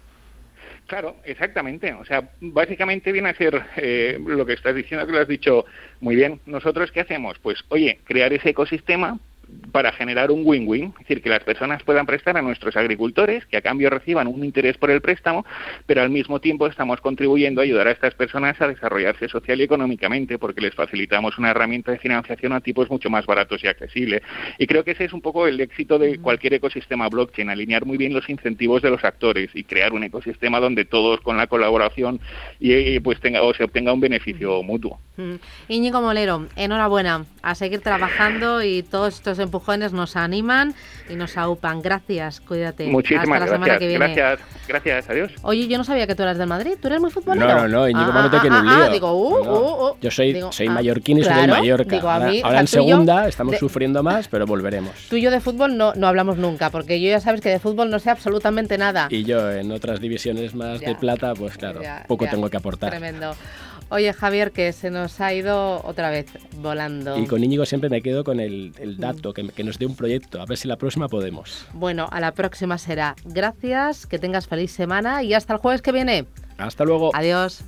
Claro, 0.89 1.17
exactamente. 1.23 1.93
O 1.93 2.03
sea, 2.03 2.31
básicamente 2.41 3.11
viene 3.11 3.29
a 3.29 3.35
ser 3.35 3.63
eh, 3.77 4.19
lo 4.25 4.43
que 4.43 4.53
estás 4.53 4.73
diciendo, 4.73 5.05
que 5.05 5.11
lo 5.11 5.19
has 5.19 5.27
dicho 5.27 5.65
muy 5.99 6.15
bien. 6.15 6.41
Nosotros, 6.47 6.91
¿qué 6.91 7.01
hacemos? 7.01 7.37
Pues, 7.37 7.63
oye, 7.69 7.99
crear 8.05 8.33
ese 8.33 8.49
ecosistema 8.49 9.19
para 9.71 9.91
generar 9.91 10.31
un 10.31 10.41
win-win, 10.43 10.93
es 10.93 11.07
decir, 11.07 11.21
que 11.21 11.29
las 11.29 11.43
personas 11.43 11.83
puedan 11.83 12.05
prestar 12.05 12.37
a 12.37 12.41
nuestros 12.41 12.75
agricultores, 12.75 13.45
que 13.45 13.57
a 13.57 13.61
cambio 13.61 13.89
reciban 13.89 14.27
un 14.27 14.43
interés 14.43 14.77
por 14.77 14.91
el 14.91 15.01
préstamo, 15.01 15.45
pero 15.85 16.01
al 16.01 16.09
mismo 16.09 16.39
tiempo 16.39 16.67
estamos 16.67 17.01
contribuyendo 17.01 17.61
a 17.61 17.63
ayudar 17.63 17.87
a 17.87 17.91
estas 17.91 18.13
personas 18.15 18.59
a 18.61 18.67
desarrollarse 18.67 19.27
social 19.29 19.59
y 19.59 19.63
económicamente, 19.63 20.37
porque 20.37 20.61
les 20.61 20.73
facilitamos 20.73 21.37
una 21.37 21.51
herramienta 21.51 21.91
de 21.91 21.99
financiación 21.99 22.53
a 22.53 22.61
tipos 22.61 22.89
mucho 22.89 23.09
más 23.09 23.25
baratos 23.25 23.63
y 23.63 23.67
accesibles. 23.67 24.21
Y 24.57 24.67
creo 24.67 24.83
que 24.83 24.91
ese 24.91 25.05
es 25.05 25.13
un 25.13 25.21
poco 25.21 25.47
el 25.47 25.59
éxito 25.59 25.99
de 25.99 26.19
cualquier 26.19 26.55
ecosistema 26.55 27.07
blockchain, 27.09 27.49
alinear 27.49 27.85
muy 27.85 27.97
bien 27.97 28.13
los 28.13 28.29
incentivos 28.29 28.81
de 28.81 28.89
los 28.89 29.03
actores 29.03 29.49
y 29.53 29.63
crear 29.63 29.93
un 29.93 30.03
ecosistema 30.03 30.59
donde 30.59 30.85
todos 30.85 31.21
con 31.21 31.37
la 31.37 31.47
colaboración 31.47 32.19
y, 32.59 32.99
pues 32.99 33.19
tenga 33.19 33.41
o 33.41 33.53
se 33.53 33.63
obtenga 33.63 33.93
un 33.93 33.99
beneficio 33.99 34.61
mutuo. 34.63 34.99
Íñigo 35.67 36.01
Molero, 36.01 36.47
enhorabuena, 36.55 37.25
a 37.41 37.55
seguir 37.55 37.81
trabajando 37.81 38.63
y 38.63 38.83
todos 38.83 39.15
estos 39.15 39.38
empujones 39.39 39.93
nos 39.93 40.15
animan 40.15 40.73
y 41.09 41.15
nos 41.15 41.37
aupan. 41.37 41.81
Gracias, 41.81 42.41
cuídate. 42.41 42.87
Muchísimas 42.87 43.23
Hasta 43.23 43.33
la 43.33 43.39
gracias. 43.39 43.55
semana 43.59 43.79
que 43.79 43.87
viene. 43.87 44.13
Gracias, 44.15 44.39
gracias, 44.67 45.09
adiós. 45.09 45.31
Oye, 45.41 45.67
yo 45.67 45.77
no 45.77 45.83
sabía 45.83 46.07
que 46.07 46.15
tú 46.15 46.23
eras 46.23 46.37
del 46.37 46.47
Madrid. 46.47 46.73
¿Tú 46.81 46.87
eres 46.87 46.99
muy 47.01 47.11
futbolero? 47.11 47.47
No, 47.47 47.61
no, 47.61 47.67
no, 47.67 47.89
Íñigo, 47.89 48.11
ah, 48.13 48.21
no 48.23 48.29
te 48.29 48.37
ah, 48.37 48.41
quiero 48.41 48.59
un 48.59 48.67
ah, 48.67 48.75
lío. 48.75 48.83
ah, 48.85 48.89
digo, 48.89 49.11
uh, 49.13 49.43
no. 49.45 49.51
uh, 49.51 49.89
uh. 49.91 49.95
Yo 50.01 50.11
soy, 50.11 50.33
Digo, 50.33 50.51
soy 50.51 50.67
ah, 50.67 50.71
mallorquín 50.71 51.17
y 51.17 51.23
soy 51.23 51.33
claro, 51.33 51.41
del 51.53 51.61
Mallorca. 51.61 51.95
digo, 51.95 52.09
a 52.09 52.19
mí, 52.19 52.41
ahora, 52.43 52.61
o 52.63 52.67
sea, 52.67 52.79
en 52.79 52.85
y 52.85 52.87
yo 52.89 52.95
segunda 52.95 53.27
estamos 53.27 53.51
de- 53.53 53.59
sufriendo 53.59 54.03
más, 54.03 54.27
pero 54.27 54.45
volveremos. 54.45 54.91
Tú 55.09 55.15
y 55.15 55.21
yo 55.21 55.31
de 55.31 55.39
fútbol 55.41 55.77
no, 55.77 55.93
no 55.95 56.07
hablamos 56.07 56.37
nunca, 56.37 56.69
porque 56.69 57.01
yo 57.01 57.09
ya 57.09 57.19
sabes 57.19 57.41
que 57.41 57.49
de 57.49 57.59
fútbol 57.59 57.89
no 57.89 57.99
sé 57.99 58.09
absolutamente 58.09 58.77
nada. 58.77 59.07
Y 59.09 59.23
yo 59.23 59.51
en 59.51 59.71
otras 59.71 59.99
divisiones 59.99 60.53
más 60.55 60.79
Ya. 60.79 60.89
de 60.89 60.95
plata, 60.95 61.33
pues 61.35 61.57
claro, 61.57 61.81
Ya, 61.81 62.03
poco 62.07 62.25
ya. 62.25 62.31
tengo 62.31 62.49
que 62.49 62.57
aportar. 62.57 62.89
Tremendo. 62.89 63.35
Oye, 63.89 64.13
Javier, 64.13 64.51
que 64.51 64.71
se 64.71 64.91
nos 64.91 65.19
ha 65.19 65.33
ido 65.33 65.81
otra 65.83 66.09
vez 66.09 66.27
volando. 66.57 67.17
Y 67.17 67.25
con 67.25 67.43
Íñigo 67.43 67.65
siempre 67.65 67.89
me 67.89 68.01
quedo 68.01 68.23
con 68.23 68.39
el, 68.39 68.73
el 68.79 68.97
dato, 68.97 69.33
que, 69.33 69.47
que 69.49 69.63
nos 69.63 69.79
dé 69.79 69.85
un 69.85 69.95
proyecto, 69.95 70.41
a 70.41 70.45
ver 70.45 70.57
si 70.57 70.67
la 70.67 70.75
próxima 70.75 71.07
podemos. 71.07 71.65
Bueno, 71.73 72.07
a 72.11 72.19
la 72.19 72.33
próxima 72.33 72.77
será. 72.77 73.15
Gracias, 73.25 74.05
que 74.05 74.19
tengas 74.19 74.47
feliz 74.47 74.71
semana 74.71 75.23
y 75.23 75.33
hasta 75.33 75.53
el 75.53 75.59
jueves 75.59 75.81
que 75.81 75.91
viene. 75.91 76.25
Hasta 76.57 76.83
luego. 76.83 77.11
Adiós. 77.15 77.63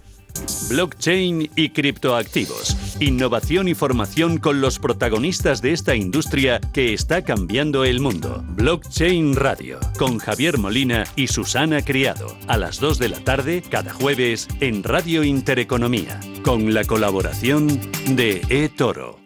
Blockchain 0.69 1.49
y 1.55 1.69
criptoactivos. 1.69 2.77
Innovación 2.99 3.67
y 3.67 3.73
formación 3.73 4.37
con 4.37 4.61
los 4.61 4.79
protagonistas 4.79 5.61
de 5.61 5.73
esta 5.73 5.95
industria 5.95 6.59
que 6.73 6.93
está 6.93 7.23
cambiando 7.23 7.85
el 7.85 7.99
mundo. 7.99 8.43
Blockchain 8.49 9.35
Radio, 9.35 9.79
con 9.97 10.17
Javier 10.17 10.57
Molina 10.57 11.05
y 11.15 11.27
Susana 11.27 11.81
Criado, 11.83 12.35
a 12.47 12.57
las 12.57 12.79
2 12.79 12.99
de 12.99 13.09
la 13.09 13.19
tarde 13.19 13.61
cada 13.61 13.93
jueves 13.93 14.47
en 14.59 14.83
Radio 14.83 15.23
Intereconomía, 15.23 16.19
con 16.43 16.73
la 16.73 16.83
colaboración 16.83 17.67
de 18.15 18.41
eToro. 18.49 19.20